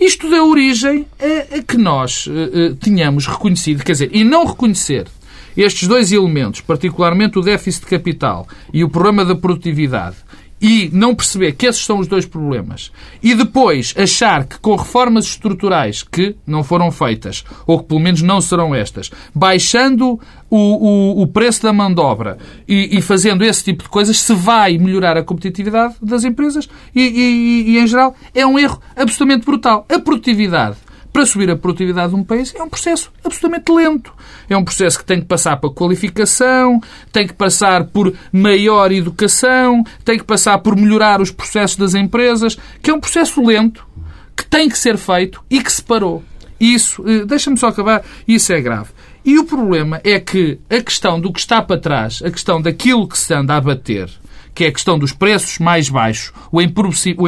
Isto 0.00 0.28
deu 0.28 0.48
origem 0.48 1.06
a, 1.20 1.58
a 1.58 1.62
que 1.62 1.76
nós 1.76 2.26
uh, 2.26 2.30
uh, 2.30 2.74
tínhamos 2.76 3.26
reconhecido, 3.26 3.84
quer 3.84 3.92
dizer, 3.92 4.10
e 4.12 4.24
não 4.24 4.44
reconhecer 4.44 5.06
estes 5.56 5.88
dois 5.88 6.12
elementos, 6.12 6.60
particularmente 6.60 7.38
o 7.38 7.42
déficit 7.42 7.84
de 7.84 7.90
capital 7.90 8.46
e 8.72 8.82
o 8.84 8.88
problema 8.88 9.24
da 9.24 9.34
produtividade, 9.34 10.16
e 10.62 10.88
não 10.92 11.12
perceber 11.12 11.52
que 11.52 11.66
esses 11.66 11.84
são 11.84 11.98
os 11.98 12.06
dois 12.06 12.24
problemas, 12.24 12.92
e 13.20 13.34
depois 13.34 13.92
achar 13.98 14.46
que 14.46 14.60
com 14.60 14.76
reformas 14.76 15.24
estruturais 15.24 16.04
que 16.04 16.36
não 16.46 16.62
foram 16.62 16.92
feitas, 16.92 17.44
ou 17.66 17.80
que 17.80 17.86
pelo 17.86 17.98
menos 17.98 18.22
não 18.22 18.40
serão 18.40 18.72
estas, 18.72 19.10
baixando 19.34 20.20
o, 20.48 20.56
o, 20.56 21.22
o 21.22 21.26
preço 21.26 21.64
da 21.64 21.72
mão 21.72 21.92
de 21.92 22.00
obra 22.00 22.38
e, 22.68 22.96
e, 22.96 23.02
fazendo 23.02 23.42
esse 23.42 23.64
tipo 23.64 23.82
de 23.82 23.88
coisas, 23.88 24.20
se 24.20 24.34
vai 24.34 24.78
melhorar 24.78 25.16
a 25.16 25.24
competitividade 25.24 25.96
das 26.00 26.22
empresas 26.22 26.68
e, 26.94 27.02
e, 27.02 27.72
e, 27.72 27.78
em 27.78 27.86
geral, 27.86 28.14
é 28.32 28.46
um 28.46 28.56
erro 28.56 28.80
absolutamente 28.94 29.44
brutal. 29.44 29.84
A 29.88 29.98
produtividade 29.98 30.76
para 31.12 31.26
subir 31.26 31.50
a 31.50 31.56
produtividade 31.56 32.10
de 32.10 32.16
um 32.16 32.24
país 32.24 32.54
é 32.54 32.62
um 32.62 32.68
processo 32.68 33.12
absolutamente 33.22 33.70
lento. 33.70 34.12
É 34.48 34.56
um 34.56 34.64
processo 34.64 34.98
que 34.98 35.04
tem 35.04 35.20
que 35.20 35.26
passar 35.26 35.58
por 35.58 35.74
qualificação, 35.74 36.80
tem 37.12 37.26
que 37.26 37.34
passar 37.34 37.84
por 37.84 38.14
maior 38.32 38.90
educação, 38.90 39.84
tem 40.04 40.18
que 40.18 40.24
passar 40.24 40.58
por 40.58 40.74
melhorar 40.74 41.20
os 41.20 41.30
processos 41.30 41.76
das 41.76 41.94
empresas, 41.94 42.58
que 42.80 42.90
é 42.90 42.94
um 42.94 43.00
processo 43.00 43.44
lento, 43.44 43.86
que 44.34 44.44
tem 44.44 44.68
que 44.68 44.78
ser 44.78 44.96
feito 44.96 45.42
e 45.50 45.62
que 45.62 45.70
se 45.70 45.82
parou. 45.82 46.22
Isso, 46.58 47.04
eh, 47.06 47.24
deixa-me 47.26 47.58
só 47.58 47.68
acabar, 47.68 48.02
isso 48.26 48.52
é 48.52 48.60
grave. 48.60 48.90
E 49.24 49.38
o 49.38 49.44
problema 49.44 50.00
é 50.02 50.18
que 50.18 50.58
a 50.70 50.80
questão 50.80 51.20
do 51.20 51.32
que 51.32 51.40
está 51.40 51.60
para 51.60 51.80
trás, 51.80 52.22
a 52.24 52.30
questão 52.30 52.60
daquilo 52.60 53.06
que 53.06 53.18
se 53.18 53.34
anda 53.34 53.54
a 53.54 53.60
bater, 53.60 54.08
que 54.54 54.64
é 54.64 54.68
a 54.68 54.72
questão 54.72 54.98
dos 54.98 55.12
preços 55.12 55.58
mais 55.58 55.88
baixos, 55.88 56.32
o 56.50 56.60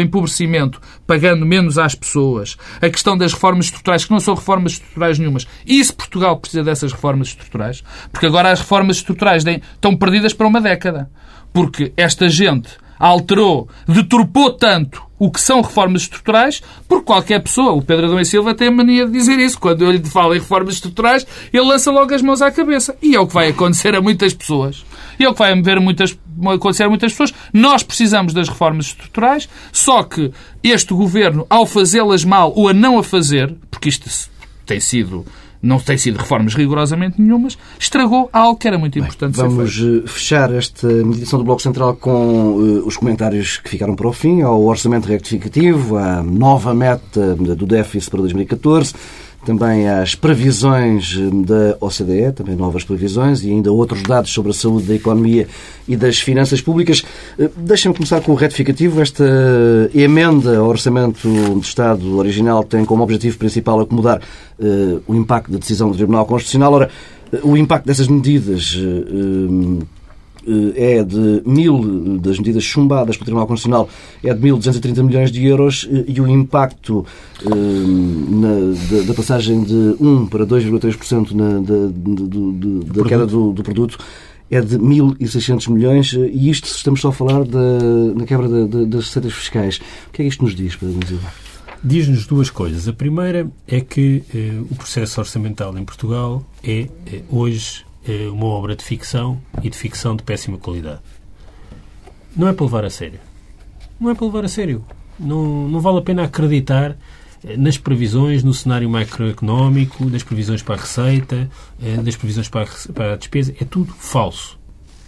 empobrecimento 0.00 0.80
pagando 1.06 1.46
menos 1.46 1.78
às 1.78 1.94
pessoas, 1.94 2.56
a 2.80 2.88
questão 2.88 3.16
das 3.16 3.32
reformas 3.32 3.66
estruturais, 3.66 4.04
que 4.04 4.10
não 4.10 4.20
são 4.20 4.34
reformas 4.34 4.72
estruturais 4.72 5.18
nenhumas. 5.18 5.46
E 5.66 5.82
se 5.84 5.92
Portugal 5.92 6.38
precisa 6.38 6.62
dessas 6.62 6.92
reformas 6.92 7.28
estruturais? 7.28 7.82
Porque 8.12 8.26
agora 8.26 8.50
as 8.50 8.60
reformas 8.60 8.96
estruturais 8.96 9.44
estão 9.46 9.96
perdidas 9.96 10.32
para 10.32 10.46
uma 10.46 10.60
década. 10.60 11.10
Porque 11.52 11.92
esta 11.96 12.28
gente 12.28 12.70
alterou, 12.98 13.68
deturpou 13.86 14.52
tanto 14.52 15.02
o 15.18 15.30
que 15.30 15.40
são 15.40 15.62
reformas 15.62 16.02
estruturais, 16.02 16.62
porque 16.88 17.04
qualquer 17.04 17.40
pessoa, 17.40 17.72
o 17.72 17.82
Pedro 17.82 18.06
Adão 18.06 18.20
e 18.20 18.24
Silva 18.24 18.54
tem 18.54 18.68
a 18.68 18.70
mania 18.70 19.06
de 19.06 19.12
dizer 19.12 19.38
isso. 19.38 19.58
Quando 19.58 19.84
eu 19.84 19.90
lhe 19.90 20.04
falo 20.04 20.34
em 20.34 20.38
reformas 20.38 20.74
estruturais, 20.74 21.26
ele 21.52 21.64
lança 21.64 21.90
logo 21.90 22.12
as 22.12 22.22
mãos 22.22 22.42
à 22.42 22.50
cabeça. 22.50 22.96
E 23.00 23.14
é 23.14 23.20
o 23.20 23.26
que 23.26 23.34
vai 23.34 23.48
acontecer 23.48 23.94
a 23.94 24.02
muitas 24.02 24.34
pessoas. 24.34 24.84
E 25.18 25.24
é 25.24 25.28
o 25.28 25.32
que 25.32 25.38
vai 25.38 25.52
haver 25.52 25.80
muitas, 25.80 26.16
acontecer 26.54 26.84
a 26.84 26.88
muitas 26.88 27.12
pessoas. 27.12 27.34
Nós 27.52 27.82
precisamos 27.82 28.32
das 28.32 28.48
reformas 28.48 28.86
estruturais, 28.86 29.48
só 29.72 30.02
que 30.02 30.32
este 30.62 30.94
governo, 30.94 31.46
ao 31.48 31.66
fazê-las 31.66 32.24
mal 32.24 32.52
ou 32.54 32.68
a 32.68 32.72
não 32.72 32.98
a 32.98 33.02
fazer, 33.02 33.54
porque 33.70 33.88
isto 33.88 34.08
tem 34.66 34.80
sido 34.80 35.24
não 35.64 35.80
tem 35.80 35.96
sido 35.96 36.18
reformas 36.18 36.54
rigorosamente 36.54 37.20
nenhumas, 37.20 37.56
estragou 37.78 38.28
algo 38.30 38.58
que 38.58 38.68
era 38.68 38.76
muito 38.76 38.98
importante 38.98 39.40
Bem, 39.40 39.48
Vamos 39.48 39.80
eh, 39.80 40.06
fechar 40.06 40.52
esta 40.52 40.86
meditação 40.86 41.38
do 41.38 41.44
Bloco 41.44 41.62
Central 41.62 41.96
com 41.96 42.50
uh, 42.50 42.86
os 42.86 42.98
comentários 42.98 43.56
que 43.56 43.70
ficaram 43.70 43.96
para 43.96 44.06
o 44.06 44.12
fim, 44.12 44.42
ao 44.42 44.62
orçamento 44.62 45.06
rectificativo, 45.06 45.96
à 45.96 46.22
nova 46.22 46.74
meta 46.74 47.34
do 47.34 47.66
déficit 47.66 48.10
para 48.10 48.20
2014, 48.20 48.92
também 49.44 49.88
às 49.88 50.14
previsões 50.14 51.16
hum, 51.16 51.42
da 51.42 51.76
OCDE, 51.80 52.32
também 52.34 52.56
novas 52.56 52.84
previsões, 52.84 53.42
e 53.44 53.50
ainda 53.50 53.70
outros 53.72 54.02
dados 54.02 54.32
sobre 54.32 54.50
a 54.50 54.54
saúde 54.54 54.86
da 54.86 54.94
economia 54.94 55.46
e 55.86 55.96
das 55.96 56.18
finanças 56.18 56.60
públicas. 56.60 57.02
Eh, 57.38 57.50
deixem-me 57.56 57.96
começar 57.96 58.20
com 58.20 58.32
o 58.32 58.34
retificativo. 58.34 59.00
Esta 59.00 59.24
emenda 59.94 60.58
ao 60.58 60.66
Orçamento 60.66 61.28
de 61.28 61.66
Estado 61.66 62.16
original 62.16 62.64
tem 62.64 62.84
como 62.84 63.02
objetivo 63.02 63.38
principal 63.38 63.80
acomodar 63.80 64.20
uh, 64.58 65.02
o 65.06 65.14
impacto 65.14 65.50
da 65.50 65.58
decisão 65.58 65.90
do 65.90 65.96
Tribunal 65.96 66.26
Constitucional. 66.26 66.72
Ora, 66.72 66.90
o 67.42 67.56
impacto 67.56 67.86
dessas 67.86 68.08
medidas 68.08 68.74
uh, 68.76 69.86
é 70.76 71.02
de 71.02 71.42
mil, 71.46 72.18
das 72.18 72.38
medidas 72.38 72.64
chumbadas 72.64 73.16
pelo 73.16 73.26
Tribunal 73.26 73.46
Constitucional, 73.46 73.88
é 74.22 74.32
de 74.32 74.40
1.230 74.40 75.02
milhões 75.02 75.30
de 75.30 75.44
euros 75.44 75.88
eh, 75.90 76.04
e 76.08 76.20
o 76.20 76.28
impacto 76.28 77.04
eh, 77.40 77.48
na, 77.48 78.98
da, 78.98 79.06
da, 79.06 79.14
passagem 79.14 79.62
de 79.62 79.96
1 80.00 80.26
para 80.26 80.46
2,3% 80.46 81.32
na, 81.32 81.60
da, 81.60 83.02
da 83.02 83.08
queda 83.08 83.26
do, 83.26 83.52
do 83.52 83.62
produto 83.62 83.98
é 84.50 84.60
de 84.60 84.78
1.600 84.78 85.70
milhões 85.70 86.12
e 86.12 86.50
isto 86.50 86.66
estamos 86.66 87.00
só 87.00 87.08
a 87.08 87.12
falar 87.12 87.44
da, 87.44 87.80
na 88.14 88.24
quebra 88.24 88.66
das 88.66 89.06
receitas 89.06 89.32
fiscais. 89.32 89.80
O 90.08 90.12
que 90.12 90.22
é 90.22 90.24
que 90.24 90.28
isto 90.28 90.44
nos 90.44 90.54
diz, 90.54 90.76
Pedro 90.76 91.06
Silva? 91.06 91.32
Diz-nos 91.82 92.26
duas 92.26 92.48
coisas. 92.48 92.88
A 92.88 92.92
primeira 92.92 93.50
é 93.66 93.80
que 93.80 94.22
eh, 94.34 94.62
o 94.70 94.74
processo 94.74 95.20
orçamental 95.20 95.76
em 95.76 95.84
Portugal 95.84 96.42
é, 96.62 96.88
é 97.06 97.22
hoje 97.28 97.83
é 98.06 98.28
uma 98.28 98.46
obra 98.46 98.76
de 98.76 98.84
ficção 98.84 99.40
e 99.62 99.70
de 99.70 99.76
ficção 99.76 100.14
de 100.16 100.22
péssima 100.22 100.58
qualidade. 100.58 101.00
Não 102.36 102.48
é 102.48 102.52
para 102.52 102.64
levar 102.64 102.84
a 102.84 102.90
sério. 102.90 103.20
Não 104.00 104.10
é 104.10 104.14
para 104.14 104.26
levar 104.26 104.44
a 104.44 104.48
sério. 104.48 104.84
Não, 105.18 105.68
não 105.68 105.80
vale 105.80 105.98
a 105.98 106.02
pena 106.02 106.24
acreditar 106.24 106.96
nas 107.58 107.76
previsões, 107.76 108.42
no 108.42 108.54
cenário 108.54 108.88
macroeconómico, 108.88 110.06
das 110.06 110.22
previsões 110.22 110.62
para 110.62 110.76
a 110.76 110.78
receita, 110.78 111.48
das 112.02 112.16
previsões 112.16 112.48
para 112.48 112.66
para 112.92 113.12
a 113.12 113.16
despesa. 113.16 113.54
É 113.60 113.64
tudo 113.64 113.92
falso. 113.92 114.58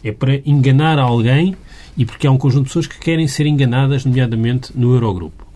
É 0.04 0.12
para 0.12 0.36
enganar 0.44 0.98
alguém 0.98 1.56
e 1.96 2.04
porque 2.04 2.26
há 2.26 2.30
um 2.30 2.38
conjunto 2.38 2.64
de 2.64 2.68
pessoas 2.68 2.86
que 2.86 2.98
querem 2.98 3.26
ser 3.26 3.46
enganadas, 3.46 4.04
nomeadamente 4.04 4.70
no 4.74 4.94
Eurogrupo. 4.94 5.46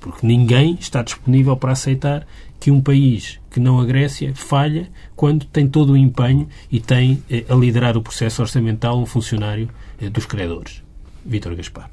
Porque 0.00 0.24
ninguém 0.26 0.76
está 0.78 1.02
disponível 1.02 1.56
para 1.56 1.72
aceitar 1.72 2.26
que 2.58 2.70
um 2.70 2.80
país 2.80 3.38
que 3.50 3.60
não 3.60 3.80
a 3.80 3.84
Grécia 3.84 4.34
falha 4.34 4.90
quando 5.14 5.46
tem 5.46 5.68
todo 5.68 5.92
o 5.92 5.96
empenho 5.96 6.48
e 6.70 6.80
tem 6.80 7.22
eh, 7.30 7.44
a 7.48 7.54
liderar 7.54 7.96
o 7.96 8.02
processo 8.02 8.42
orçamental 8.42 9.00
um 9.00 9.06
funcionário 9.06 9.68
eh, 10.00 10.08
dos 10.08 10.26
credores, 10.26 10.82
Vítor 11.24 11.54
Gaspar. 11.54 11.90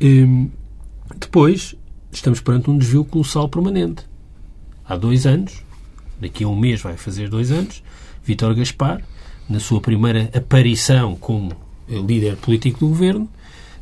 Hum, 0.00 0.50
depois, 1.16 1.74
estamos 2.12 2.40
perante 2.40 2.70
um 2.70 2.78
desvio 2.78 3.04
colossal 3.04 3.48
permanente. 3.48 4.04
Há 4.84 4.96
dois 4.96 5.26
anos, 5.26 5.62
daqui 6.20 6.44
a 6.44 6.48
um 6.48 6.56
mês 6.56 6.80
vai 6.80 6.96
fazer 6.96 7.28
dois 7.28 7.50
anos, 7.50 7.82
Vítor 8.24 8.54
Gaspar, 8.54 9.02
na 9.48 9.58
sua 9.58 9.80
primeira 9.80 10.30
aparição 10.34 11.16
como 11.16 11.52
eh, 11.88 11.96
líder 11.96 12.36
político 12.36 12.80
do 12.80 12.88
governo, 12.88 13.28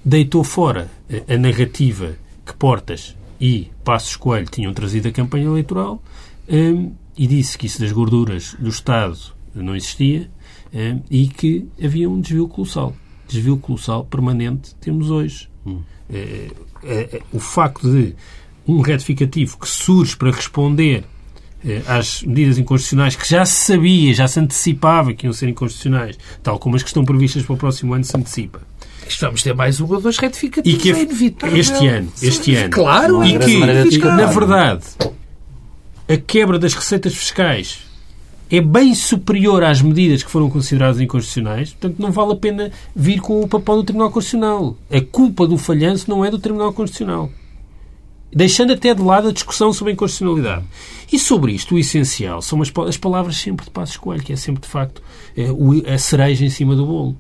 deitou 0.05 0.43
fora 0.43 0.91
a 1.28 1.36
narrativa 1.36 2.16
que 2.47 2.55
Portas 2.55 3.14
e 3.41 3.70
Passos 3.84 4.16
Coelho 4.16 4.49
tinham 4.51 4.72
trazido 4.72 5.09
a 5.09 5.12
campanha 5.12 5.47
eleitoral 5.47 6.03
um, 6.49 6.93
e 7.16 7.26
disse 7.26 7.57
que 7.57 7.66
isso 7.66 7.80
das 7.80 7.93
gorduras 7.93 8.57
do 8.59 8.68
Estado 8.68 9.18
não 9.55 9.74
existia 9.74 10.30
um, 10.72 11.03
e 11.11 11.28
que 11.28 11.66
havia 11.82 12.09
um 12.09 12.20
desvio 12.20 12.49
colossal. 12.49 12.95
Desvio 13.26 13.57
colossal 13.59 14.05
permanente 14.05 14.74
temos 14.76 15.11
hoje. 15.11 15.49
Hum. 15.66 15.80
É, 16.11 16.51
é, 16.82 17.16
é, 17.16 17.22
o 17.32 17.39
facto 17.39 17.91
de 17.91 18.14
um 18.66 18.80
retificativo 18.80 19.59
que 19.59 19.68
surge 19.68 20.16
para 20.16 20.30
responder 20.30 21.05
é, 21.64 21.82
às 21.86 22.22
medidas 22.22 22.57
inconstitucionais 22.57 23.16
que 23.16 23.28
já 23.28 23.45
se 23.45 23.66
sabia, 23.66 24.14
já 24.14 24.28
se 24.28 24.41
antecipava 24.41 25.12
que 25.12 25.26
iam 25.26 25.32
ser 25.32 25.49
inconstitucionais, 25.49 26.18
tal 26.43 26.59
como 26.59 26.76
as 26.76 26.82
que 26.82 26.89
estão 26.89 27.05
previstas 27.05 27.43
para 27.43 27.55
o 27.55 27.59
próximo 27.59 27.95
ano 27.95 28.05
se 28.05 28.16
antecipa 28.16 28.61
isto 29.09 29.24
vamos 29.24 29.42
ter 29.42 29.54
mais 29.54 29.80
um 29.80 29.92
ou 29.92 30.00
dois 30.00 30.18
retificativos. 30.18 30.78
E 30.78 30.82
que 30.82 30.92
é 30.92 31.02
inevitável. 31.02 31.56
Este 31.56 31.86
ano. 31.86 32.12
Este 32.22 32.54
ano. 32.54 32.70
Claro. 32.70 33.24
E 33.24 33.38
que, 33.38 33.98
na 33.98 34.26
verdade, 34.26 34.84
a 36.09 36.16
quebra 36.16 36.59
das 36.59 36.74
receitas 36.74 37.14
fiscais 37.14 37.88
é 38.50 38.61
bem 38.61 38.94
superior 38.94 39.62
às 39.62 39.82
medidas 39.82 40.22
que 40.22 40.30
foram 40.30 40.48
consideradas 40.48 41.00
inconstitucionais, 41.00 41.70
portanto 41.70 42.00
não 42.00 42.11
vale 42.11 42.32
a 42.32 42.36
pena 42.36 42.72
vir 42.96 43.20
com 43.20 43.42
o 43.42 43.48
papel 43.48 43.76
do 43.76 43.84
Tribunal 43.84 44.11
Constitucional. 44.11 44.76
A 44.90 45.00
culpa 45.00 45.46
do 45.46 45.59
falhanço 45.59 46.09
não 46.09 46.24
é 46.24 46.30
do 46.30 46.38
Tribunal 46.38 46.72
Constitucional. 46.72 47.30
Deixando 48.32 48.72
até 48.72 48.94
de 48.94 49.02
lado 49.02 49.28
a 49.28 49.32
discussão 49.32 49.72
sobre 49.72 49.92
a 49.92 49.94
inconstitucionalidade. 49.94 50.64
E 51.11 51.18
sobre 51.18 51.52
isto, 51.52 51.74
o 51.74 51.78
essencial 51.78 52.42
são 52.42 52.61
as, 52.61 52.70
as 52.86 52.96
palavras 52.96 53.36
sempre 53.36 53.66
de 53.66 53.70
Passos 53.70 53.96
Coelho, 53.96 54.22
que 54.22 54.32
é 54.32 54.36
sempre, 54.36 54.62
de 54.62 54.68
facto, 54.68 55.02
é, 55.36 55.92
a 55.92 55.98
cereja 55.98 56.44
em 56.44 56.50
cima 56.50 56.74
do 56.74 56.86
bolo. 56.86 57.16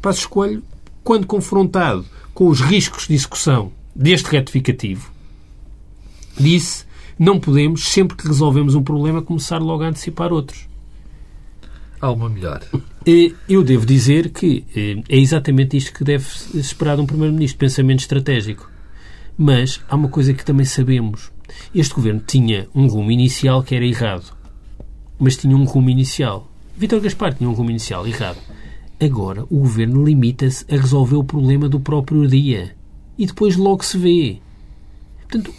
Passos 0.00 0.26
Coelho 0.26 0.62
quando 1.08 1.26
confrontado 1.26 2.04
com 2.34 2.48
os 2.48 2.60
riscos 2.60 3.08
de 3.08 3.14
execução 3.14 3.72
deste 3.96 4.30
retificativo, 4.30 5.10
disse 6.38 6.84
não 7.18 7.40
podemos, 7.40 7.84
sempre 7.84 8.14
que 8.14 8.28
resolvemos 8.28 8.74
um 8.74 8.82
problema, 8.82 9.22
começar 9.22 9.56
logo 9.56 9.82
a 9.82 9.86
antecipar 9.88 10.34
outros. 10.34 10.68
Há 11.98 12.10
uma 12.10 12.28
melhor. 12.28 12.62
Eu 13.48 13.64
devo 13.64 13.86
dizer 13.86 14.28
que 14.28 14.66
eh, 14.76 15.02
é 15.08 15.16
exatamente 15.16 15.78
isto 15.78 15.94
que 15.94 16.04
deve 16.04 16.26
esperar 16.52 16.96
de 16.96 17.00
um 17.00 17.06
Primeiro-Ministro, 17.06 17.58
pensamento 17.58 18.00
estratégico. 18.00 18.70
Mas 19.34 19.80
há 19.88 19.96
uma 19.96 20.10
coisa 20.10 20.34
que 20.34 20.44
também 20.44 20.66
sabemos. 20.66 21.32
Este 21.74 21.94
governo 21.94 22.20
tinha 22.20 22.68
um 22.74 22.86
rumo 22.86 23.10
inicial 23.10 23.62
que 23.62 23.74
era 23.74 23.86
errado. 23.86 24.36
Mas 25.18 25.38
tinha 25.38 25.56
um 25.56 25.64
rumo 25.64 25.88
inicial. 25.88 26.52
Vítor 26.76 27.00
Gaspar 27.00 27.32
tinha 27.32 27.48
um 27.48 27.54
rumo 27.54 27.70
inicial 27.70 28.06
errado. 28.06 28.36
Agora 29.00 29.44
o 29.44 29.58
governo 29.58 30.04
limita-se 30.04 30.64
a 30.70 30.76
resolver 30.76 31.16
o 31.16 31.24
problema 31.24 31.68
do 31.68 31.78
próprio 31.78 32.26
dia. 32.26 32.74
E 33.16 33.26
depois 33.26 33.56
logo 33.56 33.84
se 33.84 33.96
vê. 33.98 34.38
Portanto, 35.28 35.52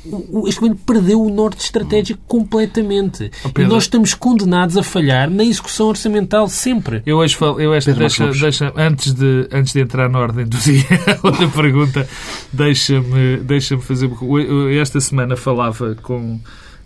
este 0.48 0.60
governo 0.60 0.80
perdeu 0.84 1.22
o 1.22 1.30
norte 1.30 1.64
estratégico 1.64 2.20
completamente. 2.28 3.30
Oh, 3.46 3.62
e 3.62 3.66
nós 3.66 3.84
estamos 3.84 4.16
condenados 4.16 4.76
a 4.76 4.82
falhar 4.82 5.30
na 5.30 5.44
execução 5.44 5.88
orçamental 5.88 6.48
sempre. 6.50 7.04
Eu 7.06 7.18
hoje 7.18 7.36
falo, 7.36 7.62
eu 7.62 7.72
esta, 7.74 7.94
deixa, 7.94 8.32
deixa, 8.32 8.74
antes, 8.76 9.14
de, 9.14 9.48
antes 9.52 9.72
de 9.72 9.82
entrar 9.82 10.10
na 10.10 10.20
ordem 10.20 10.46
do 10.46 10.58
dia, 10.58 10.84
outra 11.22 11.48
pergunta, 11.50 12.10
deixa-me 12.52 13.38
deixa 13.38 13.78
fazer. 13.78 14.10
Esta 14.82 15.00
semana 15.00 15.38
falava 15.38 15.96
com 16.02 16.40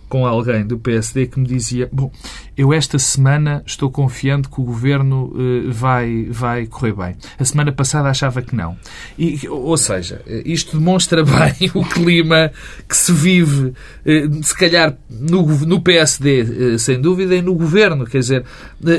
com 0.08 0.26
alguém 0.26 0.66
do 0.66 0.78
PSD 0.78 1.26
que 1.26 1.40
me 1.40 1.46
dizia: 1.46 1.88
Bom, 1.92 2.10
eu 2.56 2.72
esta 2.72 2.98
semana 2.98 3.62
estou 3.66 3.90
confiante 3.90 4.48
que 4.48 4.60
o 4.60 4.64
governo 4.64 5.32
uh, 5.34 5.72
vai, 5.72 6.26
vai 6.30 6.66
correr 6.66 6.92
bem. 6.92 7.16
A 7.38 7.44
semana 7.44 7.72
passada 7.72 8.08
achava 8.08 8.42
que 8.42 8.54
não. 8.54 8.76
E, 9.18 9.40
ou 9.48 9.76
seja, 9.76 10.22
isto 10.44 10.78
demonstra 10.78 11.22
bem 11.24 11.70
o 11.74 11.84
clima 11.84 12.52
que 12.88 12.96
se 12.96 13.12
vive, 13.12 13.72
uh, 14.06 14.42
se 14.42 14.56
calhar, 14.56 14.96
no, 15.10 15.42
no 15.66 15.80
PSD, 15.80 16.74
eh, 16.74 16.78
sem 16.78 17.00
dúvida, 17.00 17.34
e 17.34 17.42
no 17.42 17.54
governo. 17.54 18.06
Quer 18.06 18.18
dizer, 18.18 18.44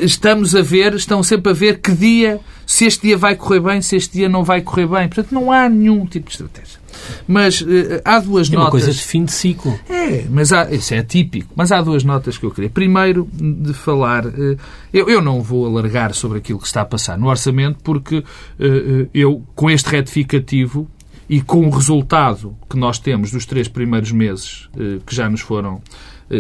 estamos 0.02 0.56
a 0.56 0.62
ver, 0.62 0.94
estão 0.94 1.24
sempre 1.24 1.52
a 1.52 1.56
ver 1.56 1.80
que 1.80 1.92
dia, 1.92 2.40
se 2.66 2.86
este 2.86 3.08
dia 3.08 3.18
vai 3.18 3.36
correr 3.36 3.60
bem, 3.60 3.82
se 3.82 3.96
este 3.96 4.14
dia 4.14 4.30
não 4.30 4.44
vai 4.44 4.62
correr 4.62 4.88
bem. 4.88 5.08
Portanto, 5.08 5.32
não 5.32 5.52
há 5.52 5.70
nenhum 5.70 6.06
tipo 6.06 6.28
de 6.28 6.32
estratégia. 6.32 6.80
Mas 7.28 7.62
uh, 7.62 7.66
há 8.04 8.20
duas 8.20 8.50
é 8.50 8.52
notas. 8.52 8.54
É 8.54 8.58
uma 8.58 8.72
coisa 8.72 8.92
de 8.92 9.04
fim 9.04 9.26
de 9.26 9.32
ciclo. 9.32 9.80
É, 9.90 10.26
mas 10.30 10.52
há, 10.52 10.72
isso 10.72 10.94
é 10.94 11.04
típico. 11.04 11.52
Mas 11.56 11.72
há 11.72 11.82
duas 11.82 12.04
notas 12.04 12.38
que 12.38 12.46
eu 12.46 12.52
queria. 12.52 12.70
Primeiro, 12.70 13.28
de 13.32 13.74
falar. 13.74 14.26
Uh, 14.26 14.58
eu, 14.94 15.10
eu 15.10 15.22
não 15.22 15.42
vou 15.42 15.66
alargar 15.66 16.14
sobre 16.14 16.38
aquilo 16.38 16.60
que 16.60 16.68
está 16.68 16.82
a 16.82 16.86
passar 16.86 17.18
no 17.18 17.28
orçamento, 17.28 17.80
porque 17.84 18.18
uh, 18.18 18.24
eu, 19.14 19.44
com 19.54 19.70
este 19.70 19.90
retificativo 19.90 20.90
e 21.28 21.42
com 21.42 21.66
o 21.66 21.70
resultado 21.70 22.56
que 22.70 22.78
nós 22.78 23.00
temos 23.00 23.32
dos 23.32 23.46
três 23.46 23.68
primeiros 23.68 24.12
meses 24.12 24.70
que 25.08 25.16
já 25.16 25.28
nos 25.28 25.42
foram 25.42 25.82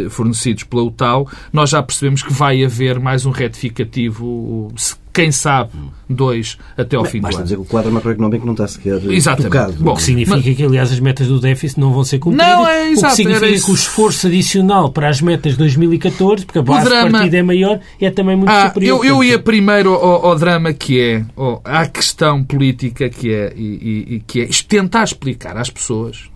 fornecidos 0.09 0.63
pela 0.63 0.83
UTAU, 0.83 1.27
nós 1.53 1.69
já 1.69 1.81
percebemos 1.81 2.23
que 2.23 2.33
vai 2.33 2.63
haver 2.63 2.99
mais 2.99 3.25
um 3.25 3.31
retificativo, 3.31 4.71
quem 5.13 5.31
sabe, 5.31 5.71
dois 6.09 6.57
até 6.77 6.97
ao 6.97 7.03
Bem, 7.03 7.11
fim 7.13 7.21
do 7.21 7.27
ano. 7.27 7.31
Basta 7.31 7.43
dizer 7.43 7.55
que 7.55 7.61
o 7.61 7.65
quadro 7.65 7.91
macroeconómico 7.91 8.45
não 8.45 8.53
está 8.53 8.67
sequer 8.67 9.01
Exatamente. 9.05 9.51
tocado. 9.51 9.73
Bom, 9.73 9.91
o 9.91 9.95
que 9.95 10.01
significa 10.01 10.35
mas... 10.35 10.57
que, 10.57 10.63
aliás, 10.63 10.91
as 10.91 10.99
metas 10.99 11.27
do 11.27 11.39
déficit 11.39 11.79
não 11.79 11.93
vão 11.93 12.03
ser 12.03 12.19
cumpridas. 12.19 12.47
Não, 12.47 12.67
é 12.67 12.89
exato. 12.89 13.05
O 13.05 13.09
que 13.09 13.15
significa 13.15 13.65
que 13.65 13.71
o 13.71 13.75
esforço 13.75 14.27
adicional 14.27 14.91
para 14.91 15.07
as 15.07 15.21
metas 15.21 15.53
de 15.53 15.59
2014, 15.59 16.45
porque 16.45 16.59
a 16.59 16.61
base 16.61 16.89
drama... 16.89 17.05
de 17.05 17.11
partida 17.11 17.37
é 17.37 17.43
maior, 17.43 17.79
é 18.01 18.11
também 18.11 18.35
muito 18.35 18.49
ah, 18.49 18.67
superior. 18.67 19.05
Eu, 19.05 19.05
eu 19.05 19.23
ia 19.23 19.39
primeiro 19.39 19.93
ao, 19.93 20.25
ao, 20.25 20.35
drama 20.35 20.73
que 20.73 20.99
é, 20.99 21.25
ao, 21.35 21.61
à 21.63 21.85
questão 21.87 22.43
política 22.43 23.09
que 23.09 23.33
é, 23.33 23.53
e, 23.55 23.61
e, 23.61 24.15
e 24.15 24.19
que 24.19 24.41
é 24.41 24.49
tentar 24.67 25.03
explicar 25.03 25.55
às 25.57 25.69
pessoas 25.69 26.34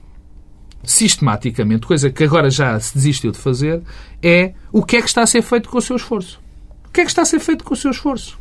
sistematicamente, 0.89 1.85
coisa 1.85 2.09
que 2.09 2.23
agora 2.23 2.49
já 2.49 2.79
se 2.79 2.93
desistiu 2.95 3.31
de 3.31 3.37
fazer, 3.37 3.81
é 4.23 4.53
o 4.71 4.83
que 4.83 4.97
é 4.97 5.01
que 5.01 5.07
está 5.07 5.21
a 5.21 5.27
ser 5.27 5.41
feito 5.41 5.69
com 5.69 5.77
o 5.77 5.81
seu 5.81 5.95
esforço. 5.95 6.39
O 6.85 6.91
que 6.91 7.01
é 7.01 7.03
que 7.03 7.11
está 7.11 7.21
a 7.21 7.25
ser 7.25 7.39
feito 7.39 7.63
com 7.63 7.73
o 7.73 7.77
seu 7.77 7.91
esforço? 7.91 8.37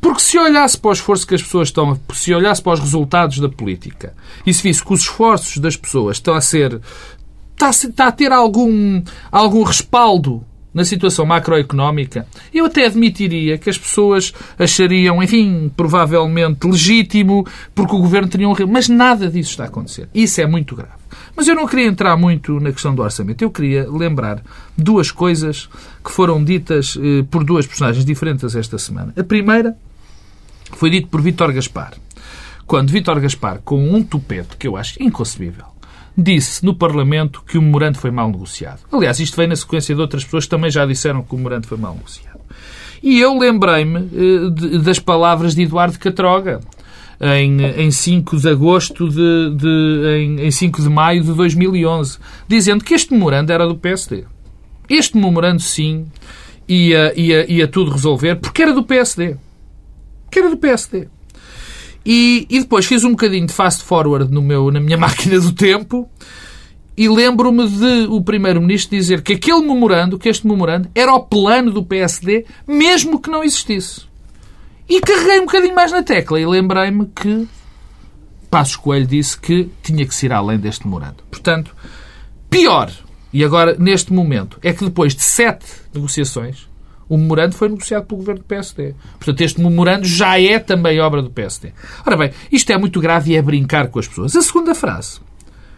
Porque 0.00 0.20
se 0.20 0.38
olhasse 0.38 0.78
para 0.78 0.90
o 0.90 0.92
esforço 0.92 1.26
que 1.26 1.34
as 1.34 1.42
pessoas 1.42 1.68
estão, 1.68 1.98
se 2.12 2.32
olhasse 2.34 2.62
para 2.62 2.74
os 2.74 2.80
resultados 2.80 3.38
da 3.38 3.48
política 3.48 4.14
e 4.46 4.52
se 4.52 4.62
visse 4.62 4.84
que 4.84 4.92
os 4.92 5.00
esforços 5.00 5.56
das 5.58 5.76
pessoas 5.76 6.18
estão 6.18 6.34
a 6.34 6.40
ser, 6.40 6.80
está 7.54 8.06
a, 8.06 8.12
ter 8.12 8.30
algum, 8.30 9.02
algum 9.32 9.62
respaldo 9.62 10.44
na 10.72 10.84
situação 10.84 11.24
macroeconómica, 11.24 12.26
eu 12.52 12.66
até 12.66 12.86
admitiria 12.86 13.58
que 13.58 13.70
as 13.70 13.78
pessoas 13.78 14.32
achariam, 14.58 15.22
enfim, 15.22 15.70
provavelmente 15.76 16.66
legítimo, 16.66 17.46
porque 17.74 17.94
o 17.94 17.98
governo 17.98 18.28
teria 18.28 18.48
um. 18.48 18.54
Mas 18.68 18.88
nada 18.88 19.28
disso 19.28 19.50
está 19.50 19.64
a 19.64 19.66
acontecer. 19.66 20.08
Isso 20.14 20.40
é 20.40 20.46
muito 20.46 20.76
grave. 20.76 20.92
Mas 21.34 21.48
eu 21.48 21.54
não 21.54 21.66
queria 21.66 21.86
entrar 21.86 22.16
muito 22.16 22.58
na 22.60 22.72
questão 22.72 22.94
do 22.94 23.02
orçamento. 23.02 23.42
Eu 23.42 23.50
queria 23.50 23.88
lembrar 23.88 24.42
duas 24.76 25.10
coisas 25.10 25.68
que 26.04 26.10
foram 26.10 26.42
ditas 26.42 26.98
eh, 27.00 27.24
por 27.30 27.44
duas 27.44 27.66
personagens 27.66 28.04
diferentes 28.04 28.54
esta 28.54 28.78
semana. 28.78 29.12
A 29.16 29.22
primeira 29.22 29.76
foi 30.72 30.90
dito 30.90 31.08
por 31.08 31.20
Vítor 31.22 31.52
Gaspar. 31.52 31.94
Quando 32.66 32.90
Vítor 32.90 33.18
Gaspar, 33.20 33.60
com 33.64 33.82
um 33.82 34.02
tupete 34.02 34.56
que 34.56 34.68
eu 34.68 34.76
acho 34.76 35.02
inconcebível, 35.02 35.64
disse 36.18 36.64
no 36.64 36.74
Parlamento 36.74 37.42
que 37.46 37.56
o 37.56 37.62
memorando 37.62 37.98
foi 37.98 38.10
mal 38.10 38.28
negociado. 38.28 38.80
Aliás, 38.90 39.20
isto 39.20 39.36
vem 39.36 39.46
na 39.46 39.54
sequência 39.54 39.94
de 39.94 40.00
outras 40.00 40.24
pessoas 40.24 40.44
que 40.44 40.50
também 40.50 40.70
já 40.70 40.84
disseram 40.84 41.22
que 41.22 41.32
o 41.32 41.38
memorando 41.38 41.68
foi 41.68 41.78
mal 41.78 41.94
negociado. 41.94 42.40
E 43.00 43.20
eu 43.20 43.38
lembrei-me 43.38 44.00
eh, 44.00 44.78
das 44.80 44.98
palavras 44.98 45.54
de 45.54 45.62
Eduardo 45.62 45.96
Catroga, 45.98 46.60
em, 47.20 47.62
em 47.62 47.90
5 47.90 48.36
de 48.36 48.48
agosto 48.48 49.08
de, 49.08 49.54
de 49.56 50.18
em, 50.18 50.46
em 50.46 50.50
5 50.50 50.82
de 50.82 50.88
maio 50.88 51.22
de 51.22 51.32
2011, 51.32 52.18
dizendo 52.46 52.84
que 52.84 52.94
este 52.94 53.12
memorando 53.12 53.52
era 53.52 53.66
do 53.66 53.76
PSD. 53.76 54.24
Este 54.88 55.16
memorando, 55.16 55.60
sim, 55.60 56.06
ia, 56.66 57.12
ia, 57.18 57.50
ia 57.50 57.68
tudo 57.68 57.90
resolver, 57.90 58.36
porque 58.36 58.62
era 58.62 58.72
do 58.72 58.82
PSD. 58.82 59.36
Que 60.30 60.40
era 60.40 60.50
do 60.50 60.56
PSD. 60.56 61.08
E, 62.10 62.46
e 62.48 62.60
depois 62.60 62.86
fiz 62.86 63.04
um 63.04 63.10
bocadinho 63.10 63.46
de 63.46 63.52
fast 63.52 63.84
forward 63.84 64.32
no 64.32 64.40
meu, 64.40 64.70
na 64.70 64.80
minha 64.80 64.96
máquina 64.98 65.38
do 65.38 65.52
tempo 65.52 66.08
e 66.96 67.06
lembro-me 67.06 67.68
de 67.68 68.06
o 68.08 68.22
Primeiro-Ministro 68.22 68.96
dizer 68.96 69.20
que 69.20 69.34
aquele 69.34 69.60
memorando, 69.60 70.18
que 70.18 70.26
este 70.26 70.46
memorando, 70.46 70.88
era 70.94 71.12
o 71.12 71.20
plano 71.20 71.70
do 71.70 71.84
PSD, 71.84 72.46
mesmo 72.66 73.20
que 73.20 73.30
não 73.30 73.44
existisse. 73.44 74.06
E 74.88 75.02
carreguei 75.02 75.38
um 75.38 75.44
bocadinho 75.44 75.74
mais 75.74 75.92
na 75.92 76.02
tecla 76.02 76.40
e 76.40 76.46
lembrei-me 76.46 77.06
que 77.06 77.46
Passos 78.50 78.76
Coelho 78.76 79.06
disse 79.06 79.38
que 79.38 79.70
tinha 79.82 80.06
que 80.06 80.14
se 80.14 80.24
ir 80.24 80.32
além 80.32 80.58
deste 80.58 80.86
memorando. 80.86 81.22
Portanto, 81.30 81.76
pior, 82.48 82.90
e 83.32 83.44
agora 83.44 83.76
neste 83.78 84.14
momento, 84.14 84.58
é 84.62 84.72
que 84.72 84.82
depois 84.82 85.14
de 85.14 85.22
sete 85.22 85.66
negociações, 85.94 86.67
o 87.08 87.16
memorando 87.16 87.54
foi 87.54 87.68
negociado 87.68 88.06
pelo 88.06 88.18
governo 88.18 88.42
do 88.42 88.46
PSD. 88.46 88.94
Portanto, 89.18 89.40
este 89.40 89.60
memorando 89.60 90.06
já 90.06 90.40
é 90.40 90.58
também 90.58 91.00
obra 91.00 91.22
do 91.22 91.30
PSD. 91.30 91.72
Ora 92.06 92.16
bem, 92.16 92.32
isto 92.52 92.70
é 92.70 92.78
muito 92.78 93.00
grave 93.00 93.32
e 93.32 93.36
é 93.36 93.42
brincar 93.42 93.88
com 93.88 93.98
as 93.98 94.06
pessoas. 94.06 94.36
A 94.36 94.42
segunda 94.42 94.74
frase 94.74 95.20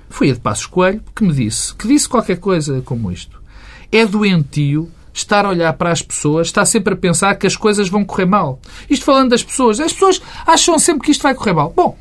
foi 0.08 0.30
a 0.30 0.34
de 0.34 0.40
Passos 0.40 0.66
Coelho, 0.66 1.02
que 1.14 1.22
me 1.22 1.32
disse, 1.32 1.74
que 1.74 1.86
disse 1.86 2.08
qualquer 2.08 2.38
coisa 2.38 2.82
como 2.82 3.12
isto. 3.12 3.40
É 3.92 4.04
doentio 4.04 4.90
estar 5.12 5.44
a 5.44 5.50
olhar 5.50 5.72
para 5.74 5.90
as 5.90 6.02
pessoas, 6.02 6.48
está 6.48 6.64
sempre 6.64 6.94
a 6.94 6.96
pensar 6.96 7.34
que 7.36 7.46
as 7.46 7.56
coisas 7.56 7.88
vão 7.88 8.04
correr 8.04 8.26
mal. 8.26 8.60
Isto 8.88 9.04
falando 9.04 9.30
das 9.30 9.42
pessoas. 9.42 9.80
As 9.80 9.92
pessoas 9.92 10.20
acham 10.46 10.78
sempre 10.78 11.04
que 11.04 11.12
isto 11.12 11.22
vai 11.22 11.34
correr 11.34 11.52
mal. 11.52 11.72
Bom, 11.74 11.96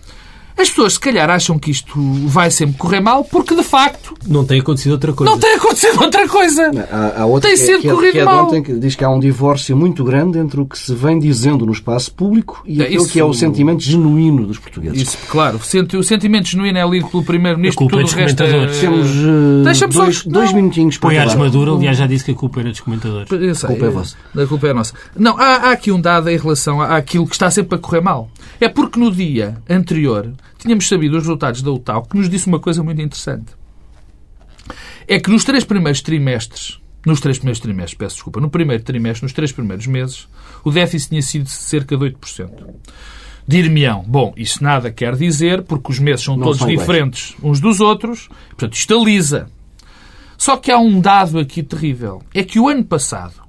as 0.59 0.69
pessoas, 0.69 0.93
se 0.93 0.99
calhar, 0.99 1.29
acham 1.29 1.57
que 1.57 1.71
isto 1.71 1.93
vai 2.27 2.51
sempre 2.51 2.77
correr 2.77 2.99
mal 2.99 3.23
porque, 3.23 3.55
de 3.55 3.63
facto, 3.63 4.13
Não 4.27 4.45
tem 4.45 4.59
acontecido 4.59 4.91
outra 4.93 5.13
coisa. 5.13 5.31
não 5.31 5.39
tem 5.39 5.55
acontecido 5.55 6.01
outra 6.01 6.27
coisa. 6.27 6.71
Há, 6.91 7.21
há 7.21 7.25
outra 7.25 7.49
Tem 7.49 7.57
que, 7.57 7.63
é- 7.63 7.65
sido 7.65 7.81
que, 7.81 7.87
é- 7.89 7.93
corrido 7.93 8.11
que 8.13 8.19
é 8.19 8.25
mal. 8.25 8.45
ontem, 8.45 8.61
que 8.63 8.73
diz 8.73 8.95
que 8.95 9.03
há 9.03 9.09
um 9.09 9.19
divórcio 9.19 9.75
muito 9.77 10.03
grande 10.03 10.37
entre 10.37 10.59
o 10.59 10.65
que 10.65 10.77
se 10.77 10.93
vem 10.93 11.17
dizendo 11.19 11.65
no 11.65 11.71
espaço 11.71 12.11
público 12.13 12.61
e 12.65 12.81
É, 12.81 12.85
aquilo 12.85 13.03
isso- 13.03 13.13
que 13.13 13.19
é 13.19 13.23
o 13.23 13.33
sentimento 13.33 13.83
genuíno 13.83 14.45
dos 14.45 14.57
portugueses. 14.59 15.01
Isso, 15.01 15.17
claro. 15.29 15.57
O 15.57 15.63
senti- 15.63 15.97
o 15.97 16.03
sentimento 16.03 16.47
genuíno 16.49 16.77
é 16.77 16.87
lido 16.87 17.07
pelo 17.07 17.23
A 17.23 17.25
Primeiro-Ministro, 17.25 17.77
culpa 17.79 17.91
tudo 17.91 18.01
é 18.01 18.03
dos 18.03 18.13
resto 18.13 18.37
comentadores. 18.37 18.77
é... 18.77 18.81
Temos 18.81 19.07
eh, 19.07 19.63
Deixa-me 19.63 19.93
só- 19.93 20.03
dois, 20.03 20.23
dois 20.25 20.53
minutinhos 20.53 20.97
para 20.97 21.11
acabar. 21.21 21.37
Maduro, 21.37 21.75
aliás, 21.77 21.97
já 21.97 22.05
disse 22.07 22.25
que 22.25 22.31
a 22.31 22.35
culpa 22.35 22.59
era 22.59 22.69
dos 22.71 22.79
comentadores. 22.81 23.29
Sei, 23.29 23.67
A 23.69 23.71
culpa 23.71 23.85
é 23.85 23.89
vossa. 23.89 24.15
A 24.37 24.45
culpa 24.47 24.67
é 24.67 24.73
nossa. 24.73 24.93
Não, 25.17 25.37
há, 25.37 25.43
há 25.55 25.71
aqui 25.71 25.91
um 25.91 25.99
dado 26.01 26.29
em 26.29 26.37
relação 26.37 26.81
à- 26.81 26.97
àquilo 26.97 27.25
que 27.27 27.33
está 27.33 27.49
sempre 27.49 27.75
a 27.75 27.77
correr 27.77 28.01
mal. 28.01 28.29
É 28.59 28.67
porque 28.67 28.99
no 28.99 29.11
dia 29.11 29.61
anterior 29.69 30.33
tínhamos 30.57 30.87
sabido 30.87 31.17
os 31.17 31.23
resultados 31.23 31.61
da 31.61 31.71
UTAU 31.71 32.03
que 32.03 32.17
nos 32.17 32.29
disse 32.29 32.47
uma 32.47 32.59
coisa 32.59 32.83
muito 32.83 33.01
interessante. 33.01 33.53
É 35.07 35.19
que 35.19 35.29
nos 35.29 35.43
três 35.43 35.63
primeiros 35.63 36.01
trimestres, 36.01 36.79
nos 37.05 37.21
três 37.21 37.37
primeiros 37.37 37.59
trimestres, 37.59 37.97
peço 37.97 38.15
desculpa, 38.15 38.41
no 38.41 38.49
primeiro 38.49 38.83
trimestre, 38.83 39.23
nos 39.23 39.33
três 39.33 39.51
primeiros 39.51 39.87
meses, 39.87 40.27
o 40.63 40.71
déficit 40.71 41.09
tinha 41.09 41.21
sido 41.21 41.43
de 41.45 41.51
cerca 41.51 41.97
de 41.97 42.05
8%. 42.05 42.49
Dir-me-ão, 43.47 44.03
bom, 44.05 44.33
isso 44.37 44.63
nada 44.63 44.91
quer 44.91 45.15
dizer, 45.15 45.63
porque 45.63 45.91
os 45.91 45.99
meses 45.99 46.23
são 46.23 46.35
Não 46.35 46.43
todos 46.43 46.59
são 46.59 46.67
diferentes 46.67 47.35
uns 47.41 47.59
dos 47.59 47.79
outros, 47.79 48.27
portanto, 48.49 48.73
isto 48.73 48.93
alisa. 48.93 49.49
Só 50.37 50.55
que 50.55 50.71
há 50.71 50.77
um 50.77 51.01
dado 51.01 51.39
aqui 51.39 51.63
terrível. 51.63 52.21
É 52.33 52.43
que 52.43 52.59
o 52.59 52.67
ano 52.69 52.83
passado, 52.83 53.41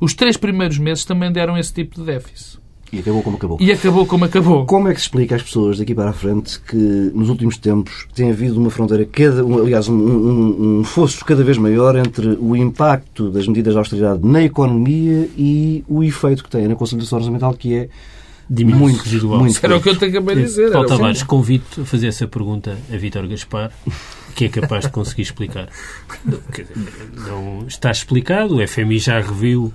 os 0.00 0.12
três 0.12 0.36
primeiros 0.36 0.78
meses 0.78 1.04
também 1.04 1.30
deram 1.30 1.56
esse 1.56 1.72
tipo 1.72 2.00
de 2.00 2.06
déficit. 2.06 2.58
E 2.92 3.00
acabou 3.00 3.22
como 3.22 3.36
acabou. 3.36 3.56
E 3.60 3.72
acabou 3.72 4.06
como 4.06 4.24
acabou. 4.24 4.64
Como 4.64 4.88
é 4.88 4.94
que 4.94 5.00
se 5.00 5.06
explica 5.06 5.34
às 5.36 5.42
pessoas 5.42 5.78
daqui 5.78 5.94
para 5.94 6.10
a 6.10 6.12
frente 6.12 6.60
que 6.60 6.76
nos 6.76 7.28
últimos 7.28 7.56
tempos 7.56 8.06
tem 8.14 8.30
havido 8.30 8.58
uma 8.60 8.70
fronteira, 8.70 9.04
cada, 9.04 9.44
um- 9.44 9.58
aliás, 9.58 9.88
um, 9.88 9.94
um, 9.96 10.78
um 10.80 10.84
fosso 10.84 11.24
cada 11.24 11.42
vez 11.42 11.58
maior 11.58 11.96
entre 11.96 12.28
o 12.40 12.54
impacto 12.54 13.28
das 13.30 13.46
medidas 13.48 13.74
de 13.74 13.78
austeridade 13.78 14.20
na 14.24 14.42
economia 14.42 15.28
e 15.36 15.84
o 15.88 16.02
efeito 16.04 16.44
que 16.44 16.50
tem 16.50 16.68
na 16.68 16.76
consolidação 16.76 17.18
orçamental, 17.18 17.52
que 17.54 17.74
é 17.74 17.88
Diminuição 18.48 18.86
muito, 18.88 19.02
residual. 19.02 19.40
muito 19.40 19.58
Era 19.60 19.76
o 19.76 19.80
que 19.82 19.88
eu 19.88 19.96
te 19.98 20.04
acabei 20.04 20.36
de 20.36 20.42
dizer. 20.42 20.70
Paulo 20.70 20.86
Tavares, 20.86 21.24
convido 21.24 21.64
a 21.80 21.84
fazer 21.84 22.06
essa 22.06 22.28
pergunta 22.28 22.78
a 22.92 22.96
Vítor 22.96 23.26
Gaspar, 23.26 23.72
que 24.36 24.44
é 24.44 24.48
capaz 24.48 24.84
de 24.84 24.90
conseguir 24.92 25.22
explicar. 25.22 25.68
Dizer, 26.54 26.68
Não 27.26 27.64
está 27.66 27.90
explicado, 27.90 28.58
o 28.58 28.68
FMI 28.68 28.98
já 29.00 29.18
reviu 29.20 29.72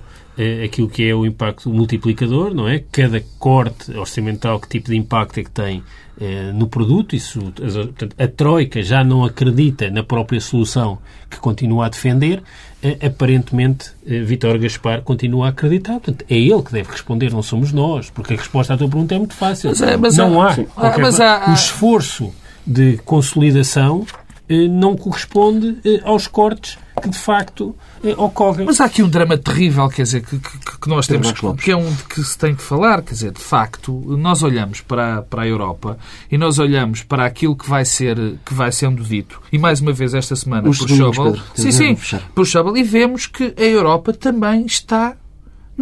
aquilo 0.64 0.88
que 0.88 1.06
é 1.08 1.14
o 1.14 1.26
impacto 1.26 1.68
multiplicador, 1.70 2.54
não 2.54 2.66
é? 2.68 2.82
Cada 2.90 3.22
corte 3.38 3.96
orçamental, 3.96 4.58
que 4.60 4.68
tipo 4.68 4.90
de 4.90 4.96
impacto 4.96 5.38
é 5.38 5.44
que 5.44 5.50
tem 5.50 5.82
eh, 6.20 6.50
no 6.54 6.66
produto. 6.66 7.14
Isso, 7.14 7.40
portanto, 7.40 8.14
a 8.18 8.26
Troika 8.28 8.82
já 8.82 9.04
não 9.04 9.24
acredita 9.24 9.90
na 9.90 10.02
própria 10.02 10.40
solução 10.40 10.98
que 11.30 11.38
continua 11.38 11.86
a 11.86 11.88
defender. 11.88 12.42
Eh, 12.82 12.96
aparentemente, 13.06 13.90
eh, 14.06 14.20
Vítor 14.20 14.58
Gaspar 14.58 15.02
continua 15.02 15.46
a 15.46 15.48
acreditar. 15.50 15.94
Portanto, 16.00 16.24
é 16.28 16.34
ele 16.36 16.62
que 16.62 16.72
deve 16.72 16.90
responder, 16.90 17.30
não 17.30 17.42
somos 17.42 17.72
nós, 17.72 18.08
porque 18.10 18.34
a 18.34 18.36
resposta 18.36 18.74
à 18.74 18.76
tua 18.76 18.88
pergunta 18.88 19.14
é 19.14 19.18
muito 19.18 19.34
fácil. 19.34 19.70
Mas 19.70 19.82
é- 19.82 19.96
mas 19.96 20.16
não 20.16 20.40
há- 20.40 20.52
há. 20.52 20.88
Ah, 20.88 20.98
mas 20.98 21.20
há- 21.20 21.44
há- 21.46 21.50
O 21.50 21.54
esforço 21.54 22.32
de 22.66 22.96
consolidação 23.04 24.06
eh, 24.48 24.66
não 24.68 24.96
corresponde 24.96 25.78
aos 26.04 26.26
cortes 26.26 26.78
que 27.00 27.08
de 27.08 27.18
facto 27.18 27.74
eh, 28.04 28.14
ocorrem. 28.16 28.66
Mas 28.66 28.80
há 28.80 28.84
aqui 28.84 29.02
um 29.02 29.08
drama 29.08 29.38
terrível, 29.38 29.88
quer 29.88 30.02
dizer, 30.02 30.22
que, 30.22 30.38
que- 30.38 30.78
que 30.80 30.88
nós 30.88 31.06
temos 31.06 31.32
que, 31.32 31.64
que 31.64 31.70
é 31.70 31.76
um 31.76 31.90
de 31.92 32.02
que 32.04 32.22
se 32.22 32.36
tem 32.36 32.54
que 32.54 32.62
falar, 32.62 33.02
quer 33.02 33.14
dizer, 33.14 33.32
de 33.32 33.40
facto, 33.40 33.92
nós 34.18 34.42
olhamos 34.42 34.80
para, 34.80 35.22
para 35.22 35.42
a 35.42 35.46
Europa 35.46 35.96
e 36.30 36.36
nós 36.36 36.58
olhamos 36.58 37.02
para 37.02 37.24
aquilo 37.24 37.56
que 37.56 37.68
vai 37.68 37.84
ser 37.84 38.16
que 38.44 38.52
vai 38.54 38.70
sendo 38.72 39.02
dito. 39.02 39.40
E 39.52 39.58
mais 39.58 39.80
uma 39.80 39.92
vez 39.92 40.12
esta 40.14 40.34
semana 40.36 40.62
por 40.78 40.88
Schauble, 40.96 41.42
sim, 41.54 41.70
sim, 41.72 41.94
por 42.34 42.46
Schauble, 42.46 42.80
e 42.80 42.82
vemos 42.82 43.26
que 43.26 43.54
a 43.56 43.62
Europa 43.62 44.12
também 44.12 44.66
está 44.66 45.16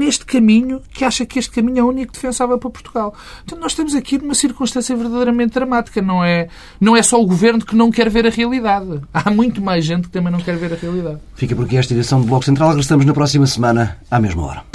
neste 0.00 0.24
caminho 0.24 0.80
que 0.94 1.04
acha 1.04 1.26
que 1.26 1.38
este 1.38 1.50
caminho 1.50 1.78
é 1.78 1.82
o 1.82 1.88
único 1.88 2.12
defensável 2.12 2.58
para 2.58 2.70
Portugal. 2.70 3.14
Então 3.44 3.58
nós 3.58 3.72
estamos 3.72 3.94
aqui 3.94 4.16
numa 4.16 4.34
circunstância 4.34 4.96
verdadeiramente 4.96 5.52
dramática. 5.52 6.00
Não 6.00 6.24
é, 6.24 6.48
não 6.80 6.96
é 6.96 7.02
só 7.02 7.20
o 7.20 7.26
governo 7.26 7.64
que 7.64 7.76
não 7.76 7.90
quer 7.90 8.08
ver 8.08 8.26
a 8.26 8.30
realidade. 8.30 9.00
Há 9.12 9.30
muito 9.30 9.60
mais 9.60 9.84
gente 9.84 10.08
que 10.08 10.10
também 10.10 10.32
não 10.32 10.40
quer 10.40 10.56
ver 10.56 10.72
a 10.72 10.76
realidade. 10.76 11.18
Fica 11.34 11.54
por 11.54 11.66
aqui 11.66 11.76
esta 11.76 11.92
edição 11.92 12.20
do 12.20 12.26
Bloco 12.26 12.44
Central. 12.46 12.70
Regressamos 12.70 13.04
na 13.04 13.12
próxima 13.12 13.46
semana, 13.46 13.98
à 14.10 14.18
mesma 14.18 14.42
hora. 14.42 14.69